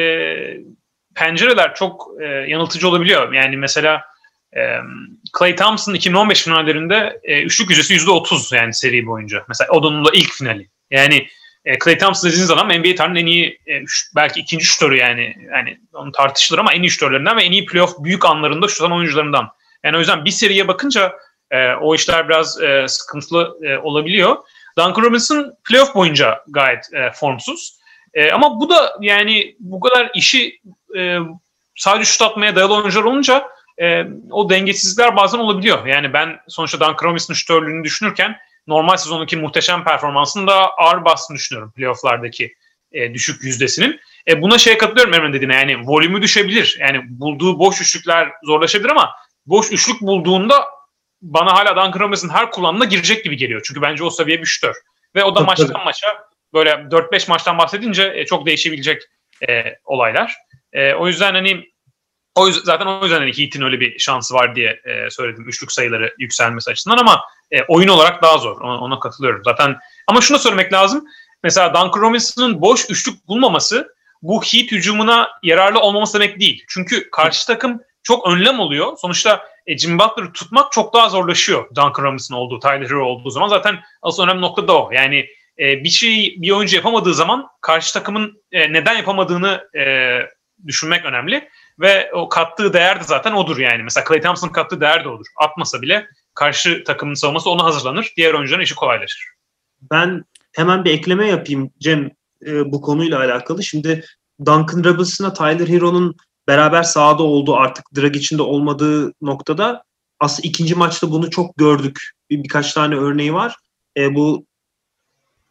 pencereler 1.14 1.74
çok 1.74 2.08
e, 2.20 2.24
yanıltıcı 2.24 2.88
olabiliyor. 2.88 3.32
Yani 3.32 3.56
mesela 3.56 4.02
e, 4.56 4.60
Clay 5.38 5.56
Thompson 5.56 5.94
2015 5.94 6.42
finallerinde 6.42 7.20
e, 7.24 7.42
üçlük 7.42 7.70
yüzdesi 7.70 7.94
%30 7.94 8.56
yani 8.56 8.74
seri 8.74 9.06
boyunca. 9.06 9.44
Mesela 9.48 9.70
onun 9.70 10.04
da 10.04 10.10
ilk 10.14 10.32
finali. 10.32 10.68
Yani 10.90 11.28
e, 11.64 11.78
Clay 11.78 11.98
Thompson 11.98 12.28
dediğiniz 12.28 12.48
zaman 12.48 12.68
NBA 12.68 12.94
tarihinin 12.94 13.20
en 13.20 13.26
iyi 13.26 13.60
e, 13.68 13.84
belki 14.16 14.40
ikinci 14.40 14.64
şutörü 14.64 14.96
yani 14.96 15.34
yani 15.54 15.80
onu 15.92 16.12
tartışılır 16.12 16.58
ama 16.58 16.72
en 16.72 16.82
iyi 16.82 16.90
şutörlerinden 16.90 17.36
ve 17.36 17.42
en 17.42 17.52
iyi 17.52 17.66
playoff 17.66 18.04
büyük 18.04 18.24
anlarında 18.24 18.68
şutan 18.68 18.92
oyuncularından. 18.92 19.48
Yani 19.84 19.96
o 19.96 19.98
yüzden 19.98 20.24
bir 20.24 20.30
seriye 20.30 20.68
bakınca 20.68 21.12
e, 21.50 21.72
o 21.72 21.94
işler 21.94 22.28
biraz 22.28 22.62
e, 22.62 22.88
sıkıntılı 22.88 23.58
e, 23.62 23.78
olabiliyor. 23.78 24.36
Duncan 24.78 25.02
Robinson 25.02 25.52
playoff 25.68 25.94
boyunca 25.94 26.44
gayet 26.48 26.94
e, 26.94 27.12
formsuz. 27.12 27.80
E, 28.14 28.30
ama 28.30 28.60
bu 28.60 28.70
da 28.70 28.96
yani 29.00 29.56
bu 29.60 29.80
kadar 29.80 30.10
işi 30.14 30.60
e, 30.96 31.18
sadece 31.76 32.04
şut 32.04 32.22
atmaya 32.22 32.56
dayalı 32.56 32.74
oyuncular 32.74 33.04
olunca 33.04 33.48
e, 33.82 34.04
o 34.30 34.50
dengesizlikler 34.50 35.16
bazen 35.16 35.38
olabiliyor. 35.38 35.86
Yani 35.86 36.12
ben 36.12 36.40
sonuçta 36.48 36.80
Duncan 36.80 37.08
Robinson'ın 37.08 37.36
şutörlüğünü 37.36 37.84
düşünürken 37.84 38.36
normal 38.66 38.96
sezondaki 38.96 39.36
muhteşem 39.36 39.84
performansını 39.84 40.46
da 40.46 40.70
ağır 40.76 41.04
bastığını 41.04 41.36
düşünüyorum 41.36 41.72
playofflardaki 41.72 42.54
e, 42.92 43.14
düşük 43.14 43.44
yüzdesinin. 43.44 44.00
E, 44.28 44.42
buna 44.42 44.58
şey 44.58 44.78
katılıyorum 44.78 45.14
Emre 45.14 45.32
dediğine 45.32 45.54
yani 45.54 45.86
volümü 45.86 46.22
düşebilir. 46.22 46.76
Yani 46.80 47.00
bulduğu 47.08 47.58
boş 47.58 47.80
üçlükler 47.80 48.28
zorlaşabilir 48.42 48.90
ama 48.90 49.14
boş 49.46 49.72
üçlük 49.72 50.00
bulduğunda 50.00 50.64
bana 51.22 51.52
hala 51.52 51.76
Duncan 51.76 52.00
Robinson 52.00 52.28
her 52.28 52.50
kullanımda 52.50 52.84
girecek 52.84 53.24
gibi 53.24 53.36
geliyor. 53.36 53.62
Çünkü 53.64 53.82
bence 53.82 54.04
o 54.04 54.10
seviye 54.10 54.40
bir 54.40 54.46
şutör. 54.46 54.74
Ve 55.14 55.24
o 55.24 55.36
da 55.36 55.40
maçtan 55.40 55.84
maça 55.84 56.06
böyle 56.52 56.70
4-5 56.70 57.30
maçtan 57.30 57.58
bahsedince 57.58 58.12
e, 58.14 58.26
çok 58.26 58.46
değişebilecek 58.46 59.02
e, 59.48 59.64
olaylar. 59.84 60.36
E, 60.72 60.94
o 60.94 61.06
yüzden 61.06 61.34
hani 61.34 61.69
o 62.40 62.46
yüzden, 62.46 62.62
zaten 62.64 62.86
o 62.86 63.02
yüzden 63.02 63.18
hani 63.18 63.38
Heat'in 63.38 63.62
öyle 63.62 63.80
bir 63.80 63.98
şansı 63.98 64.34
var 64.34 64.54
diye 64.56 64.80
e, 64.84 65.10
söyledim. 65.10 65.48
Üçlük 65.48 65.72
sayıları 65.72 66.14
yükselmesi 66.18 66.70
açısından 66.70 66.98
ama 66.98 67.20
e, 67.50 67.62
oyun 67.68 67.88
olarak 67.88 68.22
daha 68.22 68.38
zor. 68.38 68.60
Ona, 68.60 68.80
ona 68.80 69.00
katılıyorum. 69.00 69.42
Zaten 69.44 69.76
ama 70.06 70.20
şunu 70.20 70.38
söylemek 70.38 70.72
lazım. 70.72 71.04
Mesela 71.42 71.74
Duncan 71.74 72.00
Robinson'ın 72.00 72.60
boş 72.60 72.90
üçlük 72.90 73.28
bulmaması 73.28 73.94
bu 74.22 74.42
Heat 74.42 74.72
hücumuna 74.72 75.28
yararlı 75.42 75.80
olmaması 75.80 76.14
demek 76.14 76.40
değil. 76.40 76.64
Çünkü 76.68 77.10
karşı 77.10 77.46
takım 77.46 77.80
çok 78.02 78.28
önlem 78.28 78.60
oluyor. 78.60 78.96
Sonuçta 78.96 79.42
e, 79.66 79.78
Jim 79.78 79.98
Butler'ı 79.98 80.32
tutmak 80.32 80.72
çok 80.72 80.94
daha 80.94 81.08
zorlaşıyor 81.08 81.68
Duncan 81.68 82.04
Robinson 82.04 82.36
olduğu, 82.36 82.60
Tyler 82.60 82.90
Hero 82.90 83.04
olduğu 83.04 83.30
zaman. 83.30 83.48
Zaten 83.48 83.80
asıl 84.02 84.22
önemli 84.22 84.40
nokta 84.40 84.68
da 84.68 84.82
o. 84.82 84.90
Yani 84.92 85.26
e, 85.58 85.84
bir 85.84 85.88
şey 85.88 86.36
bir 86.38 86.50
oyuncu 86.50 86.76
yapamadığı 86.76 87.14
zaman 87.14 87.48
karşı 87.60 87.92
takımın 87.92 88.42
e, 88.52 88.72
neden 88.72 88.94
yapamadığını 88.94 89.68
e, 89.78 89.84
düşünmek 90.66 91.04
önemli. 91.04 91.48
Ve 91.80 92.10
o 92.14 92.28
kattığı 92.28 92.72
değer 92.72 93.00
de 93.00 93.04
zaten 93.04 93.32
odur 93.32 93.58
yani. 93.58 93.82
Mesela 93.82 94.04
Clay 94.08 94.20
Thompson'ın 94.20 94.52
kattığı 94.52 94.80
değer 94.80 95.04
de 95.04 95.08
odur. 95.08 95.26
Atmasa 95.36 95.82
bile 95.82 96.06
karşı 96.34 96.84
takımın 96.84 97.14
savunması 97.14 97.50
ona 97.50 97.64
hazırlanır. 97.64 98.12
Diğer 98.16 98.34
oyuncuların 98.34 98.62
işi 98.62 98.74
kolaylaşır. 98.74 99.24
Ben 99.90 100.24
hemen 100.52 100.84
bir 100.84 100.90
ekleme 100.90 101.28
yapayım 101.28 101.70
Cem 101.78 102.10
e, 102.46 102.72
bu 102.72 102.80
konuyla 102.80 103.18
alakalı. 103.18 103.62
Şimdi 103.62 104.04
Duncan 104.40 104.84
Robinson'a 104.84 105.32
Tyler 105.32 105.68
Hero'nun 105.68 106.16
beraber 106.48 106.82
sahada 106.82 107.22
oldu 107.22 107.56
artık 107.56 107.84
drag 107.96 108.16
içinde 108.16 108.42
olmadığı 108.42 109.12
noktada 109.22 109.84
aslında 110.20 110.48
ikinci 110.48 110.74
maçta 110.74 111.10
bunu 111.10 111.30
çok 111.30 111.56
gördük. 111.56 112.10
Bir, 112.30 112.42
birkaç 112.42 112.72
tane 112.72 112.94
örneği 112.94 113.34
var. 113.34 113.56
E, 113.96 114.14
bu 114.14 114.46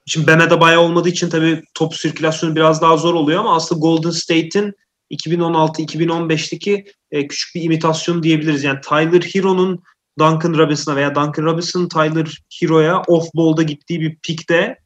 Şimdi 0.06 0.28
Bem'e 0.28 0.62
bayağı 0.62 0.82
olmadığı 0.82 1.10
için 1.10 1.30
tabii 1.30 1.64
top 1.74 1.96
sirkülasyonu 1.96 2.56
biraz 2.56 2.82
daha 2.82 2.98
zor 2.98 3.14
oluyor 3.14 3.40
ama 3.40 3.56
aslında 3.56 3.80
Golden 3.82 4.10
State'in 4.10 4.74
2016-2015'teki 5.12 6.86
e, 7.12 7.28
küçük 7.28 7.56
bir 7.56 7.62
imitasyon 7.62 8.24
diyebiliriz. 8.24 8.64
Yani 8.64 8.82
Tyler 8.82 9.22
Hero'nun 9.22 9.84
Duncan 10.20 10.54
Robinson'a 10.54 10.96
veya 10.96 11.16
Duncan 11.16 11.44
Robinson 11.44 11.88
Tyler 11.88 12.38
Hero'ya 12.60 13.02
off 13.08 13.30
ball'da 13.36 13.64
gittiği 13.64 14.02
bir 14.02 14.16
pikte 14.16 14.78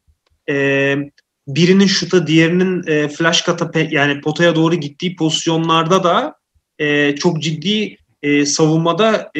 e, 0.49 0.95
birinin 1.47 1.87
şuta 1.87 2.27
diğerinin 2.27 2.87
e, 2.87 3.07
flash 3.07 3.41
kata 3.41 3.79
yani 3.79 4.21
potaya 4.21 4.55
doğru 4.55 4.75
gittiği 4.75 5.15
pozisyonlarda 5.15 6.03
da 6.03 6.35
çok 7.19 7.41
ciddi 7.41 7.97
savunmada 8.45 9.31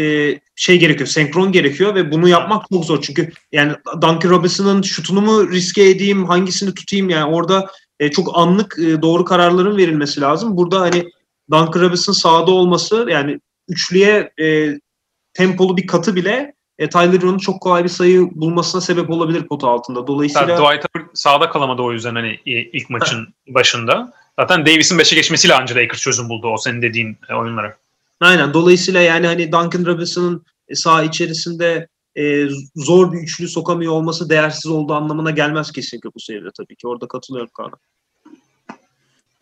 şey 0.55 0.79
gerekiyor, 0.79 1.07
senkron 1.07 1.51
gerekiyor 1.51 1.95
ve 1.95 2.11
bunu 2.11 2.27
yapmak 2.27 2.65
çok 2.73 2.85
zor. 2.85 3.01
Çünkü 3.01 3.31
yani 3.51 3.73
Duncan 4.01 4.29
Robinson'ın 4.29 4.81
şutunu 4.81 5.21
mu 5.21 5.51
riske 5.51 5.89
edeyim, 5.89 6.25
hangisini 6.25 6.73
tutayım 6.73 7.09
yani 7.09 7.35
orada 7.35 7.69
e, 8.03 8.11
çok 8.11 8.37
anlık 8.37 8.79
e, 8.79 9.01
doğru 9.01 9.25
kararların 9.25 9.77
verilmesi 9.77 10.21
lazım. 10.21 10.57
Burada 10.57 10.81
hani 10.81 11.11
Duncan 11.51 11.81
Robinson 11.81 12.13
sahada 12.13 12.51
olması 12.51 13.05
yani 13.09 13.39
üçlüye 13.67 14.31
e, 14.41 14.79
tempolu 15.33 15.77
bir 15.77 15.87
katı 15.87 16.15
bile 16.15 16.53
e, 16.79 16.89
Tyler 16.89 17.19
Hero'nun 17.19 17.37
çok 17.37 17.61
kolay 17.61 17.83
bir 17.83 17.89
sayı 17.89 18.29
bulmasına 18.31 18.81
sebep 18.81 19.09
olabilir 19.09 19.47
pota 19.47 19.67
altında. 19.67 20.07
Dolayısıyla 20.07 20.47
Tabii 20.47 20.67
Dwight 20.67 20.85
Howard 20.85 21.09
sahada 21.13 21.49
kalamadı 21.49 21.81
o 21.81 21.91
yüzden 21.91 22.15
hani 22.15 22.39
ilk 22.45 22.89
maçın 22.89 23.33
başında. 23.47 24.13
Zaten 24.39 24.65
Davis'in 24.65 24.97
5'e 24.97 25.15
geçmesiyle 25.15 25.55
anca 25.55 25.75
Lakers 25.75 26.01
çözüm 26.01 26.29
buldu 26.29 26.47
o 26.47 26.57
senin 26.57 26.81
dediğin 26.81 27.17
e, 27.29 27.33
oyunlara. 27.33 27.77
Aynen. 28.19 28.53
Dolayısıyla 28.53 29.01
yani 29.01 29.27
hani 29.27 29.51
Duncan 29.51 29.85
Robinson'ın 29.85 30.45
saha 30.73 31.03
içerisinde 31.03 31.87
e, 32.17 32.47
zor 32.75 33.13
bir 33.13 33.17
üçlü 33.17 33.47
sokamıyor 33.47 33.93
olması 33.93 34.29
değersiz 34.29 34.71
olduğu 34.71 34.93
anlamına 34.93 35.31
gelmez 35.31 35.71
kesinlikle 35.71 36.09
bu 36.15 36.19
seride 36.19 36.49
tabii 36.57 36.75
ki. 36.75 36.87
Orada 36.87 37.07
katılıyorum 37.07 37.51
Kaan'a. 37.57 37.75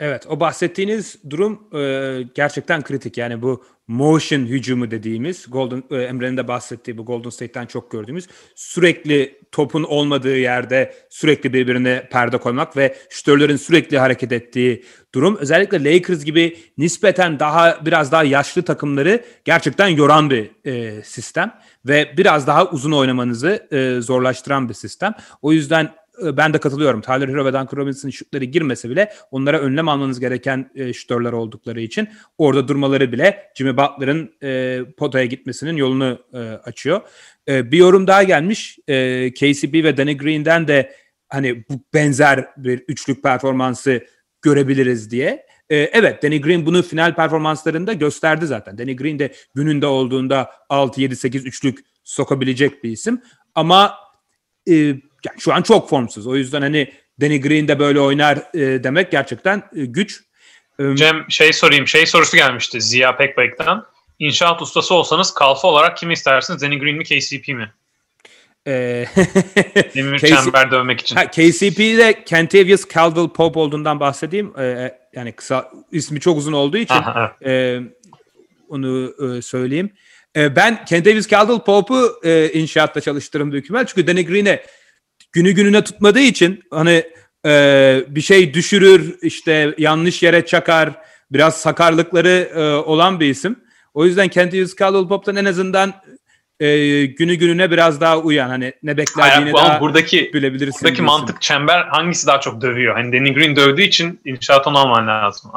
Evet 0.00 0.26
o 0.28 0.40
bahsettiğiniz 0.40 1.16
durum 1.30 1.68
e, 1.74 2.22
gerçekten 2.34 2.82
kritik. 2.82 3.18
Yani 3.18 3.42
bu 3.42 3.64
motion 3.86 4.40
hücumu 4.40 4.90
dediğimiz 4.90 5.46
Golden 5.48 5.82
e, 5.90 5.96
Emre'nin 5.96 6.36
de 6.36 6.48
bahsettiği 6.48 6.98
bu 6.98 7.04
Golden 7.04 7.30
State'ten 7.30 7.66
çok 7.66 7.90
gördüğümüz 7.90 8.26
sürekli 8.54 9.40
topun 9.52 9.82
olmadığı 9.82 10.36
yerde 10.36 10.94
sürekli 11.10 11.52
birbirine 11.52 12.08
perde 12.12 12.38
koymak 12.38 12.76
ve 12.76 12.96
şütörlerin 13.10 13.56
sürekli 13.56 13.98
hareket 13.98 14.32
ettiği 14.32 14.84
durum 15.14 15.36
özellikle 15.36 15.94
Lakers 15.94 16.24
gibi 16.24 16.58
nispeten 16.78 17.38
daha 17.38 17.86
biraz 17.86 18.12
daha 18.12 18.24
yaşlı 18.24 18.62
takımları 18.62 19.24
gerçekten 19.44 19.88
yoran 19.88 20.30
bir 20.30 20.50
e, 20.64 21.02
sistem 21.02 21.54
ve 21.84 22.14
biraz 22.16 22.46
daha 22.46 22.70
uzun 22.70 22.92
oynamanızı 22.92 23.68
e, 23.70 24.00
zorlaştıran 24.00 24.68
bir 24.68 24.74
sistem. 24.74 25.14
O 25.42 25.52
yüzden 25.52 26.01
ben 26.36 26.54
de 26.54 26.58
katılıyorum. 26.58 27.00
Tyler 27.00 27.28
Hero 27.28 27.44
ve 27.44 27.52
Duncan 27.52 27.76
Robinson'ın 27.76 28.12
şutları 28.12 28.44
girmese 28.44 28.90
bile 28.90 29.12
onlara 29.30 29.60
önlem 29.60 29.88
almanız 29.88 30.20
gereken 30.20 30.70
e, 30.74 30.92
şutörler 30.92 31.32
oldukları 31.32 31.80
için 31.80 32.08
orada 32.38 32.68
durmaları 32.68 33.12
bile 33.12 33.50
Jimmy 33.54 33.76
Butler'ın 33.76 34.34
e, 34.42 34.80
potaya 34.96 35.26
gitmesinin 35.26 35.76
yolunu 35.76 36.18
e, 36.34 36.38
açıyor. 36.38 37.00
E, 37.48 37.72
bir 37.72 37.78
yorum 37.78 38.06
daha 38.06 38.22
gelmiş. 38.22 38.78
E, 38.88 39.30
KCP 39.34 39.74
ve 39.74 39.96
Danny 39.96 40.16
Green'den 40.16 40.68
de 40.68 40.92
hani 41.28 41.64
bu 41.68 41.74
benzer 41.94 42.46
bir 42.56 42.78
üçlük 42.88 43.22
performansı 43.22 44.06
görebiliriz 44.42 45.10
diye. 45.10 45.46
E, 45.70 45.76
evet 45.76 46.22
Danny 46.22 46.40
Green 46.40 46.66
bunu 46.66 46.82
final 46.82 47.14
performanslarında 47.14 47.92
gösterdi 47.92 48.46
zaten. 48.46 48.78
Danny 48.78 48.96
Green 48.96 49.18
de 49.18 49.32
gününde 49.54 49.86
olduğunda 49.86 50.50
6-7-8 50.70 51.38
üçlük 51.38 51.78
sokabilecek 52.04 52.84
bir 52.84 52.90
isim. 52.90 53.22
Ama 53.54 53.94
e, 54.70 54.94
yani 55.26 55.40
şu 55.40 55.54
an 55.54 55.62
çok 55.62 55.88
formsuz. 55.88 56.26
O 56.26 56.36
yüzden 56.36 56.62
hani 56.62 56.92
Danny 57.20 57.40
Green 57.40 57.68
de 57.68 57.78
böyle 57.78 58.00
oynar 58.00 58.36
e, 58.54 58.84
demek 58.84 59.10
gerçekten 59.10 59.58
e, 59.76 59.84
güç. 59.84 60.20
E, 60.78 60.96
Cem 60.96 61.24
şey 61.28 61.52
sorayım. 61.52 61.86
Şey 61.86 62.06
sorusu 62.06 62.36
gelmişti 62.36 62.80
Ziya 62.80 63.16
Pekbek'ten. 63.16 63.82
İnşaat 64.18 64.62
ustası 64.62 64.94
olsanız 64.94 65.34
kalfa 65.34 65.68
olarak 65.68 65.96
kimi 65.96 66.12
istersiniz? 66.12 66.62
Danny 66.62 66.78
Green 66.78 66.96
mi 66.96 67.04
KCP 67.04 67.48
mi? 67.48 67.72
Ee, 68.66 69.04
Demir 69.94 70.18
KC... 70.18 70.28
çember 70.28 70.70
dövmek 70.70 71.00
için. 71.00 71.16
Ha, 71.16 71.30
KCP'de 71.30 72.24
Kentavious 72.24 72.88
Caldwell 72.94 73.28
Pope 73.28 73.58
olduğundan 73.58 74.00
bahsedeyim. 74.00 74.52
Ee, 74.58 74.98
yani 75.12 75.32
kısa 75.32 75.70
ismi 75.92 76.20
çok 76.20 76.38
uzun 76.38 76.52
olduğu 76.52 76.76
için 76.76 76.94
e, 77.44 77.80
onu 78.68 79.14
e, 79.36 79.42
söyleyeyim. 79.42 79.92
E, 80.36 80.56
ben 80.56 80.84
Kentavious 80.84 81.28
Caldwell 81.28 81.60
Pope'u 81.60 82.20
e, 82.24 82.52
inşaatta 82.52 83.00
çalıştırırım 83.00 83.52
büyük 83.52 83.64
ihtimal. 83.64 83.86
Çünkü 83.86 84.06
Danny 84.06 84.26
Green'e 84.26 84.62
günü 85.32 85.52
gününe 85.52 85.84
tutmadığı 85.84 86.20
için 86.20 86.62
hani 86.70 87.04
e, 87.46 88.04
bir 88.08 88.20
şey 88.20 88.54
düşürür 88.54 89.18
işte 89.22 89.74
yanlış 89.78 90.22
yere 90.22 90.46
çakar 90.46 90.90
biraz 91.30 91.56
sakarlıkları 91.56 92.50
e, 92.54 92.60
olan 92.74 93.20
bir 93.20 93.26
isim. 93.26 93.56
O 93.94 94.04
yüzden 94.04 94.28
Kentavious 94.28 94.76
Caldwell 94.76 95.08
Pope'tan 95.08 95.36
en 95.36 95.44
azından 95.44 95.94
e, 96.60 97.06
günü 97.06 97.34
gününe 97.34 97.70
biraz 97.70 98.00
daha 98.00 98.18
uyan 98.18 98.48
hani 98.48 98.72
ne 98.82 98.96
beklediğini 98.96 99.52
daha 99.52 99.80
buradaki, 99.80 100.30
bilebilirsin. 100.34 100.80
Buradaki 100.80 100.98
diyorsun. 100.98 101.20
mantık 101.20 101.42
çember 101.42 101.82
hangisi 101.82 102.26
daha 102.26 102.40
çok 102.40 102.60
dövüyor? 102.60 102.94
Hani 102.94 103.12
Danny 103.12 103.34
Green 103.34 103.56
dövdüğü 103.56 103.82
için 103.82 104.20
inşaat 104.24 104.66
onu 104.66 104.78
alman 104.78 105.06
lazım. 105.06 105.52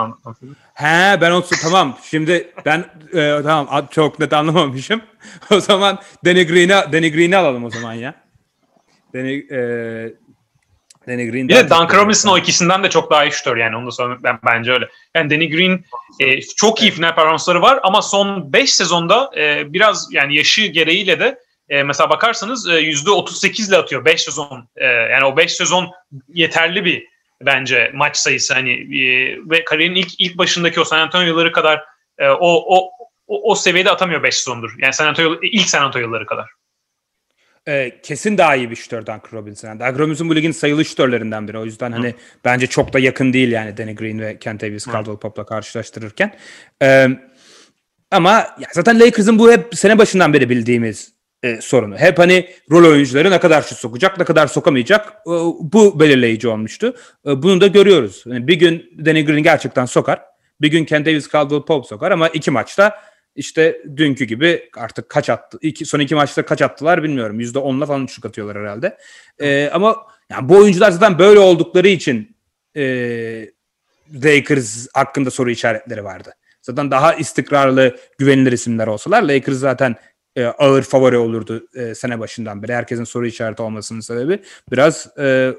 He 0.73 1.21
ben 1.21 1.31
olsun 1.31 1.57
tamam. 1.61 1.97
Şimdi 2.03 2.47
ben 2.65 2.85
e, 3.13 3.41
tamam 3.43 3.87
çok 3.91 4.19
net 4.19 4.33
anlamamışım. 4.33 5.01
o 5.51 5.59
zaman 5.59 5.99
Danny 6.25 6.47
Green'i 6.47 6.93
Danny 6.93 7.11
Green'i 7.11 7.37
alalım 7.37 7.65
o 7.65 7.69
zaman 7.69 7.93
ya. 7.93 8.24
Danny, 9.15 9.35
e, 9.51 9.59
Danny 11.07 11.31
Green. 11.31 11.49
Bir 11.49 11.55
de 11.55 11.69
Duncan 11.69 11.97
Robinson 11.97 12.29
o 12.29 12.37
ikisinden 12.37 12.83
de 12.83 12.89
çok 12.89 13.11
daha 13.11 13.25
iyi 13.25 13.31
şutör 13.31 13.57
yani 13.57 13.75
onu 13.75 13.87
da 13.87 13.91
söylemek 13.91 14.23
ben, 14.23 14.39
bence 14.45 14.71
öyle. 14.71 14.89
Yani 15.15 15.29
Danny 15.29 15.49
Green 15.49 15.83
e, 16.19 16.41
çok 16.41 16.81
iyi 16.81 16.91
final 16.91 17.15
performansları 17.15 17.61
var 17.61 17.79
ama 17.83 18.01
son 18.01 18.53
5 18.53 18.73
sezonda 18.73 19.31
e, 19.37 19.73
biraz 19.73 20.07
yani 20.11 20.35
yaşı 20.35 20.65
gereğiyle 20.65 21.19
de 21.19 21.39
e, 21.69 21.83
mesela 21.83 22.09
bakarsanız 22.09 22.67
e, 22.67 22.71
%38 22.71 23.69
ile 23.69 23.77
atıyor 23.77 24.05
5 24.05 24.21
sezon. 24.21 24.67
E, 24.75 24.85
yani 24.85 25.25
o 25.25 25.37
5 25.37 25.53
sezon 25.53 25.91
yeterli 26.27 26.85
bir 26.85 27.07
bence 27.41 27.91
maç 27.93 28.17
sayısı 28.17 28.53
hani 28.53 28.71
e, 28.71 29.37
ve 29.49 29.63
kariyerin 29.63 29.95
ilk 29.95 30.19
ilk 30.19 30.37
başındaki 30.37 30.79
o 30.79 30.85
San 30.85 30.99
Antonio 30.99 31.25
yılları 31.25 31.51
kadar 31.51 31.83
e, 32.17 32.27
o, 32.29 32.77
o 32.77 32.91
o, 33.27 33.51
o 33.51 33.55
seviyede 33.55 33.91
atamıyor 33.91 34.23
5 34.23 34.35
sezondur. 34.35 34.75
Yani 34.79 34.93
San 34.93 35.07
Antonio 35.07 35.39
ilk 35.41 35.69
San 35.69 35.81
Antonio 35.81 36.05
yılları 36.05 36.25
kadar 36.25 36.49
e, 37.67 38.01
kesin 38.03 38.37
daha 38.37 38.55
iyi 38.55 38.71
bir 38.71 38.75
şütör 38.75 39.01
Duncan 39.01 39.21
Robinson. 39.33 39.79
Yani 39.79 39.99
Robinson 39.99 40.29
bu 40.29 40.35
ligin 40.35 40.51
sayılı 40.51 40.85
şütörlerinden 40.85 41.47
biri. 41.47 41.57
O 41.57 41.65
yüzden 41.65 41.91
hani 41.91 42.07
Hı. 42.07 42.13
bence 42.45 42.67
çok 42.67 42.93
da 42.93 42.99
yakın 42.99 43.33
değil 43.33 43.51
yani 43.51 43.77
Danny 43.77 43.95
Green 43.95 44.19
ve 44.19 44.39
Kentavious 44.39 44.85
Caldwell 44.85 45.17
Pope'la 45.17 45.45
karşılaştırırken. 45.45 46.35
E, 46.81 47.07
ama 48.11 48.31
ya 48.31 48.67
zaten 48.73 48.99
Lakers'ın 48.99 49.39
bu 49.39 49.51
hep 49.51 49.75
sene 49.75 49.97
başından 49.97 50.33
beri 50.33 50.49
bildiğimiz 50.49 51.13
e, 51.43 51.61
sorunu. 51.61 51.97
Hep 51.97 52.19
hani 52.19 52.49
rol 52.71 52.91
oyuncuları 52.91 53.31
ne 53.31 53.39
kadar 53.39 53.61
şut 53.61 53.77
sokacak, 53.77 54.17
ne 54.19 54.25
kadar 54.25 54.47
sokamayacak 54.47 55.09
e, 55.09 55.31
bu 55.59 55.99
belirleyici 55.99 56.47
olmuştu. 56.47 56.95
E, 57.27 57.43
bunu 57.43 57.61
da 57.61 57.67
görüyoruz. 57.67 58.23
Yani 58.25 58.47
bir 58.47 58.55
gün 58.55 59.05
Danny 59.05 59.25
Green 59.25 59.43
gerçekten 59.43 59.85
sokar. 59.85 60.21
Bir 60.61 60.71
gün 60.71 60.85
Kentavious 60.85 61.31
Caldwell 61.31 61.61
Pope 61.61 61.87
sokar 61.87 62.11
ama 62.11 62.27
iki 62.27 62.51
maçta 62.51 62.99
işte 63.35 63.81
dünkü 63.97 64.25
gibi 64.25 64.69
artık 64.77 65.09
kaç 65.09 65.29
attı? 65.29 65.57
İki, 65.61 65.85
son 65.85 65.99
iki 65.99 66.15
maçta 66.15 66.45
kaç 66.45 66.61
attılar 66.61 67.03
bilmiyorum. 67.03 67.39
Yüzde 67.39 67.59
onla 67.59 67.85
falan 67.85 68.03
üçlük 68.03 68.25
atıyorlar 68.25 68.57
herhalde. 68.57 68.97
Ee, 69.39 69.69
ama 69.73 69.95
yani 70.31 70.49
bu 70.49 70.57
oyuncular 70.57 70.91
zaten 70.91 71.19
böyle 71.19 71.39
oldukları 71.39 71.87
için 71.87 72.37
e, 72.75 72.83
Lakers 74.23 74.87
hakkında 74.93 75.31
soru 75.31 75.51
işaretleri 75.51 76.03
vardı. 76.03 76.33
Zaten 76.61 76.91
daha 76.91 77.13
istikrarlı, 77.13 77.97
güvenilir 78.17 78.51
isimler 78.51 78.87
olsalar 78.87 79.23
Lakers 79.23 79.57
zaten 79.57 79.95
e, 80.35 80.45
ağır 80.45 80.83
favori 80.83 81.17
olurdu 81.17 81.67
e, 81.75 81.95
sene 81.95 82.19
başından 82.19 82.63
beri. 82.63 82.73
Herkesin 82.73 83.03
soru 83.03 83.27
işareti 83.27 83.61
olmasının 83.61 83.99
sebebi 83.99 84.39
biraz 84.71 85.17
e, 85.19 85.53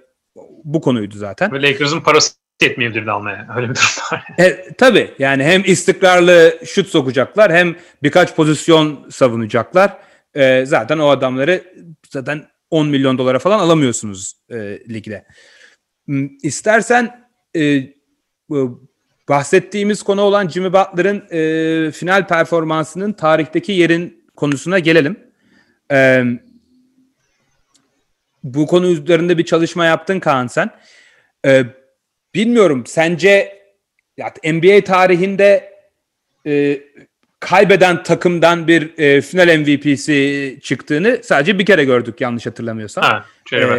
bu 0.64 0.80
konuydu 0.80 1.16
zaten. 1.16 1.62
Lakers'ın 1.62 2.00
parası 2.00 2.34
yetmeyebilirdi 2.62 3.10
almaya. 3.10 3.46
Öyle 3.56 3.68
bir 3.70 3.74
durum 3.74 4.12
var. 4.12 4.24
E, 4.38 4.74
tabii 4.78 5.10
yani 5.18 5.44
hem 5.44 5.62
istikrarlı 5.64 6.58
şut 6.66 6.88
sokacaklar 6.88 7.52
hem 7.52 7.76
birkaç 8.02 8.36
pozisyon 8.36 9.08
savunacaklar. 9.10 9.96
E, 10.34 10.66
zaten 10.66 10.98
o 10.98 11.08
adamları 11.08 11.64
zaten 12.10 12.46
10 12.70 12.88
milyon 12.88 13.18
dolara 13.18 13.38
falan 13.38 13.58
alamıyorsunuz 13.58 14.34
e, 14.50 14.56
ligde. 14.88 15.26
Hmm, 16.06 16.28
istersen 16.42 17.28
e, 17.56 17.82
bahsettiğimiz 19.28 20.02
konu 20.02 20.20
olan 20.20 20.48
Jimmy 20.48 20.72
Butler'ın 20.72 21.24
e, 21.30 21.90
final 21.90 22.26
performansının 22.26 23.12
tarihteki 23.12 23.72
yerin 23.72 24.24
konusuna 24.36 24.78
gelelim. 24.78 25.18
E, 25.92 26.24
bu 28.42 28.66
konu 28.66 28.86
üzerinde 28.86 29.38
bir 29.38 29.44
çalışma 29.44 29.84
yaptın 29.84 30.20
Kaan 30.20 30.46
sen. 30.46 30.70
E, 31.46 31.64
Bilmiyorum 32.36 32.84
sence 32.86 33.58
ya 34.16 34.34
NBA 34.44 34.84
tarihinde 34.84 35.72
e, 36.46 36.80
kaybeden 37.40 38.02
takımdan 38.02 38.68
bir 38.68 38.98
e, 38.98 39.20
final 39.20 39.58
MVP'si 39.58 40.58
çıktığını 40.62 41.20
sadece 41.22 41.58
bir 41.58 41.66
kere 41.66 41.84
gördük 41.84 42.20
yanlış 42.20 42.46
hatırlamıyorsam. 42.46 43.04
Ha, 43.04 43.24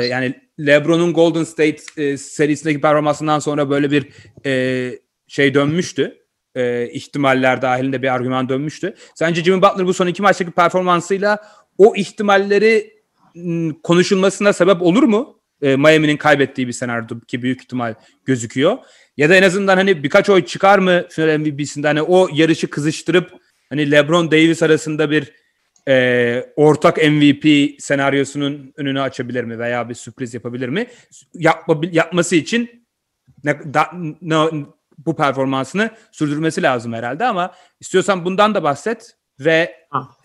Ee, 0.01 0.05
yani 0.05 0.34
LeBron'un 0.60 1.14
Golden 1.14 1.43
State 1.43 1.78
e, 1.97 2.18
serisindeki 2.18 2.82
performansından 2.82 3.39
sonra 3.39 3.70
böyle 3.70 3.91
bir 3.91 4.08
e, 4.45 4.91
şey 5.28 5.53
dönmüştü. 5.53 6.18
E, 6.55 6.89
ihtimaller 6.91 7.62
dahilinde 7.62 8.01
bir 8.01 8.14
argüman 8.14 8.49
dönmüştü. 8.49 8.95
Sence 9.16 9.43
Jimmy 9.43 9.62
Butler 9.62 9.88
bu 9.88 9.93
son 9.93 10.08
iki 10.08 10.22
maçtaki 10.22 10.51
performansıyla 10.51 11.39
o 11.78 11.95
ihtimalleri 11.95 12.93
m, 13.36 13.74
konuşulmasına 13.84 14.53
sebep 14.53 14.82
olur 14.82 15.03
mu? 15.03 15.36
E, 15.62 15.76
Miami'nin 15.76 16.18
kaybettiği 16.18 16.68
bir 16.68 16.74
senaryo 16.74 17.20
ki 17.28 17.41
büyük 17.41 17.62
ihtimal 17.62 17.93
gözüküyor. 18.26 18.78
Ya 19.18 19.30
da 19.30 19.36
en 19.36 19.43
azından 19.43 19.78
hani 19.78 20.03
birkaç 20.03 20.30
oy 20.30 20.45
çıkar 20.45 20.80
mı 20.80 21.08
final 21.10 21.38
MVP'sinde 21.38 21.88
hani 21.88 22.01
o 22.01 22.30
yarışı 22.34 22.70
kızıştırıp 22.70 23.32
hani 23.70 23.91
LeBron 23.91 24.32
Davis 24.32 24.64
arasında 24.64 25.12
bir 25.12 25.34
e, 25.88 26.45
ortak 26.55 26.97
MVP 26.97 27.76
senaryosunun 27.82 28.74
önünü 28.78 29.01
açabilir 29.01 29.43
mi 29.43 29.60
veya 29.60 29.89
bir 29.89 29.93
sürpriz 29.93 30.34
yapabilir 30.34 30.70
mi? 30.70 30.88
Yapma, 31.34 31.82
yapması 31.91 32.36
için 32.36 32.88
ne, 33.43 33.74
da, 33.74 33.91
ne, 34.22 34.66
bu 34.97 35.16
performansını 35.16 35.89
sürdürmesi 36.12 36.64
lazım 36.64 36.93
herhalde 36.93 37.26
ama 37.26 37.53
istiyorsan 37.80 38.26
bundan 38.26 38.55
da 38.55 38.64
bahset 38.64 39.16
ve 39.39 39.76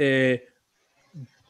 e, 0.01 0.39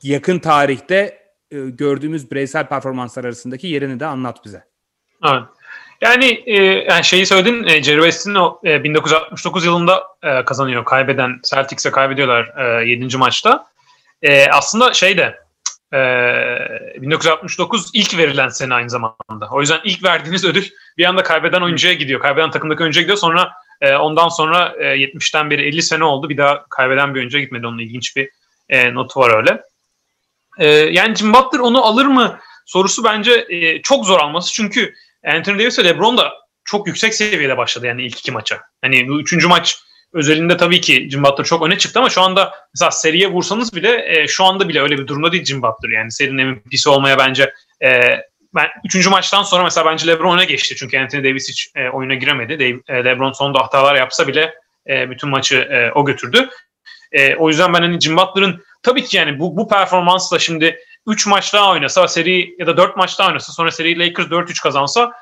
yakın 0.03 0.39
tarihte 0.39 1.22
gördüğümüz 1.53 2.31
bireysel 2.31 2.69
performanslar 2.69 3.25
arasındaki 3.25 3.67
yerini 3.67 4.01
de 4.01 4.07
anlat 4.07 4.45
bize. 4.45 4.65
Evet. 5.25 5.43
Yani, 6.01 6.43
e, 6.47 6.63
yani 6.65 7.05
şeyi 7.05 7.27
söyledin, 7.27 7.65
e, 7.65 7.83
Jerry 7.83 8.01
West'in 8.01 8.35
o 8.35 8.61
e, 8.65 8.85
1969 8.85 9.65
yılında 9.65 10.03
e, 10.23 10.45
kazanıyor. 10.45 10.85
Kaybeden 10.85 11.41
Celtics'e 11.51 11.91
kaybediyorlar 11.91 12.81
e, 12.83 12.89
7. 12.89 13.17
maçta. 13.17 13.67
E, 14.23 14.51
aslında 14.51 14.93
şey 14.93 15.17
de 15.17 15.39
e, 15.93 17.03
1969 17.03 17.91
ilk 17.95 18.19
verilen 18.19 18.49
sene 18.49 18.75
aynı 18.75 18.91
zamanda. 18.91 19.49
O 19.51 19.61
yüzden 19.61 19.81
ilk 19.85 20.05
verdiğiniz 20.05 20.45
ödül 20.45 20.69
bir 20.99 21.05
anda 21.05 21.23
kaybeden 21.23 21.61
oyuncuya 21.61 21.95
gidiyor. 21.95 22.21
Kaybeden 22.21 22.51
takımdaki 22.51 22.83
oyuncuya 22.83 23.03
gidiyor. 23.03 23.19
Sonra 23.19 23.53
e, 23.81 23.95
ondan 23.97 24.29
sonra 24.29 24.75
e, 24.79 24.85
70'ten 24.85 25.51
beri 25.51 25.63
50 25.69 25.83
sene 25.83 26.05
oldu. 26.05 26.29
Bir 26.29 26.37
daha 26.37 26.65
kaybeden 26.69 27.15
bir 27.15 27.21
oyuncuya 27.21 27.43
gitmedi. 27.43 27.67
Onun 27.67 27.79
ilginç 27.79 28.17
bir 28.17 28.31
e, 28.69 28.95
notu 28.95 29.21
var 29.21 29.37
öyle. 29.37 29.63
E, 30.59 30.69
yani 30.69 31.15
Jim 31.15 31.35
Butler 31.35 31.61
onu 31.61 31.85
alır 31.85 32.07
mı 32.07 32.39
sorusu 32.67 33.05
bence 33.05 33.47
e, 33.49 33.83
çok 33.83 34.07
zor 34.07 34.21
alması. 34.21 34.53
Çünkü 34.53 34.95
Anthony 35.27 35.59
Davis 35.59 35.79
ve 35.79 35.85
LeBron 35.85 36.19
da 36.19 36.33
çok 36.65 36.87
yüksek 36.87 37.15
seviyede 37.15 37.57
başladı 37.57 37.87
yani 37.87 38.03
ilk 38.03 38.19
iki 38.19 38.33
maça. 38.33 38.61
Hani 38.83 39.09
bu 39.09 39.21
üçüncü 39.21 39.49
maç 39.49 39.79
özelinde 40.13 40.57
tabii 40.57 40.81
ki 40.81 41.09
Jim 41.11 41.25
Butler 41.25 41.45
çok 41.45 41.67
öne 41.67 41.79
çıktı 41.79 41.99
ama 41.99 42.11
şu 42.11 42.21
anda 42.23 42.55
mesela 42.75 42.91
seriye 42.91 43.29
vursanız 43.29 43.75
bile 43.75 44.05
e, 44.07 44.29
şu 44.29 44.45
anda 44.45 44.69
bile 44.69 44.81
öyle 44.81 44.99
bir 44.99 45.07
durumda 45.07 45.33
değil 45.33 45.45
Jim 45.45 45.63
Butler. 45.63 45.91
Yani 45.91 46.13
serinin 46.13 46.49
MVP'si 46.49 46.91
olmaya 46.91 47.19
bence 47.19 47.53
e, 47.85 48.01
ben 48.55 48.69
üçüncü 48.85 49.11
maçtan 49.11 49.43
sonra 49.43 49.63
mesela 49.63 49.87
bence 49.87 50.07
LeBron 50.07 50.37
öne 50.37 50.45
geçti. 50.45 50.77
Çünkü 50.77 50.99
Anthony 50.99 51.25
Davis 51.25 51.49
hiç 51.49 51.71
e, 51.77 51.89
oyuna 51.89 52.15
giremedi. 52.15 52.59
De, 52.59 52.69
e, 52.69 53.05
LeBron 53.05 53.33
sonunda 53.33 53.61
hatalar 53.61 53.95
yapsa 53.95 54.29
bile 54.29 54.55
e, 54.89 55.11
bütün 55.11 55.31
maçı 55.31 55.57
e, 55.57 55.93
o 55.95 56.05
götürdü. 56.05 56.49
E, 57.13 57.35
o 57.35 57.49
yüzden 57.49 57.75
ben 57.75 57.81
hani 57.81 58.01
Jim 58.01 58.17
Butler'ın 58.17 58.65
tabii 58.83 59.05
ki 59.05 59.17
yani 59.17 59.39
bu, 59.39 59.57
bu 59.57 59.69
performansla 59.69 60.39
şimdi 60.39 60.79
3 61.07 61.27
maç 61.27 61.55
daha 61.55 61.73
oynasa 61.73 62.09
seri 62.09 62.55
ya 62.59 62.67
da 62.67 62.77
4 62.77 62.97
maç 62.97 63.19
daha 63.19 63.29
oynasa 63.29 63.53
sonra 63.53 63.71
seri 63.71 63.99
Lakers 63.99 64.27
4-3 64.27 64.63
kazansa 64.63 65.13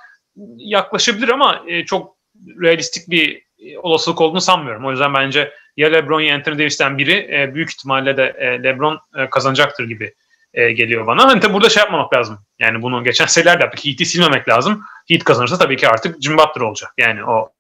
yaklaşabilir 0.57 1.29
ama 1.29 1.63
e, 1.67 1.85
çok 1.85 2.17
realistik 2.61 3.11
bir 3.11 3.43
e, 3.59 3.79
olasılık 3.79 4.21
olduğunu 4.21 4.41
sanmıyorum. 4.41 4.87
O 4.87 4.91
yüzden 4.91 5.15
bence 5.15 5.53
ya 5.77 5.89
LeBron 5.89 6.21
ya 6.21 6.35
Anthony 6.35 6.59
Davis'ten 6.59 6.99
biri 6.99 7.29
e, 7.33 7.55
büyük 7.55 7.71
ihtimalle 7.71 8.17
de 8.17 8.35
e, 8.39 8.63
LeBron 8.63 9.01
e, 9.17 9.31
kazanacaktır 9.31 9.85
gibi 9.85 10.15
e, 10.55 10.73
geliyor 10.73 11.07
bana. 11.07 11.25
Hani 11.25 11.41
tabii 11.41 11.55
burada 11.55 11.69
şey 11.69 11.81
yapmamak 11.81 12.15
lazım. 12.15 12.39
Yani 12.59 12.83
bunu 12.83 13.05
geçen 13.05 13.27
seneler 13.27 13.59
de 13.59 13.63
yaptık. 13.63 13.85
Heat'i 13.85 14.07
silmemek 14.07 14.49
lazım. 14.49 14.85
Heat 15.09 15.25
kazanırsa 15.25 15.59
tabii 15.59 15.77
ki 15.77 15.89
artık 15.89 16.23
Jim 16.23 16.39
Butler 16.39 16.61
olacak. 16.61 16.93
Yani 16.99 17.25
o 17.25 17.53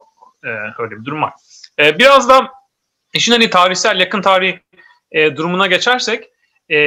e, 0.45 0.49
öyle 0.79 0.91
bir 1.01 1.05
durum 1.05 1.23
var. 1.23 1.33
E, 1.79 1.99
biraz 1.99 2.29
da 2.29 2.51
işin 3.15 3.33
hani 3.33 3.51
tarihsel 3.51 4.01
yakın 4.01 4.23
tarih 4.23 4.59
e, 5.13 5.37
durumuna 5.37 5.67
geçersek 5.67 6.25
e, 6.71 6.79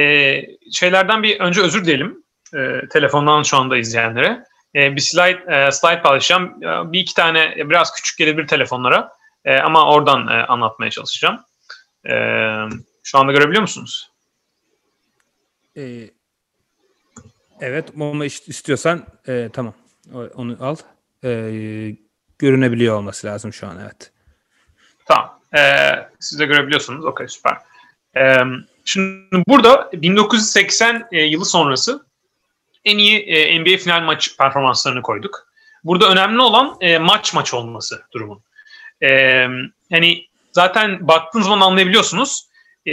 şeylerden 0.72 1.22
bir 1.22 1.40
önce 1.40 1.62
özür 1.62 1.84
dileyelim. 1.84 2.24
E, 2.54 2.88
telefondan 2.90 3.42
şu 3.42 3.56
anda 3.56 3.76
izleyenlere. 3.76 4.44
E, 4.74 4.96
bir 4.96 5.00
slide, 5.00 5.66
e, 5.66 5.72
slide 5.72 6.02
paylaşacağım. 6.02 6.62
E, 6.64 6.92
bir 6.92 7.00
iki 7.00 7.14
tane 7.14 7.54
e, 7.58 7.70
biraz 7.70 7.94
küçük 7.94 8.18
gelebilir 8.18 8.46
telefonlara. 8.46 9.12
E, 9.44 9.56
ama 9.56 9.92
oradan 9.94 10.28
e, 10.28 10.44
anlatmaya 10.44 10.90
çalışacağım. 10.90 11.40
E, 12.08 12.14
şu 13.02 13.18
anda 13.18 13.32
görebiliyor 13.32 13.62
musunuz? 13.62 14.10
Ee, 15.76 16.10
evet 17.60 17.88
ama 17.94 18.24
istiyorsan 18.24 19.06
e, 19.28 19.50
tamam 19.52 19.74
onu 20.12 20.56
al. 20.60 20.76
E, 21.24 21.30
görünebiliyor 22.38 22.96
olması 22.96 23.26
lazım 23.26 23.52
şu 23.52 23.66
an 23.66 23.78
evet. 23.82 24.12
Tamam. 25.06 25.40
E, 25.56 25.60
siz 26.20 26.38
de 26.38 26.46
görebiliyorsunuz. 26.46 27.04
Okey 27.04 27.28
süper. 27.28 27.56
E, 28.16 28.36
şimdi 28.84 29.44
burada 29.48 29.90
1980 29.92 31.08
e, 31.12 31.22
yılı 31.22 31.44
sonrası 31.44 32.06
en 32.84 32.98
iyi 32.98 33.18
e, 33.18 33.60
NBA 33.60 33.76
final 33.76 34.02
maç 34.02 34.36
performanslarını 34.38 35.02
koyduk. 35.02 35.48
Burada 35.84 36.08
önemli 36.08 36.40
olan 36.40 36.76
e, 36.80 36.98
maç 36.98 37.34
maç 37.34 37.54
olması 37.54 38.02
durumun. 38.12 38.42
E, 39.02 39.46
hani 39.92 40.26
zaten 40.52 41.08
baktığınız 41.08 41.46
zaman 41.46 41.66
anlayabiliyorsunuz. 41.66 42.48
E, 42.88 42.92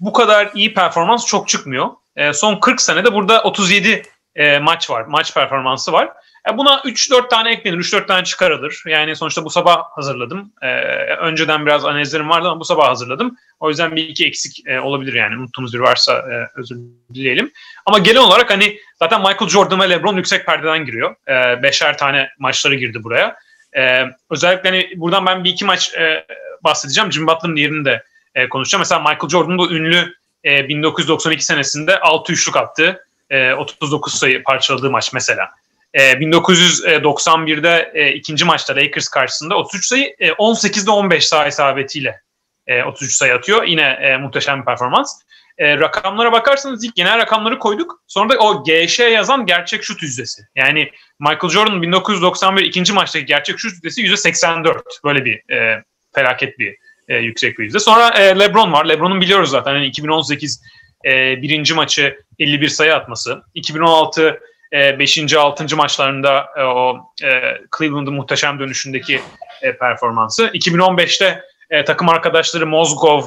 bu 0.00 0.12
kadar 0.12 0.50
iyi 0.54 0.74
performans 0.74 1.26
çok 1.26 1.48
çıkmıyor. 1.48 1.90
E, 2.16 2.32
son 2.32 2.60
40 2.60 2.80
senede 2.80 3.12
burada 3.12 3.42
37 3.42 4.02
e, 4.34 4.58
maç 4.58 4.90
var. 4.90 5.02
Maç 5.02 5.34
performansı 5.34 5.92
var. 5.92 6.12
Buna 6.54 6.74
3-4 6.74 7.28
tane 7.28 7.50
eklenir. 7.50 7.78
3-4 7.78 8.06
tane 8.06 8.24
çıkarılır. 8.24 8.82
Yani 8.86 9.16
sonuçta 9.16 9.44
bu 9.44 9.50
sabah 9.50 9.82
hazırladım. 9.94 10.52
E, 10.62 10.68
önceden 11.16 11.66
biraz 11.66 11.84
analizlerim 11.84 12.28
vardı 12.28 12.48
ama 12.48 12.60
bu 12.60 12.64
sabah 12.64 12.88
hazırladım. 12.88 13.36
O 13.60 13.68
yüzden 13.68 13.96
bir 13.96 14.08
iki 14.08 14.26
eksik 14.26 14.66
e, 14.66 14.80
olabilir 14.80 15.12
yani. 15.12 15.36
Unuttuğumuz 15.36 15.74
bir 15.74 15.78
varsa 15.78 16.12
e, 16.12 16.60
özür 16.60 16.76
dileyelim. 17.14 17.52
Ama 17.86 17.98
genel 17.98 18.20
olarak 18.20 18.50
hani 18.50 18.78
zaten 18.98 19.20
Michael 19.20 19.48
Jordan 19.48 19.80
ve 19.80 19.90
LeBron 19.90 20.16
yüksek 20.16 20.46
perdeden 20.46 20.84
giriyor. 20.84 21.16
E, 21.28 21.62
beşer 21.62 21.98
tane 21.98 22.30
maçları 22.38 22.74
girdi 22.74 23.04
buraya. 23.04 23.36
E, 23.76 24.04
özellikle 24.30 24.70
hani 24.70 24.90
buradan 24.96 25.26
ben 25.26 25.44
bir 25.44 25.50
iki 25.50 25.64
maç 25.64 25.94
e, 25.94 26.26
bahsedeceğim. 26.64 27.12
Jim 27.12 27.26
Butler'ın 27.26 27.56
yerini 27.56 27.84
de 27.84 28.02
e, 28.34 28.48
konuşacağım. 28.48 28.80
Mesela 28.80 29.00
Michael 29.00 29.28
Jordan'ın 29.28 29.58
bu 29.58 29.72
ünlü 29.72 30.14
e, 30.44 30.68
1992 30.68 31.44
senesinde 31.44 32.00
6 32.00 32.32
üçlük 32.32 32.56
attı. 32.56 33.06
E, 33.30 33.52
39 33.52 34.14
sayı 34.14 34.42
parçaladığı 34.42 34.90
maç 34.90 35.12
mesela. 35.12 35.50
E, 35.96 36.12
1991'de 36.12 37.90
e, 37.94 38.12
ikinci 38.12 38.44
maçta 38.44 38.76
Lakers 38.76 39.08
karşısında 39.08 39.56
33 39.56 39.86
sayı, 39.86 40.14
e, 40.18 40.28
18'de 40.28 40.90
15 40.90 41.26
sayı 41.26 41.48
isabetiyle 41.48 42.20
e, 42.66 42.82
33 42.82 43.12
sayı 43.12 43.34
atıyor. 43.34 43.64
Yine 43.64 43.82
e, 43.82 44.16
muhteşem 44.16 44.60
bir 44.60 44.64
performans. 44.64 45.20
E, 45.58 45.78
rakamlara 45.78 46.32
bakarsanız 46.32 46.84
ilk 46.84 46.94
genel 46.96 47.18
rakamları 47.18 47.58
koyduk. 47.58 48.02
Sonra 48.06 48.28
da 48.28 48.38
o 48.38 48.64
GŞ 48.64 48.98
yazan 48.98 49.46
gerçek 49.46 49.84
şut 49.84 50.02
yüzdesi. 50.02 50.42
Yani 50.56 50.90
Michael 51.20 51.50
Jordan 51.50 51.82
1991 51.82 52.62
ikinci 52.62 52.92
maçtaki 52.92 53.26
gerçek 53.26 53.58
şut 53.58 53.72
yüzdesi 53.72 54.02
%84. 54.02 54.80
Böyle 55.04 55.24
bir 55.24 55.52
e, 55.54 55.82
felaket 56.14 56.58
bir 56.58 56.76
e, 57.08 57.16
yüksek 57.16 57.58
bir 57.58 57.64
yüzde. 57.64 57.78
Sonra 57.78 58.08
e, 58.08 58.38
LeBron 58.38 58.72
var. 58.72 58.84
LeBron'un 58.84 59.20
biliyoruz 59.20 59.50
zaten. 59.50 59.74
Yani 59.74 59.86
2018 59.86 60.62
e, 61.04 61.10
birinci 61.42 61.74
maçı 61.74 62.18
51 62.38 62.68
sayı 62.68 62.94
atması. 62.94 63.42
2016 63.54 64.40
5. 64.72 65.34
6. 65.34 65.76
maçlarında 65.76 66.46
e, 66.56 66.62
o 66.62 67.12
e, 67.24 67.58
Cleveland'ın 67.78 68.14
muhteşem 68.14 68.58
dönüşündeki 68.58 69.20
e, 69.62 69.76
performansı. 69.76 70.46
2015'te 70.46 71.42
e, 71.70 71.84
takım 71.84 72.08
arkadaşları 72.08 72.66
Mozgov 72.66 73.22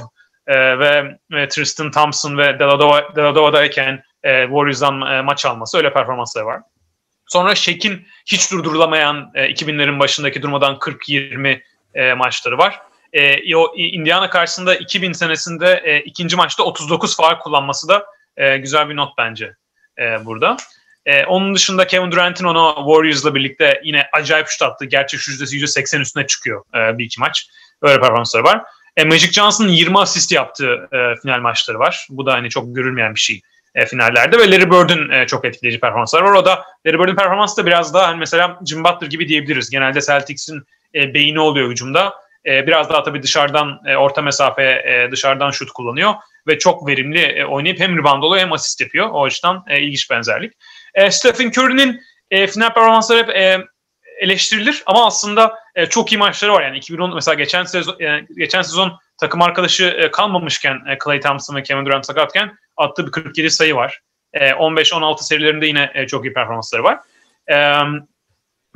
e, 0.48 0.80
ve 0.80 1.18
e, 1.34 1.48
Tristan 1.48 1.92
Thompson 1.92 2.38
ve 2.38 2.60
Deladova, 2.60 3.16
Deladova'dayken 3.16 4.04
e, 4.24 4.44
Warriors'dan 4.44 5.02
e, 5.02 5.22
maç 5.22 5.46
alması 5.46 5.78
öyle 5.78 5.94
performansları 5.94 6.46
var. 6.46 6.62
Sonra 7.28 7.56
Shaq'in 7.56 8.08
hiç 8.26 8.52
durdurulamayan 8.52 9.32
e, 9.36 9.46
2000'lerin 9.46 10.00
başındaki 10.00 10.42
durmadan 10.42 10.76
40-20 10.76 11.62
e, 11.94 12.14
maçları 12.14 12.58
var. 12.58 12.82
E, 13.14 13.56
o 13.56 13.76
Indiana 13.76 14.30
karşısında 14.30 14.76
2000 14.76 15.14
senesinde 15.14 15.82
e, 15.86 16.00
ikinci 16.00 16.36
maçta 16.36 16.64
39 16.64 17.18
faal 17.18 17.40
kullanması 17.40 17.88
da 17.88 18.06
e, 18.38 18.58
güzel 18.58 18.90
bir 18.90 18.96
not 18.96 19.18
bence 19.18 19.54
e, 20.00 20.26
burada. 20.26 20.58
E, 21.06 21.26
onun 21.26 21.56
dışında 21.56 21.88
Kevin 21.88 22.12
Durant'in 22.12 22.46
onu 22.46 22.76
Warriors'la 22.76 23.36
birlikte 23.36 23.82
yine 23.84 24.06
acayip 24.14 24.48
şut 24.48 24.62
attı. 24.62 24.86
Gerçek 24.86 25.28
yüzdesi 25.28 25.58
%80 25.58 26.02
üstüne 26.02 26.28
çıkıyor 26.28 26.64
e, 26.76 26.98
bir 26.98 27.06
iki 27.06 27.20
maç. 27.20 27.50
Öyle 27.82 28.00
performansları 28.02 28.44
var. 28.44 28.62
E, 28.98 29.04
Magic 29.04 29.32
Johnson'ın 29.32 29.70
20 29.70 30.00
asist 30.00 30.32
yaptığı 30.32 30.90
e, 30.94 31.22
final 31.22 31.40
maçları 31.40 31.80
var. 31.80 32.08
Bu 32.10 32.26
da 32.26 32.34
hani 32.34 32.50
çok 32.50 32.76
görülmeyen 32.76 33.16
bir 33.16 33.20
şey 33.20 33.42
e, 33.76 33.86
finallerde 33.86 34.40
ve 34.40 34.52
Larry 34.52 34.72
Bird'ün 34.72 35.10
e, 35.10 35.28
çok 35.28 35.46
etkileyici 35.46 35.80
performansları 35.80 36.26
var. 36.26 36.32
O 36.32 36.46
da 36.46 36.64
Larry 36.86 37.00
Bird'ün 37.00 37.16
performansı 37.16 37.58
da 37.58 37.66
biraz 37.66 37.94
daha 37.94 38.08
hani 38.08 38.18
mesela 38.18 38.60
Jim 38.66 38.84
Butler 38.84 39.08
gibi 39.08 39.28
diyebiliriz. 39.28 39.70
Genelde 39.70 40.02
Celtics'in 40.02 40.64
e, 40.96 41.14
beyni 41.14 41.40
oluyor 41.40 41.70
hücumda. 41.72 42.14
e, 42.46 42.68
biraz 42.68 42.90
daha 42.90 43.04
tabii 43.04 43.24
dışarıdan 43.24 43.80
e, 43.86 43.96
orta 43.96 44.22
mesafe 44.22 44.64
e, 44.64 45.12
dışarıdan 45.12 45.52
şut 45.52 45.72
kullanıyor 45.72 46.14
ve 46.48 46.58
çok 46.58 46.88
verimli 46.88 47.20
e, 47.20 47.46
oynayıp 47.46 47.80
hem 47.80 47.98
rebound 47.98 48.24
oluyor 48.24 48.44
hem 48.44 48.54
asist 48.54 48.82
yapıyor. 48.82 49.10
O 49.12 49.26
açıdan 49.26 49.64
e, 49.68 49.82
ilginç 49.82 50.10
benzerlik. 50.12 50.54
E, 50.96 51.12
Stephen 51.12 51.48
Curry'nin 51.50 52.02
e, 52.32 52.48
final 52.48 52.74
performansları 52.74 53.20
hep 53.20 53.30
e, 53.30 53.68
eleştirilir 54.20 54.84
ama 54.86 55.08
aslında 55.08 55.60
e, 55.76 55.86
çok 55.86 56.12
iyi 56.12 56.18
maçları 56.18 56.54
var. 56.54 56.64
Yani 56.64 56.78
2010 56.78 57.16
mesela 57.16 57.36
geçen 57.36 57.64
sezon 57.64 58.00
e, 58.00 58.26
geçen 58.38 58.62
sezon 58.62 59.00
takım 59.18 59.42
arkadaşı 59.42 59.84
e, 59.84 60.12
kalmamışken 60.12 60.82
e, 60.90 60.98
Clay 61.04 61.20
Thompson 61.20 61.56
ve 61.56 61.64
Kevin 61.64 61.86
Durant 61.86 62.06
sakatken 62.06 62.58
attığı 62.78 63.08
bir 63.08 63.12
47 63.12 63.52
sayı 63.52 63.76
var. 63.76 64.02
E, 64.34 64.50
15-16 64.50 65.24
serilerinde 65.24 65.66
yine 65.66 65.92
e, 65.94 66.08
çok 66.08 66.26
iyi 66.26 66.34
performansları 66.34 66.84
var. 66.84 67.00
E, 67.52 67.56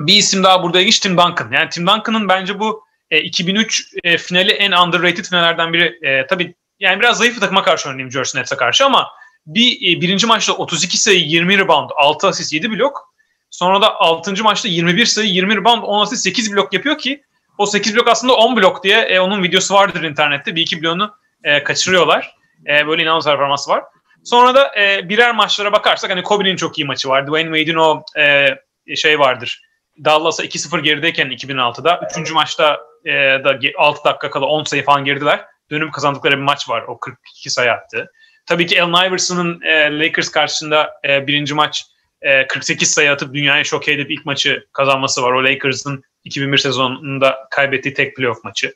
bir 0.00 0.14
isim 0.14 0.44
daha 0.44 0.62
burada 0.62 0.80
ilginç 0.80 0.98
Tim 0.98 1.16
Duncan. 1.16 1.52
Yani 1.52 1.68
Tim 1.68 1.86
Duncan'ın 1.86 2.28
bence 2.28 2.60
bu 2.60 2.84
e, 3.10 3.20
2003 3.20 3.94
e, 4.04 4.18
finali 4.18 4.52
en 4.52 4.72
underrated 4.72 5.24
finallerden 5.24 5.72
biri. 5.72 5.98
E, 6.02 6.26
tabii 6.26 6.54
yani 6.78 7.00
biraz 7.00 7.18
zayıf 7.18 7.34
bir 7.34 7.40
takıma 7.40 7.62
karşı 7.62 7.98
New 7.98 8.10
Jersey 8.10 8.40
Nets'e 8.40 8.56
karşı 8.56 8.84
ama 8.84 9.08
bir 9.46 9.96
e, 9.96 10.00
birinci 10.00 10.26
maçta 10.26 10.52
32 10.52 10.98
sayı, 10.98 11.20
20 11.20 11.58
rebound, 11.58 11.90
6 11.96 12.28
asist, 12.28 12.52
7 12.52 12.70
blok. 12.70 13.14
Sonra 13.50 13.82
da 13.82 14.00
6. 14.00 14.42
maçta 14.42 14.68
21 14.68 15.06
sayı, 15.06 15.28
20 15.28 15.56
rebound, 15.56 15.82
10 15.82 16.02
asist, 16.02 16.22
8 16.22 16.52
blok 16.52 16.72
yapıyor 16.72 16.98
ki 16.98 17.22
o 17.58 17.66
8 17.66 17.96
blok 17.96 18.08
aslında 18.08 18.34
10 18.34 18.56
blok 18.56 18.84
diye 18.84 18.98
e, 18.98 19.20
onun 19.20 19.42
videosu 19.42 19.74
vardır 19.74 20.02
internette. 20.02 20.54
Bir 20.54 20.62
iki 20.62 20.82
bloğunu 20.82 21.14
e, 21.44 21.64
kaçırıyorlar. 21.64 22.34
E, 22.68 22.86
böyle 22.86 23.02
inanılmaz 23.02 23.24
performansı 23.24 23.70
var. 23.70 23.84
Sonra 24.24 24.54
da 24.54 24.80
e, 24.80 25.08
birer 25.08 25.34
maçlara 25.34 25.72
bakarsak 25.72 26.10
hani 26.10 26.22
Kobe'nin 26.22 26.56
çok 26.56 26.78
iyi 26.78 26.84
maçı 26.84 27.08
var. 27.08 27.26
Dwayne 27.26 27.58
Wade'in 27.58 27.76
o 27.76 28.02
e, 28.16 28.96
şey 28.96 29.18
vardır. 29.18 29.62
Dallas'a 30.04 30.44
2-0 30.44 30.80
gerideyken 30.80 31.28
2006'da. 31.28 32.00
Üçüncü 32.10 32.34
maçta 32.34 32.80
e, 33.04 33.12
da 33.44 33.58
6 33.78 34.04
dakika 34.04 34.30
kala 34.30 34.46
10 34.46 34.64
sayı 34.64 34.84
falan 34.84 35.04
geridiler. 35.04 35.44
Dönüm 35.70 35.90
kazandıkları 35.90 36.36
bir 36.36 36.42
maç 36.42 36.68
var. 36.68 36.82
O 36.82 36.98
42 36.98 37.50
sayı 37.50 37.72
attı. 37.72 38.12
Tabii 38.46 38.66
ki 38.66 38.82
Allen 38.82 39.08
Iverson'ın 39.08 39.60
e, 39.62 39.98
Lakers 39.98 40.28
karşısında 40.28 40.90
e, 41.08 41.26
birinci 41.26 41.54
maç 41.54 41.84
e, 42.22 42.46
48 42.46 42.90
sayı 42.90 43.12
atıp 43.12 43.34
dünyayı 43.34 43.64
şok 43.64 43.88
edip 43.88 44.10
ilk 44.10 44.26
maçı 44.26 44.66
kazanması 44.72 45.22
var. 45.22 45.32
O 45.32 45.44
Lakers'ın 45.44 46.04
2001 46.24 46.58
sezonunda 46.58 47.48
kaybettiği 47.50 47.94
tek 47.94 48.16
playoff 48.16 48.44
maçı. 48.44 48.74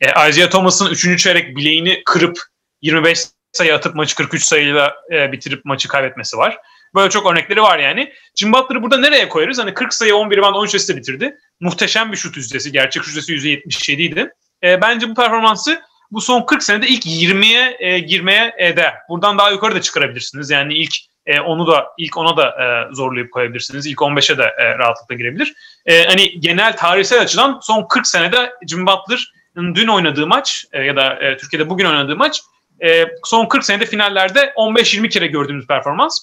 E, 0.00 0.28
Isaiah 0.28 0.50
Thomas'ın 0.50 0.90
3. 0.90 1.22
çeyrek 1.22 1.56
bileğini 1.56 2.02
kırıp 2.04 2.38
25 2.82 3.24
sayı 3.52 3.74
atıp 3.74 3.94
maçı 3.94 4.16
43 4.16 4.42
sayıyla 4.42 4.94
e, 5.12 5.32
bitirip 5.32 5.64
maçı 5.64 5.88
kaybetmesi 5.88 6.36
var. 6.36 6.58
Böyle 6.94 7.10
çok 7.10 7.32
örnekleri 7.32 7.62
var 7.62 7.78
yani. 7.78 8.12
Jim 8.34 8.52
Butler'ı 8.52 8.82
burada 8.82 8.98
nereye 8.98 9.28
koyarız? 9.28 9.58
Hani 9.58 9.74
40 9.74 9.94
sayı 9.94 10.16
11 10.16 10.42
band 10.42 10.54
13 10.54 10.74
asiste 10.74 10.96
bitirdi. 10.96 11.36
Muhteşem 11.60 12.12
bir 12.12 12.16
şut 12.16 12.36
yüzdesi. 12.36 12.72
Gerçek 12.72 13.06
yüzdesi 13.06 13.32
%77 13.32 14.02
idi. 14.02 14.34
E, 14.62 14.80
bence 14.80 15.08
bu 15.08 15.14
performansı 15.14 15.82
bu 16.12 16.20
son 16.20 16.42
40 16.42 16.62
senede 16.62 16.88
ilk 16.88 17.06
20'ye 17.06 17.76
e, 17.78 17.98
girmeye 17.98 18.54
e, 18.58 18.76
değer. 18.76 18.94
Buradan 19.08 19.38
daha 19.38 19.50
yukarı 19.50 19.74
da 19.74 19.80
çıkarabilirsiniz. 19.80 20.50
Yani 20.50 20.74
ilk 20.74 20.94
e, 21.26 21.40
onu 21.40 21.66
da 21.66 21.86
ilk 21.98 22.16
ona 22.16 22.36
da 22.36 22.48
e, 22.48 22.94
zorlayıp 22.94 23.32
koyabilirsiniz. 23.32 23.86
İlk 23.86 23.98
15'e 23.98 24.38
de 24.38 24.54
e, 24.58 24.78
rahatlıkla 24.78 25.14
girebilir. 25.14 25.54
E, 25.86 26.04
hani 26.04 26.40
genel 26.40 26.76
tarihsel 26.76 27.20
açıdan 27.20 27.58
son 27.62 27.86
40 27.88 28.06
senede 28.06 28.52
Jim 28.68 28.86
Butler'ın 28.86 29.74
dün 29.74 29.88
oynadığı 29.88 30.26
maç 30.26 30.64
e, 30.72 30.82
ya 30.82 30.96
da 30.96 31.14
e, 31.14 31.36
Türkiye'de 31.36 31.70
bugün 31.70 31.84
oynadığı 31.84 32.16
maç 32.16 32.40
e, 32.84 33.06
son 33.24 33.46
40 33.46 33.64
senede 33.64 33.86
finallerde 33.86 34.52
15-20 34.56 35.08
kere 35.08 35.26
gördüğümüz 35.26 35.66
performans. 35.66 36.18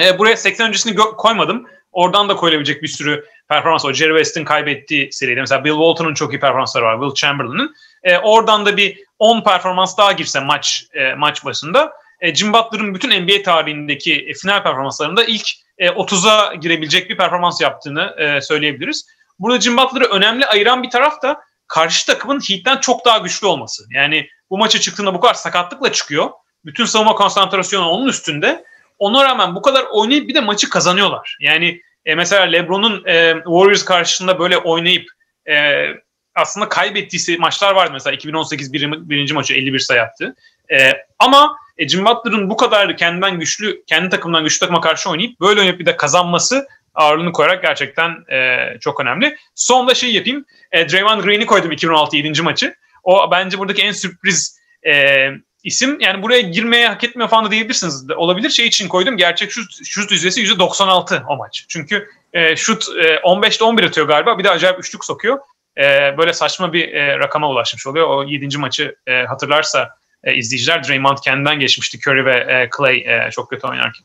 E, 0.00 0.18
buraya 0.18 0.36
80 0.36 0.68
öncesini 0.68 0.96
koymadım. 0.96 1.66
Oradan 1.94 2.28
da 2.28 2.36
koyulabilecek 2.36 2.82
bir 2.82 2.88
sürü 2.88 3.24
performans 3.48 3.84
var. 3.84 3.94
Jerry 3.94 4.10
West'in 4.10 4.44
kaybettiği 4.44 5.12
seride. 5.12 5.40
Mesela 5.40 5.64
Bill 5.64 5.70
Walton'un 5.70 6.14
çok 6.14 6.32
iyi 6.34 6.40
performansları 6.40 6.84
var. 6.84 7.00
Will 7.00 7.14
Chamberlain'ın. 7.14 7.74
E, 8.02 8.18
oradan 8.18 8.66
da 8.66 8.76
bir 8.76 8.98
10 9.18 9.44
performans 9.44 9.98
daha 9.98 10.12
girse 10.12 10.40
maç 10.40 10.84
e, 10.94 11.14
maç 11.14 11.44
başında 11.44 11.92
e, 12.20 12.34
Jim 12.34 12.52
Butler'ın 12.52 12.94
bütün 12.94 13.22
NBA 13.22 13.42
tarihindeki 13.42 14.14
e, 14.14 14.34
final 14.34 14.62
performanslarında 14.62 15.24
ilk 15.24 15.48
e, 15.78 15.88
30'a 15.88 16.54
girebilecek 16.54 17.10
bir 17.10 17.16
performans 17.16 17.60
yaptığını 17.60 18.14
e, 18.18 18.40
söyleyebiliriz. 18.40 19.06
Burada 19.38 19.60
Jim 19.60 19.76
Butler'ı 19.76 20.04
önemli 20.04 20.46
ayıran 20.46 20.82
bir 20.82 20.90
taraf 20.90 21.22
da 21.22 21.40
karşı 21.66 22.06
takımın 22.06 22.40
Heat'ten 22.48 22.76
çok 22.76 23.04
daha 23.04 23.18
güçlü 23.18 23.46
olması. 23.46 23.84
Yani 23.90 24.28
bu 24.50 24.58
maça 24.58 24.80
çıktığında 24.80 25.14
bu 25.14 25.20
kadar 25.20 25.34
sakatlıkla 25.34 25.92
çıkıyor. 25.92 26.30
Bütün 26.64 26.84
savunma 26.84 27.14
konsantrasyonu 27.14 27.88
onun 27.88 28.08
üstünde. 28.08 28.64
Ona 29.04 29.24
rağmen 29.24 29.54
bu 29.54 29.62
kadar 29.62 29.84
oynayıp 29.92 30.28
bir 30.28 30.34
de 30.34 30.40
maçı 30.40 30.70
kazanıyorlar. 30.70 31.36
Yani 31.40 31.80
e, 32.04 32.14
mesela 32.14 32.42
LeBron'un 32.42 33.04
e, 33.06 33.34
Warriors 33.34 33.84
karşısında 33.84 34.38
böyle 34.38 34.58
oynayıp 34.58 35.08
e, 35.48 35.86
aslında 36.34 36.68
kaybettiği 36.68 37.38
maçlar 37.38 37.74
vardı. 37.74 37.90
Mesela 37.92 38.14
2018 38.14 38.72
bir, 38.72 38.92
birinci 39.10 39.34
maçı 39.34 39.54
51 39.54 39.78
sayı 39.78 40.02
attı. 40.02 40.34
E, 40.72 40.92
ama 41.18 41.56
e, 41.78 41.88
Jim 41.88 42.04
Butler'ın 42.04 42.50
bu 42.50 42.56
kadar 42.56 42.96
kendinden 42.96 43.38
güçlü, 43.38 43.84
kendi 43.86 44.08
takımdan 44.08 44.44
güçlü 44.44 44.60
takıma 44.60 44.80
karşı 44.80 45.10
oynayıp 45.10 45.40
böyle 45.40 45.60
oynayıp 45.60 45.80
bir 45.80 45.86
de 45.86 45.96
kazanması 45.96 46.66
ağırlığını 46.94 47.32
koyarak 47.32 47.62
gerçekten 47.62 48.10
e, 48.32 48.68
çok 48.80 49.00
önemli. 49.00 49.36
Son 49.54 49.88
da 49.88 49.94
şey 49.94 50.12
yapayım. 50.12 50.44
E, 50.72 50.88
Draymond 50.88 51.24
Green'i 51.24 51.46
koydum 51.46 51.72
2016 51.72 52.16
7. 52.16 52.42
maçı. 52.42 52.74
O 53.02 53.30
bence 53.30 53.58
buradaki 53.58 53.82
en 53.82 53.92
sürpriz 53.92 54.58
e, 54.86 55.28
isim. 55.64 56.00
Yani 56.00 56.22
buraya 56.22 56.40
girmeye 56.40 56.88
hak 56.88 57.04
etmiyor 57.04 57.30
falan 57.30 57.44
da 57.44 57.50
diyebilirsiniz. 57.50 58.10
Olabilir 58.16 58.50
şey 58.50 58.66
için 58.66 58.88
koydum. 58.88 59.16
Gerçek 59.16 59.50
şut, 59.50 59.86
şut 59.86 60.10
yüzdesi 60.10 60.44
%96 60.44 61.22
o 61.28 61.36
maç. 61.36 61.64
Çünkü 61.68 62.08
e, 62.32 62.56
şut 62.56 62.84
e, 62.98 63.14
15'te 63.14 63.64
11 63.64 63.84
atıyor 63.84 64.08
galiba. 64.08 64.38
Bir 64.38 64.44
de 64.44 64.50
acayip 64.50 64.78
üçlük 64.78 65.04
sokuyor. 65.04 65.38
E, 65.78 66.14
böyle 66.18 66.32
saçma 66.32 66.72
bir 66.72 66.92
e, 66.92 67.18
rakama 67.18 67.50
ulaşmış 67.50 67.86
oluyor. 67.86 68.08
O 68.08 68.24
7. 68.24 68.58
maçı 68.58 68.96
e, 69.06 69.22
hatırlarsa 69.22 69.88
e, 70.24 70.34
izleyiciler 70.34 70.88
Draymond 70.88 71.18
kendinden 71.24 71.60
geçmişti 71.60 71.98
Curry 71.98 72.24
ve 72.24 72.36
e, 72.36 72.68
Clay 72.76 72.96
e, 72.96 73.30
çok 73.30 73.50
kötü 73.50 73.66
oynarken. 73.66 74.04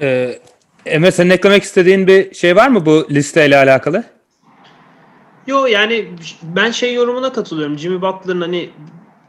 Ee, 0.00 0.38
Emre 0.86 1.10
senin 1.10 1.30
eklemek 1.30 1.62
istediğin 1.62 2.06
bir 2.06 2.34
şey 2.34 2.56
var 2.56 2.68
mı 2.68 2.86
bu 2.86 3.06
listeyle 3.10 3.56
alakalı? 3.56 4.04
Yo 5.46 5.66
yani 5.66 6.08
ben 6.42 6.70
şey 6.70 6.94
yorumuna 6.94 7.32
katılıyorum. 7.32 7.78
Jimmy 7.78 8.02
Butler'ın 8.02 8.40
hani 8.40 8.70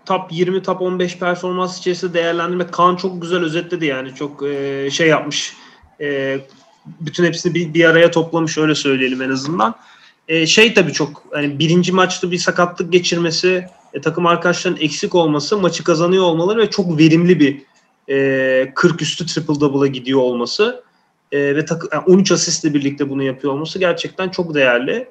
top 0.05 0.31
20, 0.31 0.63
top 0.63 0.81
15 0.81 1.17
performans 1.17 1.79
içerisinde 1.79 2.13
değerlendirmek 2.13 2.71
Kaan 2.71 2.95
çok 2.95 3.21
güzel 3.21 3.43
özetledi 3.43 3.85
yani. 3.85 4.15
Çok 4.15 4.43
e, 4.43 4.89
şey 4.91 5.07
yapmış. 5.07 5.53
E, 6.01 6.39
bütün 6.85 7.25
hepsini 7.25 7.53
bir, 7.53 7.73
bir 7.73 7.85
araya 7.85 8.11
toplamış 8.11 8.57
öyle 8.57 8.75
söyleyelim 8.75 9.21
en 9.21 9.29
azından. 9.29 9.75
E, 10.27 10.47
şey 10.47 10.73
tabii 10.73 10.93
çok 10.93 11.23
hani 11.31 11.59
birinci 11.59 11.91
maçta 11.91 12.31
bir 12.31 12.37
sakatlık 12.37 12.91
geçirmesi, 12.91 13.67
e, 13.93 14.01
takım 14.01 14.25
arkadaşlarının 14.25 14.81
eksik 14.81 15.15
olması, 15.15 15.57
maçı 15.57 15.83
kazanıyor 15.83 16.23
olmaları 16.23 16.59
ve 16.59 16.69
çok 16.69 16.97
verimli 16.97 17.39
bir 17.39 17.61
e, 18.09 18.71
40 18.75 19.01
üstü 19.01 19.25
triple 19.25 19.59
double'a 19.59 19.87
gidiyor 19.87 20.19
olması 20.19 20.83
e, 21.31 21.55
ve 21.55 21.65
tak, 21.65 21.83
yani 21.93 22.03
13 22.07 22.31
asistle 22.31 22.73
birlikte 22.73 23.09
bunu 23.09 23.23
yapıyor 23.23 23.53
olması 23.53 23.79
gerçekten 23.79 24.29
çok 24.29 24.53
değerli. 24.53 25.07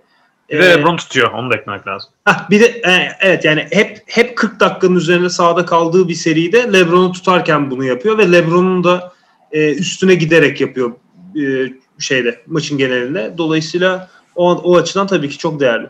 Bir 0.50 0.58
de 0.58 0.70
LeBron 0.70 0.96
tutuyor. 0.96 1.32
Onu 1.32 1.50
da 1.50 1.56
eklemek 1.56 1.86
lazım. 1.86 2.10
Heh, 2.24 2.50
bir 2.50 2.60
de 2.60 2.66
e, 2.66 3.16
evet 3.20 3.44
yani 3.44 3.68
hep 3.70 4.02
hep 4.06 4.36
40 4.36 4.60
dakikanın 4.60 4.96
üzerinde 4.96 5.28
sahada 5.28 5.66
kaldığı 5.66 6.08
bir 6.08 6.14
seride 6.14 6.72
LeBron'u 6.72 7.12
tutarken 7.12 7.70
bunu 7.70 7.84
yapıyor 7.84 8.18
ve 8.18 8.32
LeBron'un 8.32 8.84
da 8.84 9.12
e, 9.52 9.74
üstüne 9.74 10.14
giderek 10.14 10.60
yapıyor 10.60 10.92
e, 11.36 11.72
şeyde 11.98 12.40
maçın 12.46 12.78
genelinde. 12.78 13.34
Dolayısıyla 13.38 14.08
o, 14.34 14.50
o 14.50 14.76
açıdan 14.76 15.06
tabii 15.06 15.28
ki 15.28 15.38
çok 15.38 15.60
değerli. 15.60 15.86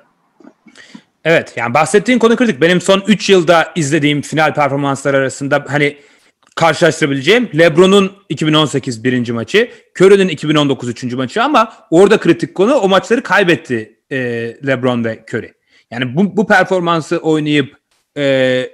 Evet 1.24 1.52
yani 1.56 1.74
bahsettiğin 1.74 2.18
konu 2.18 2.36
kritik. 2.36 2.60
Benim 2.60 2.80
son 2.80 3.02
3 3.06 3.30
yılda 3.30 3.72
izlediğim 3.76 4.22
final 4.22 4.54
performanslar 4.54 5.14
arasında 5.14 5.64
hani 5.68 5.96
karşılaştırabileceğim 6.56 7.50
LeBron'un 7.58 8.12
2018 8.28 9.04
birinci 9.04 9.32
maçı, 9.32 9.70
Curry'nin 10.00 10.28
2019 10.28 10.88
üçüncü 10.88 11.16
maçı 11.16 11.42
ama 11.42 11.72
orada 11.90 12.20
kritik 12.20 12.54
konu 12.54 12.74
o 12.74 12.88
maçları 12.88 13.22
kaybetti 13.22 13.98
e, 14.10 14.16
LeBron 14.66 15.04
ve 15.04 15.24
Curry. 15.28 15.52
Yani 15.90 16.16
bu, 16.16 16.36
bu 16.36 16.46
performansı 16.46 17.18
oynayıp 17.18 17.76
e, 18.16 18.66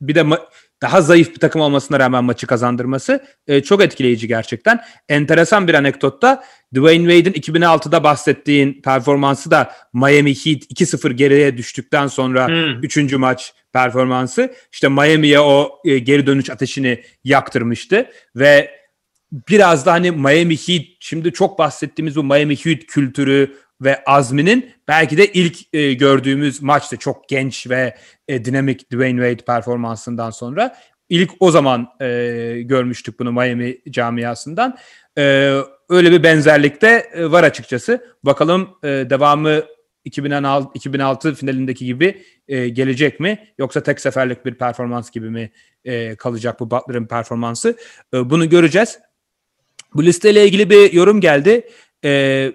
bir 0.00 0.14
de 0.14 0.20
ma- 0.20 0.46
daha 0.82 1.02
zayıf 1.02 1.34
bir 1.34 1.40
takım 1.40 1.60
olmasına 1.60 2.00
rağmen 2.00 2.24
maçı 2.24 2.46
kazandırması 2.46 3.24
e, 3.46 3.62
çok 3.62 3.82
etkileyici 3.82 4.28
gerçekten. 4.28 4.80
Enteresan 5.08 5.68
bir 5.68 5.74
anekdotta 5.74 6.44
Dwayne 6.74 7.12
Wade'in 7.12 7.42
2006'da 7.42 8.04
bahsettiğin 8.04 8.82
performansı 8.82 9.50
da 9.50 9.72
Miami 9.92 10.30
Heat 10.30 10.62
2-0 10.62 11.12
geriye 11.12 11.56
düştükten 11.56 12.06
sonra 12.06 12.48
3. 12.82 12.96
Hmm. 12.96 13.20
maç 13.20 13.54
performansı 13.72 14.54
işte 14.72 14.88
Miami'ye 14.88 15.40
o 15.40 15.80
e, 15.84 15.98
geri 15.98 16.26
dönüş 16.26 16.50
ateşini 16.50 17.02
yaktırmıştı 17.24 18.10
ve 18.36 18.70
biraz 19.32 19.86
da 19.86 19.92
hani 19.92 20.10
Miami 20.10 20.56
Heat 20.56 20.82
şimdi 21.00 21.32
çok 21.32 21.58
bahsettiğimiz 21.58 22.16
bu 22.16 22.24
Miami 22.24 22.56
Heat 22.56 22.78
kültürü 22.88 23.54
ve 23.80 24.04
azminin 24.04 24.72
belki 24.88 25.16
de 25.16 25.26
ilk 25.26 25.74
e, 25.74 25.92
gördüğümüz 25.92 26.62
maçtı. 26.62 26.96
Çok 26.96 27.28
genç 27.28 27.70
ve 27.70 27.96
e, 28.28 28.44
dinamik 28.44 28.92
Dwayne 28.92 29.28
Wade 29.28 29.44
performansından 29.44 30.30
sonra. 30.30 30.76
ilk 31.08 31.30
o 31.40 31.50
zaman 31.50 31.88
e, 32.00 32.06
görmüştük 32.64 33.20
bunu 33.20 33.32
Miami 33.32 33.78
camiasından. 33.90 34.78
E, 35.18 35.22
öyle 35.88 36.10
bir 36.10 36.22
benzerlik 36.22 36.82
de 36.82 37.10
e, 37.14 37.30
var 37.30 37.44
açıkçası. 37.44 38.16
Bakalım 38.22 38.78
e, 38.82 38.88
devamı 38.88 39.62
2006, 40.04 40.68
2006 40.74 41.34
finalindeki 41.34 41.84
gibi 41.84 42.22
e, 42.48 42.68
gelecek 42.68 43.20
mi? 43.20 43.48
Yoksa 43.58 43.82
tek 43.82 44.00
seferlik 44.00 44.46
bir 44.46 44.54
performans 44.54 45.10
gibi 45.10 45.30
mi 45.30 45.50
e, 45.84 46.16
kalacak 46.16 46.60
bu 46.60 46.70
Butler'ın 46.70 47.06
performansı? 47.06 47.76
E, 48.14 48.30
bunu 48.30 48.48
göreceğiz. 48.48 48.98
Bu 49.94 50.04
listeyle 50.04 50.44
ilgili 50.44 50.70
bir 50.70 50.92
yorum 50.92 51.20
geldi. 51.20 51.68
E, 52.04 52.52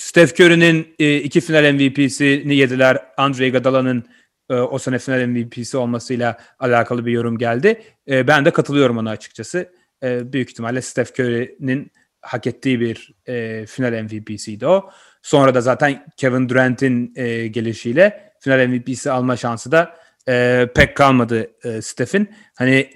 Steph 0.00 0.40
Curry'nin 0.40 0.94
e, 0.98 1.16
iki 1.16 1.40
final 1.40 1.72
MVP'sini 1.72 2.56
yediler. 2.56 2.98
Andre 3.16 3.46
Iguodala'nın 3.46 4.04
e, 4.50 4.54
o 4.54 4.78
sene 4.78 4.98
final 4.98 5.26
MVP'si 5.26 5.76
olmasıyla 5.76 6.38
alakalı 6.58 7.06
bir 7.06 7.12
yorum 7.12 7.38
geldi. 7.38 7.82
E, 8.08 8.26
ben 8.26 8.44
de 8.44 8.50
katılıyorum 8.50 8.98
ona 8.98 9.10
açıkçası. 9.10 9.72
E, 10.02 10.32
büyük 10.32 10.50
ihtimalle 10.50 10.82
Steph 10.82 11.10
Curry'nin 11.20 11.90
hak 12.22 12.46
ettiği 12.46 12.80
bir 12.80 13.14
e, 13.26 13.66
final 13.66 14.02
MVP'siydi 14.02 14.66
o. 14.66 14.90
Sonra 15.22 15.54
da 15.54 15.60
zaten 15.60 16.06
Kevin 16.16 16.48
Durant'in 16.48 17.12
e, 17.16 17.46
gelişiyle 17.46 18.32
final 18.40 18.66
MVP'si 18.66 19.10
alma 19.10 19.36
şansı 19.36 19.72
da 19.72 19.96
e, 20.28 20.66
pek 20.74 20.96
kalmadı 20.96 21.50
e, 21.64 21.82
Steph'in. 21.82 22.30
Hani 22.54 22.90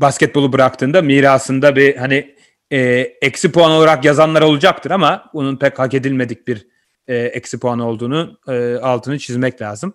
basketbolu 0.00 0.52
bıraktığında 0.52 1.02
mirasında 1.02 1.76
bir 1.76 1.96
hani 1.96 2.34
e, 2.70 2.78
eksi 3.22 3.52
puan 3.52 3.70
olarak 3.70 4.04
yazanlar 4.04 4.42
olacaktır 4.42 4.90
ama 4.90 5.30
bunun 5.34 5.56
pek 5.56 5.78
hak 5.78 5.94
edilmedik 5.94 6.48
bir 6.48 6.66
e, 7.08 7.16
eksi 7.16 7.60
puan 7.60 7.78
olduğunu 7.78 8.38
e, 8.48 8.74
altını 8.74 9.18
çizmek 9.18 9.62
lazım. 9.62 9.94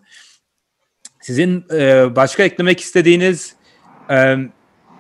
Sizin 1.22 1.66
e, 1.74 2.16
başka 2.16 2.44
eklemek 2.44 2.80
istediğiniz 2.80 3.56
e, 4.10 4.36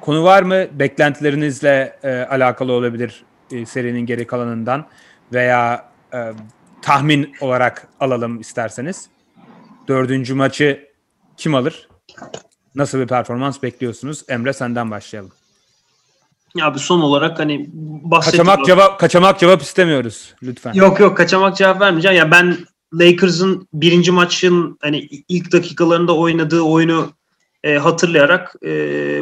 konu 0.01 0.23
var 0.23 0.43
mı? 0.43 0.65
Beklentilerinizle 0.79 1.99
e, 2.03 2.09
alakalı 2.09 2.71
olabilir 2.71 3.23
e, 3.51 3.65
serinin 3.65 4.05
geri 4.05 4.27
kalanından 4.27 4.87
veya 5.33 5.89
e, 6.13 6.31
tahmin 6.81 7.35
olarak 7.41 7.87
alalım 7.99 8.39
isterseniz. 8.39 9.09
Dördüncü 9.87 10.33
maçı 10.33 10.89
kim 11.37 11.55
alır? 11.55 11.89
Nasıl 12.75 12.99
bir 12.99 13.07
performans 13.07 13.63
bekliyorsunuz? 13.63 14.23
Emre 14.29 14.53
senden 14.53 14.91
başlayalım. 14.91 15.31
Ya 16.55 16.73
bir 16.73 16.79
son 16.79 17.01
olarak 17.01 17.39
hani 17.39 17.69
bahsettiğim... 17.73 18.45
Kaçamak 18.45 18.65
cevap 18.65 18.99
kaçamak 18.99 19.39
cevap 19.39 19.61
istemiyoruz 19.61 20.33
lütfen. 20.43 20.73
Yok 20.73 20.99
yok 20.99 21.17
kaçamak 21.17 21.57
cevap 21.57 21.81
vermeyeceğim. 21.81 22.17
Ya 22.17 22.31
ben 22.31 22.57
Lakers'ın 22.93 23.67
birinci 23.73 24.11
maçın 24.11 24.77
hani 24.81 25.09
ilk 25.27 25.51
dakikalarında 25.51 26.15
oynadığı 26.15 26.61
oyunu 26.61 27.13
e, 27.63 27.77
hatırlayarak 27.77 28.55
e, 28.65 28.69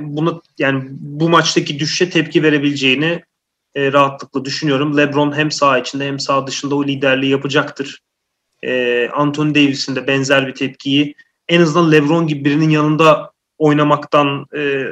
bunu 0.02 0.42
yani 0.58 0.84
bu 0.92 1.30
maçtaki 1.30 1.80
düşüşe 1.80 2.10
tepki 2.10 2.44
verebileceğini 2.44 3.24
e, 3.76 3.94
rahatlıkla 3.94 4.46
düşünüyorum. 4.46 4.98
LeBron 4.98 5.38
hem 5.38 5.52
sağ 5.52 5.78
içinde 5.78 6.08
hem 6.08 6.20
sağ 6.20 6.48
dışında 6.48 6.76
o 6.76 6.86
liderliği 6.86 7.32
yapacaktır. 7.32 8.00
E, 8.64 9.10
Anthony 9.10 9.56
Davis'in 9.56 9.96
de 9.96 10.08
benzer 10.08 10.48
bir 10.48 10.54
tepkiyi 10.54 11.16
en 11.48 11.62
azından 11.62 11.92
LeBron 11.92 12.28
gibi 12.28 12.46
birinin 12.46 12.70
yanında 12.70 13.32
oynamaktan 13.58 14.46
e, 14.56 14.92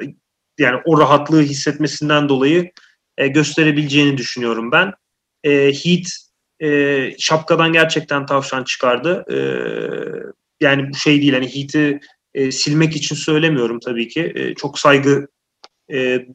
yani 0.62 0.82
o 0.86 1.00
rahatlığı 1.00 1.42
hissetmesinden 1.42 2.30
dolayı 2.30 2.72
e, 3.18 3.28
gösterebileceğini 3.28 4.18
düşünüyorum 4.18 4.72
ben. 4.72 4.94
E, 5.44 5.72
Heat 5.74 6.06
e, 6.62 7.10
şapkadan 7.20 7.74
gerçekten 7.74 8.26
tavşan 8.26 8.64
çıkardı. 8.64 9.26
E, 9.32 9.38
yani 10.62 10.90
bu 10.90 10.96
şey 10.96 11.22
değil 11.22 11.34
hani 11.34 11.56
Heat'i 11.56 12.00
e, 12.34 12.52
silmek 12.52 12.96
için 12.96 13.16
söylemiyorum 13.16 13.80
tabii 13.80 14.08
ki. 14.08 14.32
E, 14.36 14.56
çok 14.56 14.80
saygı 14.80 15.28
e, 15.94 16.26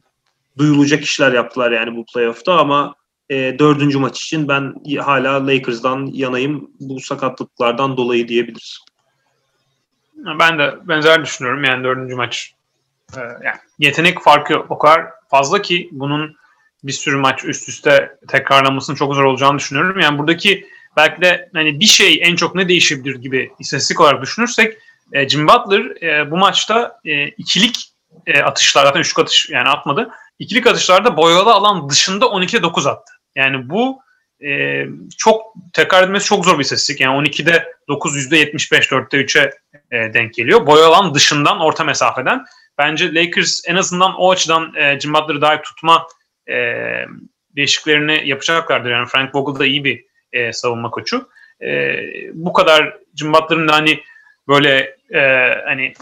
duyulacak 0.57 1.03
işler 1.03 1.31
yaptılar 1.31 1.71
yani 1.71 1.95
bu 1.95 2.05
playoff'ta 2.13 2.53
ama 2.53 2.95
e, 3.29 3.59
dördüncü 3.59 3.99
maç 3.99 4.23
için 4.23 4.47
ben 4.47 4.73
hala 4.99 5.47
Lakers'dan 5.47 6.09
yanayım 6.13 6.71
bu 6.79 6.99
sakatlıklardan 6.99 7.97
dolayı 7.97 8.27
diyebiliriz. 8.27 8.79
Ben 10.39 10.59
de 10.59 10.75
benzer 10.87 11.25
düşünüyorum 11.25 11.63
yani 11.63 11.83
dördüncü 11.83 12.15
maç. 12.15 12.56
E, 13.15 13.19
yani 13.19 13.57
yetenek 13.79 14.21
farkı 14.21 14.59
o 14.69 14.77
kadar 14.77 15.05
fazla 15.29 15.61
ki 15.61 15.89
bunun 15.91 16.35
bir 16.83 16.91
sürü 16.91 17.17
maç 17.17 17.45
üst 17.45 17.69
üste 17.69 18.17
tekrarlamasının 18.27 18.97
çok 18.97 19.15
zor 19.15 19.23
olacağını 19.23 19.59
düşünüyorum. 19.59 19.99
Yani 19.99 20.17
buradaki 20.17 20.67
belki 20.97 21.21
de 21.21 21.49
hani 21.53 21.79
bir 21.79 21.85
şey 21.85 22.19
en 22.23 22.35
çok 22.35 22.55
ne 22.55 22.69
değişebilir 22.69 23.15
gibi 23.15 23.51
istatistik 23.59 24.01
olarak 24.01 24.21
düşünürsek 24.21 24.77
e, 25.13 25.29
Jim 25.29 25.47
Butler 25.47 26.03
e, 26.03 26.31
bu 26.31 26.37
maçta 26.37 26.99
e, 27.05 27.27
ikilik 27.27 27.91
e, 28.25 28.41
atışlar 28.41 28.85
zaten 28.85 28.99
üçlük 28.99 29.19
atış 29.19 29.49
yani 29.49 29.69
atmadı. 29.69 30.09
İkilik 30.39 30.67
atışlarda 30.67 31.17
boyalı 31.17 31.53
alan 31.53 31.89
dışında 31.89 32.25
12'de 32.25 32.63
9 32.63 32.87
attı. 32.87 33.13
Yani 33.35 33.69
bu 33.69 34.01
e, 34.45 34.83
çok 35.17 35.41
tekrar 35.73 36.03
edilmesi 36.03 36.25
çok 36.25 36.45
zor 36.45 36.59
bir 36.59 36.63
istatistik. 36.63 37.01
Yani 37.01 37.27
12'de 37.27 37.73
9 37.87 38.17
%75 38.17 38.89
4'te 38.89 39.17
3'e 39.17 39.51
e, 39.91 40.13
denk 40.13 40.33
geliyor. 40.33 40.67
Boyalı 40.67 40.95
alan 40.95 41.13
dışından 41.13 41.59
orta 41.59 41.83
mesafeden. 41.83 42.45
Bence 42.77 43.15
Lakers 43.15 43.61
en 43.67 43.75
azından 43.75 44.15
o 44.15 44.31
açıdan 44.31 44.73
e, 44.75 44.99
Jim 44.99 45.13
Butler'ı 45.13 45.41
daha 45.41 45.61
tutma 45.61 46.07
e, 46.49 46.55
değişiklerini 47.55 48.29
yapacaklardır. 48.29 48.91
Yani 48.91 49.07
Frank 49.07 49.35
Vogel 49.35 49.59
da 49.59 49.65
iyi 49.65 49.83
bir 49.83 50.05
e, 50.33 50.53
savunma 50.53 50.89
koçu. 50.89 51.29
E, 51.61 51.95
bu 52.33 52.53
kadar 52.53 52.97
Jim 53.15 53.33
Butler'ın 53.33 53.67
da 53.67 53.73
hani 53.73 54.03
böyle 54.47 54.97
e, 55.13 55.21
hani 55.65 55.93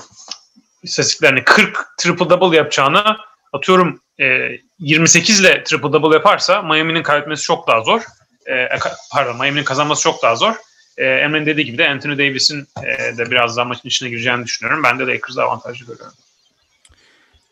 istatistiklerini 0.84 1.44
40 1.44 1.78
triple 1.98 2.30
double 2.30 2.58
yapacağını 2.58 3.18
atıyorum 3.54 4.02
e, 4.20 4.52
28 4.80 5.40
ile 5.40 5.64
triple 5.64 5.94
double 5.94 6.16
yaparsa 6.16 6.62
Miami'nin 6.62 7.04
kaybetmesi 7.04 7.44
çok 7.44 7.68
daha 7.68 7.82
zor. 7.82 8.02
E, 8.50 8.70
pardon 9.12 9.36
Miami'nin 9.36 9.64
kazanması 9.64 10.04
çok 10.04 10.24
daha 10.24 10.36
zor. 10.36 10.56
E, 10.98 11.06
Emre'nin 11.06 11.46
dediği 11.46 11.66
gibi 11.66 11.78
de 11.78 11.90
Anthony 11.90 12.18
Davis'in 12.18 12.68
e, 12.84 13.18
de 13.18 13.32
biraz 13.32 13.58
daha 13.58 13.66
maçın 13.66 13.90
içine 13.90 14.10
gireceğini 14.10 14.46
düşünüyorum. 14.46 14.84
Ben 14.84 15.00
de 15.00 15.08
Lakers'ı 15.08 15.44
avantajlı 15.44 15.86
görüyorum. 15.86 16.14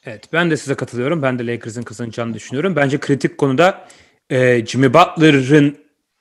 Evet 0.05 0.33
ben 0.33 0.51
de 0.51 0.57
size 0.57 0.75
katılıyorum. 0.75 1.21
Ben 1.21 1.39
de 1.39 1.47
Lakers'ın 1.47 1.83
kazanacağını 1.83 2.33
düşünüyorum. 2.33 2.75
Bence 2.75 2.99
kritik 2.99 3.37
konuda 3.37 3.87
e, 4.29 4.65
Jimmy 4.65 4.93
Butler'ın 4.93 5.77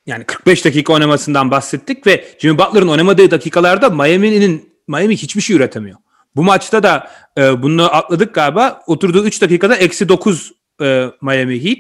yani 0.06 0.24
45 0.24 0.64
dakika 0.64 0.92
oynamasından 0.92 1.50
bahsettik 1.50 2.06
ve 2.06 2.24
Jimmy 2.38 2.58
Butler'ın 2.58 2.88
oynamadığı 2.88 3.30
dakikalarda 3.30 3.90
Miami'nin 3.90 4.72
Miami 4.88 5.16
hiçbir 5.16 5.40
şey 5.40 5.56
üretemiyor. 5.56 5.98
Bu 6.36 6.42
maçta 6.42 6.82
da 6.82 7.10
e, 7.38 7.62
bunu 7.62 7.96
atladık 7.96 8.34
galiba. 8.34 8.82
Oturduğu 8.86 9.24
3 9.24 9.42
dakikada 9.42 9.76
eksi 9.76 10.08
9 10.08 10.52
e, 10.82 11.10
Miami 11.22 11.64
Heat 11.64 11.78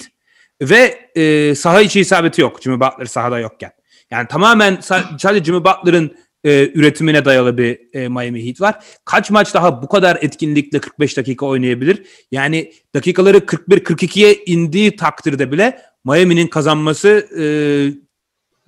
ve 0.62 1.08
e, 1.14 1.54
saha 1.54 1.80
içi 1.80 2.00
isabeti 2.00 2.40
yok 2.40 2.62
Jimmy 2.62 2.80
Butler 2.80 3.06
sahada 3.06 3.38
yokken. 3.38 3.72
Yani 4.10 4.28
tamamen 4.28 4.78
sadece 4.80 5.44
Jimmy 5.44 5.64
Butler'ın 5.64 6.16
e, 6.44 6.70
üretimine 6.74 7.24
dayalı 7.24 7.58
bir 7.58 7.80
e, 7.92 8.08
Miami 8.08 8.46
Heat 8.46 8.60
var. 8.60 8.84
Kaç 9.04 9.30
maç 9.30 9.54
daha 9.54 9.82
bu 9.82 9.88
kadar 9.88 10.18
etkinlikle 10.20 10.80
45 10.80 11.16
dakika 11.16 11.46
oynayabilir? 11.46 12.06
Yani 12.30 12.72
dakikaları 12.94 13.38
41-42'ye 13.38 14.34
indiği 14.34 14.96
takdirde 14.96 15.52
bile 15.52 15.82
Miami'nin 16.04 16.46
kazanması 16.46 17.08
e, 17.38 17.44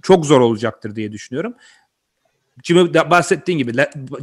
çok 0.02 0.26
zor 0.26 0.40
olacaktır 0.40 0.96
diye 0.96 1.12
düşünüyorum. 1.12 1.54
Jimmy 2.62 2.94
bahsettiğin 2.94 3.58
gibi 3.58 3.72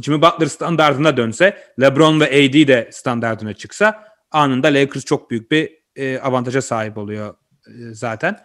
Jimmy 0.02 0.22
Butler 0.22 0.46
standartına 0.46 1.16
dönse, 1.16 1.58
LeBron 1.80 2.20
ve 2.20 2.26
AD 2.26 2.68
de 2.68 2.90
standartına 2.92 3.54
çıksa 3.54 4.04
anında 4.30 4.68
Lakers 4.68 5.04
çok 5.04 5.30
büyük 5.30 5.50
bir 5.50 5.78
e, 5.96 6.18
avantaja 6.18 6.62
sahip 6.62 6.98
oluyor 6.98 7.34
e, 7.66 7.72
zaten. 7.92 8.38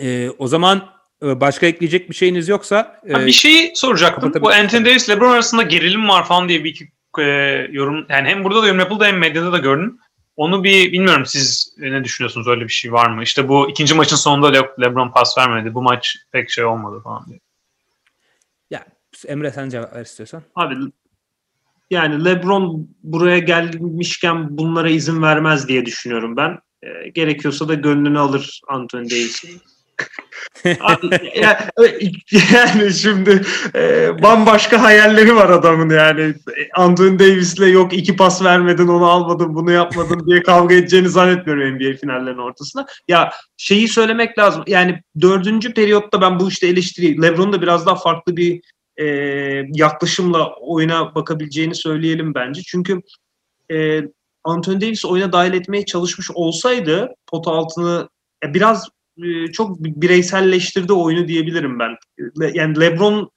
E, 0.00 0.30
o 0.38 0.48
zaman 0.48 0.88
başka 1.22 1.66
ekleyecek 1.66 2.10
bir 2.10 2.14
şeyiniz 2.14 2.48
yoksa 2.48 3.00
e, 3.08 3.26
bir 3.26 3.32
şey 3.32 3.72
soracaktım. 3.74 4.32
Bu 4.40 4.50
Anthony 4.50 4.84
Davis 4.84 5.10
LeBron 5.10 5.32
arasında 5.32 5.62
gerilim 5.62 6.08
var 6.08 6.26
falan 6.26 6.48
diye 6.48 6.64
bir 6.64 6.70
iki 6.70 6.88
e, 7.18 7.22
yorum 7.70 8.06
yani 8.08 8.28
hem 8.28 8.44
burada 8.44 8.62
da 8.62 8.66
yorum 8.66 8.80
yapıldı 8.80 9.04
hem 9.04 9.18
medyada 9.18 9.52
da 9.52 9.58
gördüm. 9.58 9.98
Onu 10.36 10.64
bir 10.64 10.92
bilmiyorum 10.92 11.26
siz 11.26 11.74
ne 11.78 12.04
düşünüyorsunuz 12.04 12.48
öyle 12.48 12.64
bir 12.64 12.72
şey 12.72 12.92
var 12.92 13.10
mı? 13.10 13.22
İşte 13.22 13.48
bu 13.48 13.70
ikinci 13.70 13.94
maçın 13.94 14.16
sonunda 14.16 14.48
Le- 14.48 14.70
LeBron 14.80 15.12
pas 15.12 15.38
vermedi. 15.38 15.74
Bu 15.74 15.82
maç 15.82 16.16
pek 16.32 16.50
şey 16.50 16.64
olmadı 16.64 17.00
falan 17.04 17.26
diye. 17.26 17.40
Ya 18.70 18.86
Emre 19.26 19.50
sen 19.50 19.68
cevap 19.68 19.96
ver 19.96 20.04
istiyorsan. 20.04 20.42
Abi 20.54 20.74
yani 21.90 22.24
LeBron 22.24 22.88
buraya 23.02 23.38
gelmişken 23.38 24.58
bunlara 24.58 24.90
izin 24.90 25.22
vermez 25.22 25.68
diye 25.68 25.86
düşünüyorum 25.86 26.36
ben. 26.36 26.58
E, 26.82 27.08
gerekiyorsa 27.08 27.68
da 27.68 27.74
gönlünü 27.74 28.18
alır 28.18 28.60
Anthony 28.68 29.10
Davis'in. 29.10 29.62
yani 32.52 32.92
şimdi 32.92 33.42
e, 33.74 34.10
bambaşka 34.22 34.82
hayalleri 34.82 35.36
var 35.36 35.50
adamın 35.50 35.90
yani. 35.90 36.34
Anthony 36.74 37.18
Davis'le 37.18 37.72
yok 37.72 37.92
iki 37.92 38.16
pas 38.16 38.44
vermedin 38.44 38.88
onu 38.88 39.06
almadın 39.06 39.54
bunu 39.54 39.70
yapmadın 39.70 40.26
diye 40.26 40.42
kavga 40.42 40.74
edeceğini 40.74 41.08
zannetmiyorum 41.08 41.74
NBA 41.74 41.96
finallerinin 42.00 42.42
ortasında. 42.42 42.86
Ya 43.08 43.30
şeyi 43.56 43.88
söylemek 43.88 44.38
lazım 44.38 44.64
yani 44.66 45.00
dördüncü 45.20 45.74
periyotta 45.74 46.20
ben 46.20 46.40
bu 46.40 46.48
işte 46.48 46.66
eleştiri 46.66 47.22
Lebron'un 47.22 47.52
da 47.52 47.62
biraz 47.62 47.86
daha 47.86 47.94
farklı 47.94 48.36
bir 48.36 48.60
e, 48.96 49.06
yaklaşımla 49.72 50.54
oyuna 50.56 51.14
bakabileceğini 51.14 51.74
söyleyelim 51.74 52.34
bence. 52.34 52.62
Çünkü 52.66 53.00
e, 53.72 54.00
Anthony 54.44 54.80
Davis 54.80 55.04
oyuna 55.04 55.32
dahil 55.32 55.52
etmeye 55.52 55.84
çalışmış 55.84 56.30
olsaydı 56.34 57.14
pot 57.26 57.48
altını 57.48 58.08
biraz 58.44 58.88
çok 59.52 59.80
bireyselleştirdi 59.80 60.92
oyunu 60.92 61.28
diyebilirim 61.28 61.78
ben. 61.78 61.96
Yani 62.54 62.80
LeBron 62.80 63.30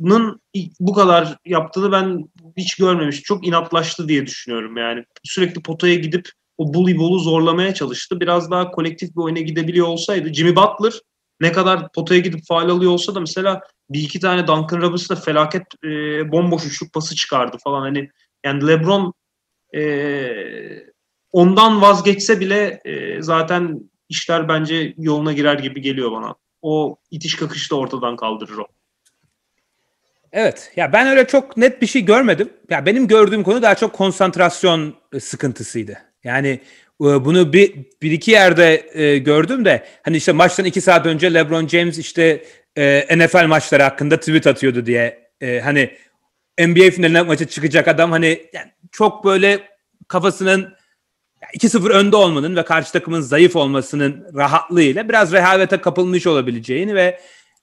LeBron'un 0.00 0.40
bu 0.80 0.92
kadar 0.92 1.36
yaptığını 1.44 1.92
ben 1.92 2.24
hiç 2.56 2.74
görmemiştim. 2.74 3.22
Çok 3.22 3.46
inatlaştı 3.46 4.08
diye 4.08 4.26
düşünüyorum 4.26 4.76
yani. 4.76 5.04
Sürekli 5.24 5.62
potaya 5.62 5.94
gidip 5.94 6.28
o 6.58 6.74
bully 6.74 6.98
ball'u 6.98 7.18
zorlamaya 7.18 7.74
çalıştı. 7.74 8.20
Biraz 8.20 8.50
daha 8.50 8.70
kolektif 8.70 9.16
bir 9.16 9.20
oyuna 9.20 9.40
gidebiliyor 9.40 9.86
olsaydı 9.86 10.32
Jimmy 10.32 10.56
Butler 10.56 10.92
ne 11.40 11.52
kadar 11.52 11.92
potaya 11.92 12.20
gidip 12.20 12.46
faal 12.46 12.68
alıyor 12.68 12.92
olsa 12.92 13.14
da 13.14 13.20
mesela 13.20 13.60
bir 13.90 14.00
iki 14.00 14.20
tane 14.20 14.46
Duncan 14.46 14.80
Robinson'da 14.80 15.20
felaket 15.20 15.62
e, 15.84 15.88
bomboş 16.32 16.66
üçlük 16.66 16.92
pası 16.92 17.14
çıkardı 17.14 17.56
falan. 17.64 17.80
Hani 17.80 18.10
yani 18.44 18.66
LeBron 18.66 19.12
e, 19.76 19.82
ondan 21.32 21.82
vazgeçse 21.82 22.40
bile 22.40 22.80
e, 22.84 23.22
zaten 23.22 23.90
işler 24.10 24.48
bence 24.48 24.94
yoluna 24.98 25.32
girer 25.32 25.58
gibi 25.58 25.80
geliyor 25.80 26.12
bana. 26.12 26.34
O 26.62 26.96
itiş 27.10 27.36
kakışı 27.36 27.70
da 27.70 27.76
ortadan 27.76 28.16
kaldırır 28.16 28.58
o. 28.58 28.66
Evet. 30.32 30.72
Ya 30.76 30.92
ben 30.92 31.06
öyle 31.06 31.26
çok 31.26 31.56
net 31.56 31.82
bir 31.82 31.86
şey 31.86 32.04
görmedim. 32.04 32.50
Ya 32.70 32.86
benim 32.86 33.08
gördüğüm 33.08 33.42
konu 33.42 33.62
daha 33.62 33.74
çok 33.74 33.92
konsantrasyon 33.92 34.94
e, 35.12 35.20
sıkıntısıydı. 35.20 35.98
Yani 36.24 36.48
e, 37.00 37.04
bunu 37.24 37.52
bir, 37.52 37.74
bir 38.02 38.10
iki 38.10 38.30
yerde 38.30 38.90
e, 38.92 39.18
gördüm 39.18 39.64
de 39.64 39.86
hani 40.02 40.16
işte 40.16 40.32
maçtan 40.32 40.64
iki 40.64 40.80
saat 40.80 41.06
önce 41.06 41.34
LeBron 41.34 41.68
James 41.68 41.98
işte 41.98 42.44
e, 42.76 43.18
NFL 43.18 43.46
maçları 43.46 43.82
hakkında 43.82 44.20
tweet 44.20 44.46
atıyordu 44.46 44.86
diye 44.86 45.30
e, 45.40 45.60
hani 45.60 45.90
NBA 46.58 46.90
finaline 46.90 47.22
maçı 47.22 47.46
çıkacak 47.46 47.88
adam 47.88 48.10
hani 48.10 48.46
yani 48.52 48.70
çok 48.92 49.24
böyle 49.24 49.58
kafasının 50.08 50.74
2-0 51.54 51.88
önde 51.88 52.16
olmanın 52.16 52.56
ve 52.56 52.64
karşı 52.64 52.92
takımın 52.92 53.20
zayıf 53.20 53.56
olmasının 53.56 54.26
rahatlığıyla 54.34 55.08
biraz 55.08 55.32
rehavete 55.32 55.76
kapılmış 55.76 56.26
olabileceğini 56.26 56.94
ve 56.94 57.20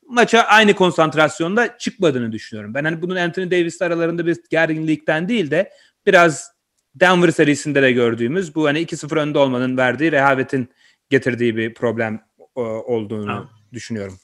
maça 0.08 0.40
aynı 0.40 0.74
konsantrasyonda 0.74 1.78
çıkmadığını 1.78 2.32
düşünüyorum. 2.32 2.74
Ben 2.74 2.84
hani 2.84 3.02
bunun 3.02 3.16
Anthony 3.16 3.52
Davis 3.52 3.82
aralarında 3.82 4.26
bir 4.26 4.38
gerginlikten 4.50 5.30
değil 5.30 5.52
de 5.52 5.72
biraz 6.06 6.52
Denver 6.96 7.30
serisinde 7.30 7.82
de 7.82 7.92
gördüğümüz 7.92 8.56
bu 8.56 8.68
hani 8.68 8.80
2-0 8.80 9.20
önde 9.20 9.40
olmanın 9.40 9.78
verdiği 9.78 10.12
rehavetin 10.12 10.70
getirdiği 11.10 11.58
bir 11.58 11.74
problem 11.74 12.22
e, 12.58 12.60
olduğunu 12.62 13.32
Ha. 13.32 13.50
düşünüyorum. 13.74 14.20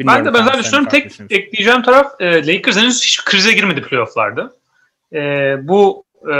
Ben 0.00 0.24
de 0.24 0.34
benzer 0.34 0.58
düşünüyorum. 0.58 0.88
Tek 0.88 1.20
ekleyeceğim 1.30 1.82
taraf 1.82 2.20
e, 2.20 2.46
Lakers 2.46 2.76
henüz 2.76 3.02
hiç 3.02 3.24
krize 3.24 3.52
girmedi 3.52 3.82
playofflarda. 3.82 4.52
E, 5.12 5.18
bu 5.68 6.04
e, 6.32 6.34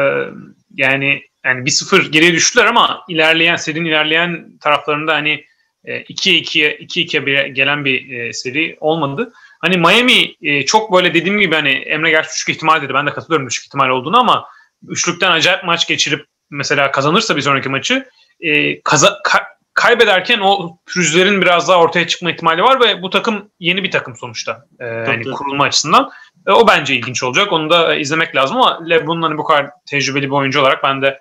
yani 0.74 1.22
yani 1.48 1.64
1-0 1.64 2.08
geriye 2.10 2.32
düştüler 2.32 2.66
ama 2.66 3.04
ilerleyen 3.08 3.56
serinin 3.56 3.84
ilerleyen 3.84 4.58
taraflarında 4.60 5.14
hani 5.14 5.44
e, 5.84 6.00
2-2'ye 6.02 6.78
2-2'ye 6.78 7.26
bir- 7.26 7.46
gelen 7.46 7.84
bir 7.84 8.18
e, 8.18 8.32
seri 8.32 8.76
olmadı. 8.80 9.32
Hani 9.60 9.76
Miami 9.76 10.34
e, 10.42 10.64
çok 10.66 10.92
böyle 10.92 11.14
dediğim 11.14 11.38
gibi 11.38 11.54
hani 11.54 11.68
Emre 11.70 12.10
gerçi 12.10 12.30
düşük 12.30 12.48
ihtimal 12.48 12.82
dedi. 12.82 12.94
Ben 12.94 13.06
de 13.06 13.10
katılıyorum 13.10 13.46
düşük 13.48 13.64
ihtimal 13.66 13.88
olduğunu 13.88 14.18
ama 14.20 14.48
üçlükten 14.88 15.30
acayip 15.30 15.64
maç 15.64 15.88
geçirip 15.88 16.26
mesela 16.50 16.90
kazanırsa 16.90 17.36
bir 17.36 17.40
sonraki 17.42 17.68
maçı 17.68 18.06
e, 18.40 18.80
kaza- 18.80 19.18
ka- 19.24 19.44
kaybederken 19.74 20.38
o 20.38 20.78
pürüzlerin 20.86 21.42
biraz 21.42 21.68
daha 21.68 21.78
ortaya 21.78 22.06
çıkma 22.06 22.30
ihtimali 22.30 22.62
var 22.62 22.80
ve 22.80 23.02
bu 23.02 23.10
takım 23.10 23.50
yeni 23.60 23.82
bir 23.84 23.90
takım 23.90 24.16
sonuçta 24.16 24.64
e, 24.80 25.04
tabii. 25.04 25.30
kurulma 25.30 25.64
açısından. 25.64 26.10
E, 26.46 26.52
o 26.52 26.68
bence 26.68 26.94
ilginç 26.94 27.22
olacak. 27.22 27.52
Onu 27.52 27.70
da 27.70 27.94
izlemek 27.94 28.36
lazım 28.36 28.56
ama 28.56 28.88
LeBron'un 28.90 29.22
hani 29.22 29.38
bu 29.38 29.44
kadar 29.44 29.70
tecrübeli 29.90 30.26
bir 30.26 30.34
oyuncu 30.34 30.60
olarak 30.60 30.84
ben 30.84 31.02
de 31.02 31.20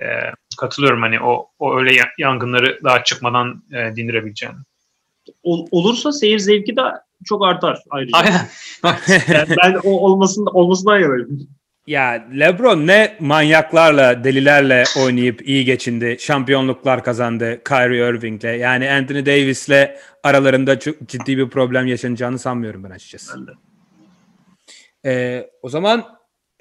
e, 0.00 0.06
katılıyorum 0.58 1.02
hani 1.02 1.20
o 1.20 1.48
o 1.58 1.78
öyle 1.78 1.94
ya- 1.94 2.12
yangınları 2.18 2.80
daha 2.84 3.04
çıkmadan 3.04 3.62
e, 3.72 3.96
dindirebileceğini. 3.96 4.56
Ol- 5.42 5.66
olursa 5.70 6.12
seyir 6.12 6.38
zevki 6.38 6.76
de 6.76 6.80
çok 7.24 7.44
artar 7.46 7.78
ayrıca. 7.90 8.18
Aynen. 8.18 8.40
Yani 9.34 9.56
ben 9.64 9.74
o 9.84 9.90
olmasın 9.90 10.46
olmasından 10.52 10.98
yanayım. 10.98 11.48
Ya 11.86 12.24
LeBron 12.38 12.86
ne 12.86 13.16
manyaklarla, 13.20 14.24
delilerle 14.24 14.84
oynayıp 15.04 15.48
iyi 15.48 15.64
geçindi. 15.64 16.16
Şampiyonluklar 16.20 17.04
kazandı 17.04 17.62
Kyrie 17.64 18.08
Irving'le. 18.08 18.58
Yani 18.60 18.90
Anthony 18.90 19.26
Davis'le 19.26 19.90
aralarında 20.22 20.78
çok 20.78 21.08
ciddi 21.08 21.38
bir 21.38 21.48
problem 21.48 21.86
yaşanacağını 21.86 22.38
sanmıyorum 22.38 22.84
ben 22.84 22.90
açıkçası. 22.90 23.34
Ben 23.38 23.46
de. 23.46 23.50
Ee, 25.04 25.46
o 25.62 25.68
zaman 25.68 26.04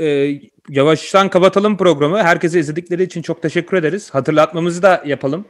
e, 0.02 0.40
yavaştan 0.70 1.30
kapatalım 1.30 1.78
programı. 1.78 2.24
Herkese 2.24 2.60
izledikleri 2.60 3.04
için 3.04 3.22
çok 3.22 3.42
teşekkür 3.42 3.78
ederiz. 3.78 4.10
Hatırlatmamızı 4.14 4.82
da 4.82 5.04
yapalım. 5.06 5.46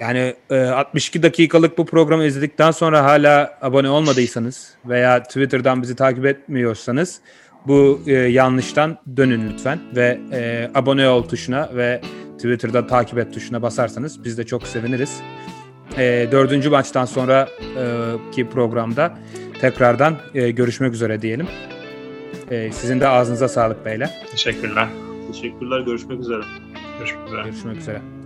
Yani 0.00 0.34
e, 0.50 0.60
62 0.60 1.22
dakikalık 1.22 1.78
bu 1.78 1.86
programı 1.86 2.24
izledikten 2.24 2.70
sonra 2.70 3.04
hala 3.04 3.58
abone 3.62 3.90
olmadıysanız 3.90 4.74
veya 4.84 5.22
Twitter'dan 5.22 5.82
bizi 5.82 5.96
takip 5.96 6.26
etmiyorsanız 6.26 7.20
bu 7.66 8.00
e, 8.06 8.12
yanlıştan 8.12 8.98
dönün 9.16 9.50
lütfen 9.50 9.78
ve 9.96 10.20
e, 10.32 10.70
abone 10.74 11.08
ol 11.08 11.22
tuşuna 11.22 11.70
ve 11.74 12.00
Twitter'da 12.36 12.86
takip 12.86 13.18
et 13.18 13.34
tuşuna 13.34 13.62
basarsanız 13.62 14.24
biz 14.24 14.38
de 14.38 14.46
çok 14.46 14.66
seviniriz. 14.66 15.20
E, 15.96 16.28
dördüncü 16.32 16.70
maçtan 16.70 17.04
sonra 17.04 17.48
e, 18.38 18.44
programda 18.44 19.14
tekrardan 19.60 20.16
e, 20.34 20.50
görüşmek 20.50 20.94
üzere 20.94 21.22
diyelim. 21.22 21.46
E, 22.50 22.72
sizin 22.72 23.00
de 23.00 23.08
ağzınıza 23.08 23.48
sağlık 23.48 23.84
beyler. 23.84 24.26
Teşekkürler. 24.30 24.88
Teşekkürler. 25.32 25.80
Görüşmek 25.80 26.20
üzere. 26.20 26.42
Görüşmek 26.98 27.26
üzere. 27.28 27.42
Görüşmek 27.42 27.76
üzere. 27.76 28.17